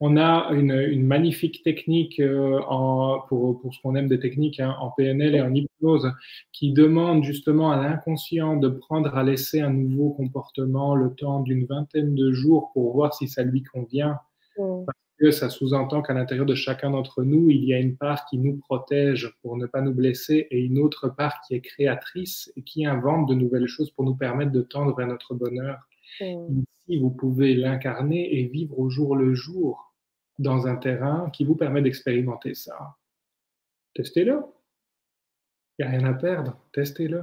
[0.00, 4.90] On a une, magnifique technique euh, en, pour, ce qu'on aime des techniques hein, en
[4.90, 6.12] PNL et en hypnose
[6.52, 11.66] qui demande justement à l'inconscient de prendre à l'essai un nouveau comportement le temps d'une
[11.66, 14.18] vingtaine de jours pour voir si ça lui convient.
[14.58, 15.30] Mm.
[15.30, 18.56] ça sous-entend qu'à l'intérieur de chacun d'entre nous, il y a une part qui nous
[18.56, 22.86] protège pour ne pas nous blesser et une autre part qui est créatrice et qui
[22.86, 25.78] invente de nouvelles choses pour nous permettre de tendre vers notre bonheur.
[26.20, 26.62] Mm.
[26.86, 29.94] Ici, vous pouvez l'incarner et vivre au jour le jour
[30.38, 32.96] dans un terrain qui vous permet d'expérimenter ça.
[33.94, 34.40] Testez-le.
[35.78, 36.58] Il n'y a rien à perdre.
[36.72, 37.22] Testez-le.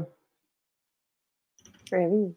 [1.93, 2.33] Eh oui.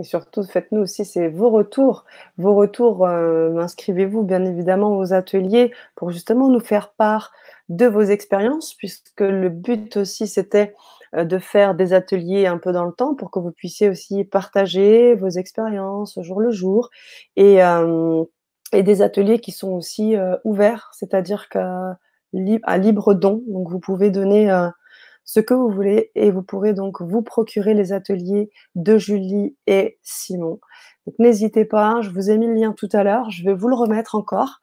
[0.00, 2.04] Et surtout, faites-nous aussi vos retours.
[2.36, 7.32] Vos retours, euh, inscrivez-vous bien évidemment aux ateliers pour justement nous faire part
[7.68, 10.74] de vos expériences, puisque le but aussi c'était
[11.14, 14.24] euh, de faire des ateliers un peu dans le temps pour que vous puissiez aussi
[14.24, 16.90] partager vos expériences au jour le jour
[17.36, 18.24] et, euh,
[18.72, 21.96] des ateliers qui sont aussi ouverts, c'est-à-dire qu'à
[22.32, 23.44] libre don.
[23.46, 24.50] Donc vous pouvez donner
[25.24, 29.98] ce que vous voulez et vous pourrez donc vous procurer les ateliers de Julie et
[30.02, 30.60] Simon.
[31.06, 33.68] Donc n'hésitez pas, je vous ai mis le lien tout à l'heure, je vais vous
[33.68, 34.60] le remettre encore.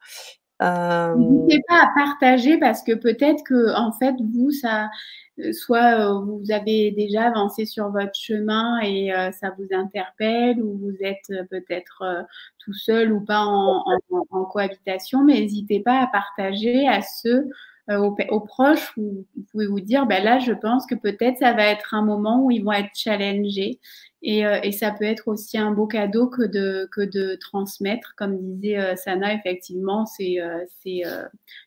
[0.62, 4.92] Euh, n'hésitez pas à partager parce que peut-être que en fait vous ça
[5.40, 10.78] euh, soit euh, vous avez déjà avancé sur votre chemin et ça vous interpelle ou
[10.78, 12.26] vous êtes peut-être
[12.60, 13.84] tout seul ou pas en,
[14.30, 17.50] en cohabitation, mais n'hésitez pas à partager à ceux
[17.92, 18.00] euh,
[18.30, 21.66] aux, proches où vous pouvez vous dire, ben là, je pense que peut-être ça va
[21.66, 23.80] être un moment où ils vont être challengés.
[24.24, 28.14] Et, euh, ça peut être aussi un beau cadeau que de, que de transmettre.
[28.16, 30.38] Comme disait euh, Sana, effectivement, c'est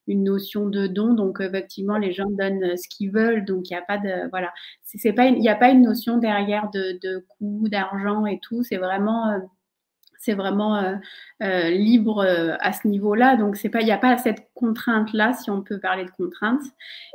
[0.06, 1.14] une notion de don.
[1.14, 3.44] Donc, effectivement, les gens donnent ce qu'ils veulent.
[3.44, 4.28] Donc, il n'y a pas de.
[4.30, 4.52] Voilà.
[4.94, 8.62] Il n'y a pas une notion derrière de, de coût, d'argent et tout.
[8.62, 9.40] C'est vraiment
[10.24, 10.94] c'est vraiment euh,
[11.42, 13.36] euh, libre euh, à ce niveau-là.
[13.36, 16.62] Donc, c'est pas, il n'y a pas cette contrainte-là, si on peut parler de contrainte.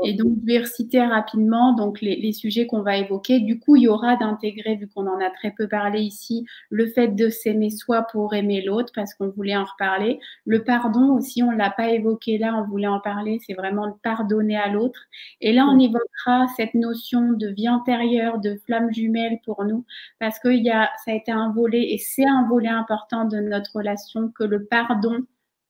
[0.03, 3.39] Et donc, je vais reciter rapidement donc les, sujets qu'on va évoquer.
[3.39, 6.85] Du coup, il y aura d'intégrer, vu qu'on en a très peu parlé ici, le
[6.85, 10.19] fait de s'aimer soi pour aimer l'autre, parce qu'on voulait en reparler.
[10.45, 13.39] Le pardon aussi, on l'a pas évoqué là, on voulait en parler.
[13.47, 14.99] C'est vraiment de pardonner à l'autre.
[15.41, 19.85] Et là, on évoquera cette notion de vie antérieure, de flamme jumelle pour nous,
[20.19, 23.39] parce que y a, ça a été un volet et c'est un volet important de
[23.39, 25.19] notre relation que le pardon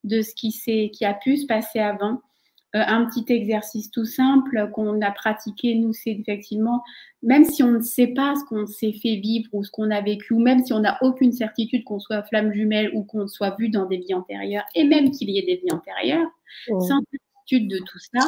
[0.03, 0.51] de ce qui,
[0.91, 2.21] qui a pu se passer avant.
[2.75, 6.83] Euh, un petit exercice tout simple qu'on a pratiqué, nous, c'est effectivement,
[7.23, 10.01] même si on ne sait pas ce qu'on s'est fait vivre ou ce qu'on a
[10.01, 13.55] vécu, ou même si on n'a aucune certitude qu'on soit flamme jumelle ou qu'on soit
[13.57, 16.27] vu dans des vies antérieures, et même qu'il y ait des vies antérieures,
[16.67, 18.27] sans certitude de tout ça,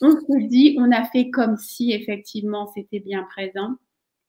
[0.00, 3.74] on se dit, on a fait comme si effectivement c'était bien présent.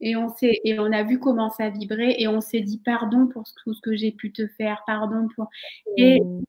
[0.02, 3.44] Et on, et on a vu comment ça vibrait et on s'est dit pardon pour
[3.64, 5.50] tout ce que j'ai pu te faire, pardon pour.
[5.98, 6.44] Et mmh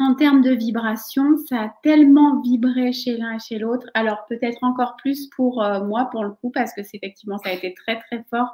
[0.00, 3.88] en termes de vibration, ça a tellement vibré chez l'un et chez l'autre.
[3.94, 7.50] Alors peut-être encore plus pour euh, moi, pour le coup, parce que c'est effectivement, ça
[7.50, 8.52] a été très très fort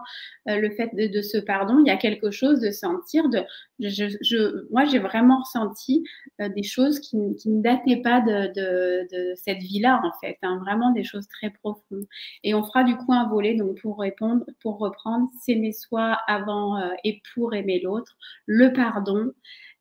[0.48, 1.80] euh, le fait de, ce pardon.
[1.80, 3.28] Il y a quelque chose de sentir.
[3.28, 3.44] De,
[4.70, 6.02] moi, j'ai vraiment ressenti
[6.40, 10.38] euh, des choses qui, ne dataient pas de, cette vie-là, en fait.
[10.42, 10.58] Hein.
[10.64, 12.06] vraiment des choses très profondes.
[12.42, 16.78] Et on fera du coup un volet donc pour répondre, pour reprendre, s'aimer soi avant
[17.04, 18.16] et pour aimer l'autre,
[18.46, 19.30] le pardon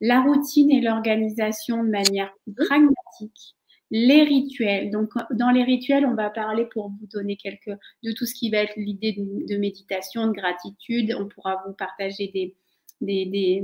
[0.04, 3.56] la routine et l'organisation de manière pragmatique,
[3.90, 4.92] les rituels.
[4.92, 7.72] Donc, dans les rituels, on va parler pour vous donner quelques
[8.04, 11.16] de tout ce qui va être l'idée de, méditation, de gratitude.
[11.18, 12.54] On pourra vous partager des,
[13.02, 13.64] des,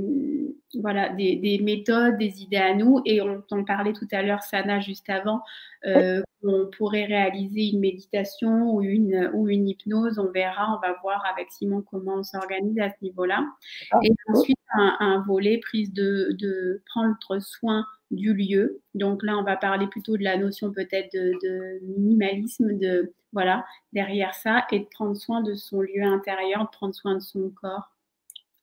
[0.74, 3.00] voilà, des, méthodes, des idées à nous.
[3.04, 5.42] Et on, en parlait tout à l'heure, Sana, juste avant,
[5.86, 10.18] euh, on pourrait réaliser une méditation ou une, ou une hypnose.
[10.18, 13.44] On verra, on va voir avec Simon comment on s'organise à ce niveau-là.
[13.90, 18.80] Ah, et ensuite, un, volet prise de, de, prendre soin du lieu.
[18.94, 24.34] Donc là, on va parler plutôt de la notion peut-être de, minimalisme, de voilà, derrière
[24.34, 27.90] ça, et de prendre soin de son lieu intérieur, de prendre soin de son corps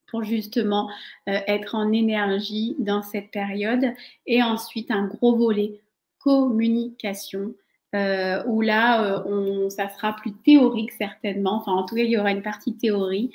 [0.08, 0.90] pour justement
[1.28, 3.92] euh, être en énergie dans cette période.
[4.26, 5.80] Et ensuite, un gros volet
[6.18, 7.54] communication.
[7.94, 11.54] Euh, où là, euh, on, ça sera plus théorique certainement.
[11.54, 13.30] Enfin, en tout cas, il y aura une partie théorie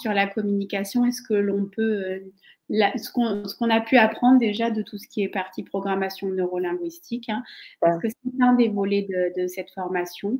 [0.00, 1.04] sur la communication.
[1.04, 2.22] Est-ce que l'on peut,
[2.70, 3.10] ce
[3.58, 7.42] qu'on a pu apprendre déjà de tout ce qui est partie programmation neurolinguistique, hein,
[7.80, 10.38] parce que c'est un des volets de, cette formation,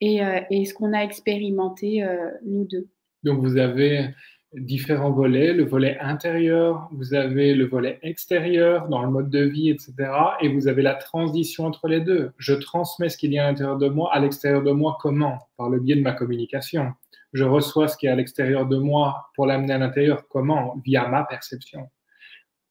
[0.00, 0.20] et,
[0.50, 2.06] et ce qu'on a expérimenté
[2.46, 2.88] nous deux.
[3.24, 4.14] Donc, vous avez
[4.54, 9.68] différents volets, le volet intérieur, vous avez le volet extérieur dans le mode de vie,
[9.68, 9.94] etc.
[10.40, 12.32] Et vous avez la transition entre les deux.
[12.38, 15.38] Je transmets ce qu'il y a à l'intérieur de moi à l'extérieur de moi comment?
[15.56, 16.92] Par le biais de ma communication.
[17.34, 20.76] Je reçois ce qui est à l'extérieur de moi pour l'amener à l'intérieur comment?
[20.84, 21.90] Via ma perception.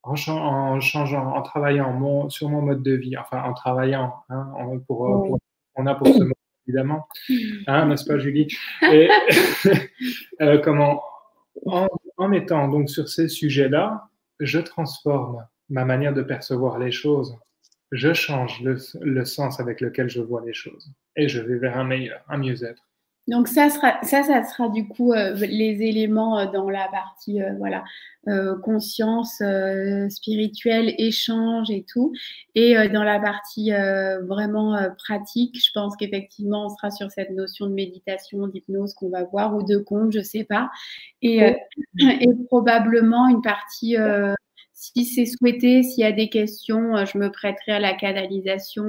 [0.01, 4.53] En, changeant, en travaillant sur mon mode de vie, enfin en travaillant, hein,
[4.87, 5.37] pour,
[5.75, 6.33] on a pour ce mode
[6.65, 7.07] évidemment,
[7.67, 8.47] hein, n'est-ce pas Julie?
[8.83, 9.09] Et,
[10.41, 11.01] euh, comment
[11.65, 14.09] en, mettant donc sur ces sujets-là,
[14.39, 17.35] je transforme ma manière de percevoir les choses.
[17.91, 21.85] Je change le, sens avec lequel je vois les choses et je vais vers un
[21.85, 22.86] meilleur, un mieux-être.
[23.27, 27.41] Donc ça, sera, ça, ça sera du coup euh, les éléments euh, dans la partie
[27.41, 27.83] euh, voilà
[28.61, 29.41] conscience
[30.09, 32.11] spirituelle, échange et tout.
[32.55, 33.71] Et dans la partie
[34.23, 39.23] vraiment pratique, je pense qu'effectivement on sera sur cette notion de méditation, d'hypnose qu'on va
[39.23, 40.69] voir ou de compte, je sais pas.
[41.21, 41.37] Et,
[42.01, 43.95] et probablement une partie
[44.73, 48.83] si c'est souhaité, s'il y a des questions, je me prêterai à la canalisation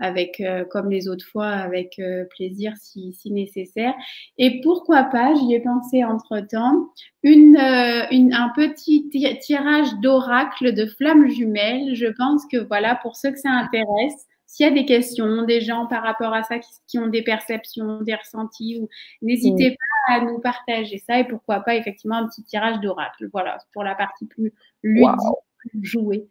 [0.00, 3.94] avec, euh, comme les autres fois, avec euh, plaisir si, si, nécessaire.
[4.38, 6.88] Et pourquoi pas, j'y ai pensé entre-temps,
[7.22, 9.08] une, euh, une, un petit
[9.40, 11.94] tirage d'oracle de flammes jumelles.
[11.94, 15.60] Je pense que voilà, pour ceux que ça intéresse, s'il y a des questions, des
[15.60, 16.56] gens par rapport à ça
[16.88, 18.80] qui, ont des perceptions, des ressentis,
[19.22, 23.28] n'hésitez pas à nous partager ça et pourquoi pas effectivement un petit tirage d'oracle.
[23.32, 24.52] Voilà, pour la partie plus
[24.82, 25.14] ludique,
[25.58, 26.28] plus jouée.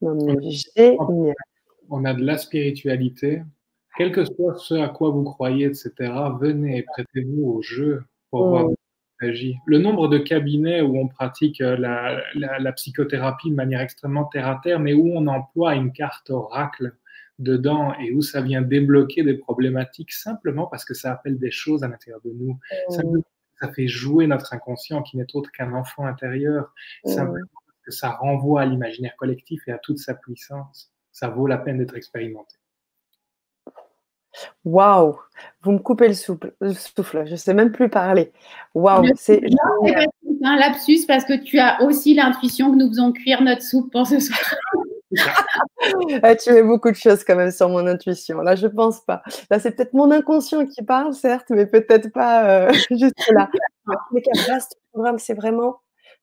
[0.00, 0.16] Non,
[1.88, 3.42] on a de la spiritualité,
[3.96, 5.92] quel que soit ce à quoi vous croyez, etc.,
[6.40, 8.68] venez et prêtez-vous au jeu pour voir
[9.20, 9.56] agir.
[9.66, 14.60] Le nombre de cabinets où on pratique euh, la, psychothérapie de manière extrêmement terre à
[14.62, 16.94] terre, mais où on emploie une carte oracle
[17.38, 21.84] dedans et où ça vient débloquer des problématiques simplement parce que ça appelle des choses
[21.84, 22.58] à l'intérieur de nous.
[23.60, 26.72] Ça fait jouer notre inconscient qui n'est autre qu'un enfant intérieur,
[27.04, 31.48] simplement parce que ça renvoie à l'imaginaire collectif et à toute sa puissance ça vaut
[31.48, 32.54] la peine d'être expérimenté.
[34.64, 35.18] Waouh,
[35.62, 38.32] vous me coupez le souffle, je ne sais même plus parler.
[38.72, 39.40] Waouh, c'est
[40.44, 44.06] un lapsus parce que tu as aussi l'intuition que nous faisons cuire notre soupe pour
[44.06, 44.38] ce soir.
[46.22, 48.40] Ah, tu mets beaucoup de choses quand même sur mon intuition.
[48.42, 49.22] Là, je pense pas.
[49.50, 53.50] Là, c'est peut-être mon inconscient qui parle, certes, mais peut-être pas euh, juste là.
[54.12, 54.22] Mais
[54.92, 55.80] programme, c'est vraiment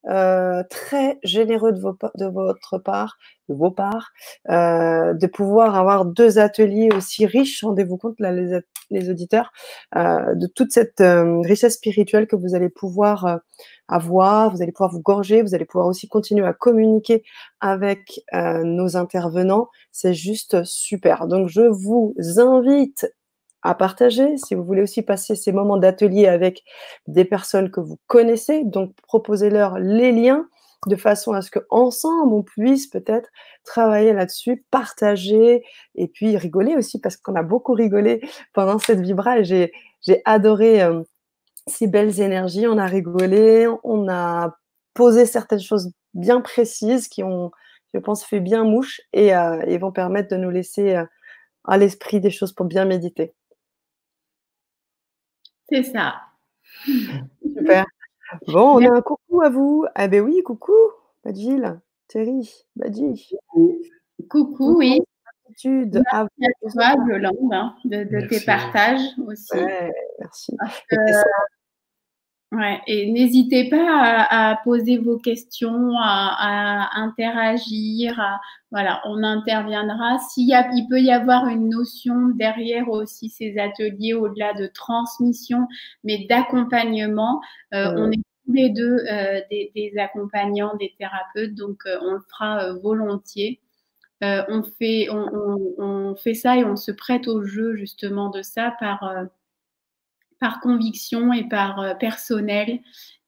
[0.08, 3.18] euh, très généreux de, de, votre part,
[3.50, 4.12] de vos parts,
[4.50, 9.52] euh, de pouvoir avoir deux ateliers aussi riches, rendez-vous compte, là, les, auditeurs,
[9.96, 11.04] euh, de toute cette
[11.44, 13.40] richesse spirituelle que vous allez pouvoir
[13.88, 17.24] avoir, vous allez pouvoir vous gorger, vous allez pouvoir aussi continuer à communiquer
[17.60, 19.70] avec nos intervenants.
[19.92, 21.28] C'est juste super.
[21.28, 23.08] Donc, je vous invite
[23.66, 26.64] à partager, si vous voulez aussi passer ces moments d'atelier avec
[27.08, 30.48] des personnes que vous connaissez, donc proposez-leur les liens
[30.88, 33.30] de façon à ce qu'ensemble, on puisse peut-être
[33.64, 35.64] travailler là-dessus, partager
[35.96, 38.22] et puis rigoler aussi parce qu'on a beaucoup rigolé
[38.54, 39.72] pendant cette vibra et j'ai,
[40.26, 41.02] adoré euh,
[41.66, 42.68] ces belles énergies.
[42.68, 44.56] On a rigolé, on a
[44.94, 47.50] posé certaines choses bien précises qui ont,
[47.96, 51.06] je pense, fait bien mouche et, euh, vont permettre de nous laisser euh,
[51.64, 53.34] à l'esprit des choses pour bien méditer.
[55.70, 56.16] C'est ça.
[56.86, 57.86] Super.
[58.48, 59.86] Bon, on a un coucou à vous.
[59.96, 60.74] Ah ben oui, coucou,
[61.24, 63.36] Badjil, Thierry, Badji.
[64.30, 65.02] Coucou, oui.
[65.48, 66.28] Merci à
[66.72, 69.58] toi, Yolande, hein, de, tes partages aussi.
[70.20, 70.58] merci.
[72.56, 78.22] Ouais, et n'hésitez pas à, poser vos questions, à, interagir.
[78.72, 80.20] voilà, on interviendra.
[80.20, 84.68] S'il y a, il peut y avoir une notion derrière aussi ces ateliers, au-delà de
[84.68, 85.68] transmission,
[86.06, 87.42] mais d'accompagnement.
[87.74, 92.22] Euh, on est tous les deux euh, des, accompagnants, des thérapeutes, donc euh, on le
[92.30, 93.60] fera volontiers.
[94.22, 98.74] on, fait, on, on, fait ça et on se prête au jeu justement de ça
[98.80, 99.28] par
[100.40, 102.80] par conviction et par euh, personnel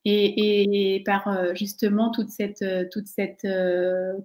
[0.10, 3.46] et, par euh, justement toute cette, euh, toute cette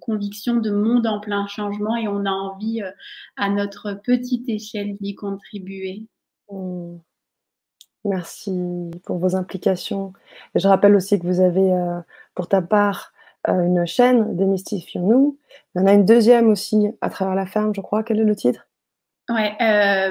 [0.00, 2.82] conviction de monde en plein changement et on a envie
[3.36, 6.06] à notre petite échelle d'y contribuer.
[6.50, 6.98] Mmh.
[8.04, 10.12] Merci pour vos implications.
[10.56, 11.72] je rappelle aussi que vous avez
[12.34, 13.12] pour ta part
[13.46, 15.38] une chaîne Démystifions-nous.
[15.74, 18.02] Il y en a une deuxième aussi à travers la ferme, je crois.
[18.02, 18.66] Quel est le titre?
[19.28, 19.56] Ouais,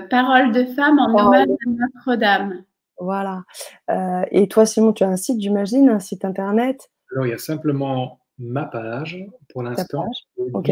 [0.10, 2.64] Parole de femme en hommage à Notre-Dame.
[3.02, 3.44] Voilà.
[3.90, 6.90] Euh, et toi, Simon, tu as un site, j'imagine, un site internet?
[7.12, 9.18] Alors, il y a simplement ma page
[9.50, 10.06] pour l'instant.
[10.54, 10.72] Ok.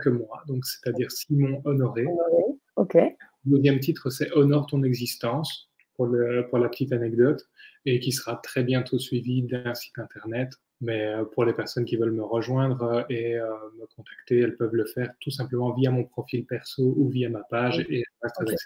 [0.00, 2.06] que moi, donc c'est-à-dire Simon Honoré.
[2.06, 2.44] Honoré.
[2.76, 2.94] Ok.
[2.94, 7.42] Le deuxième titre, c'est Honore ton existence, pour, le, pour la petite anecdote,
[7.86, 10.52] et qui sera très bientôt suivi d'un site internet.
[10.80, 14.74] Mais euh, pour les personnes qui veulent me rejoindre euh, et me contacter, elles peuvent
[14.74, 17.84] le faire tout simplement via mon profil perso ou via ma page.
[17.88, 18.56] Et reste okay.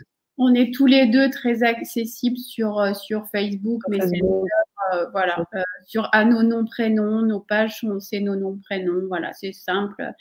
[0.40, 5.62] On est tous les deux très accessibles sur, euh, sur Facebook, mais euh, voilà, euh,
[5.85, 10.12] sur à nos noms prénoms, nos pages sont c'est nos noms prénoms, voilà, c'est simple.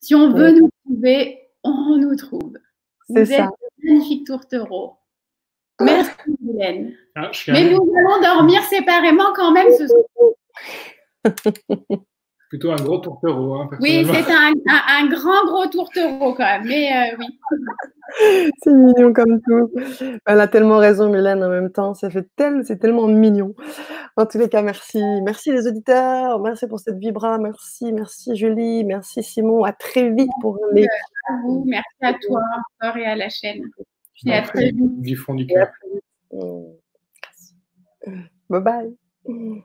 [0.00, 2.58] Si on veut nous trouver, on nous trouve.
[3.08, 3.48] C'est ça.
[3.82, 4.96] magnifique tourtereau.
[5.80, 6.12] Merci
[6.48, 6.94] Hélène.
[7.14, 10.02] Ah, mais nous allons dormir séparément quand même ce soir.
[12.52, 13.54] plutôt un gros tourtereau.
[13.54, 17.26] Hein, oui, c'est un, un, grand gros tourtereau quand même, mais euh, oui.
[18.62, 19.72] c'est mignon comme tout.
[20.26, 21.94] Elle a tellement raison, Mylène, en même temps.
[21.94, 23.54] Ça fait tel, c'est tellement mignon.
[24.16, 25.02] En tous les cas, merci.
[25.22, 26.40] Merci les auditeurs.
[26.40, 27.38] Merci pour cette vibra.
[27.38, 28.84] Merci, merci Julie.
[28.84, 29.64] Merci Simon.
[29.64, 30.84] À très vite pour les.
[30.84, 31.64] À vous.
[31.66, 32.42] Merci à toi
[32.80, 33.62] encore et à la chaîne.
[34.26, 35.00] Et à très vite.
[35.00, 35.68] Du fond du cœur.
[38.50, 39.64] Bye bye.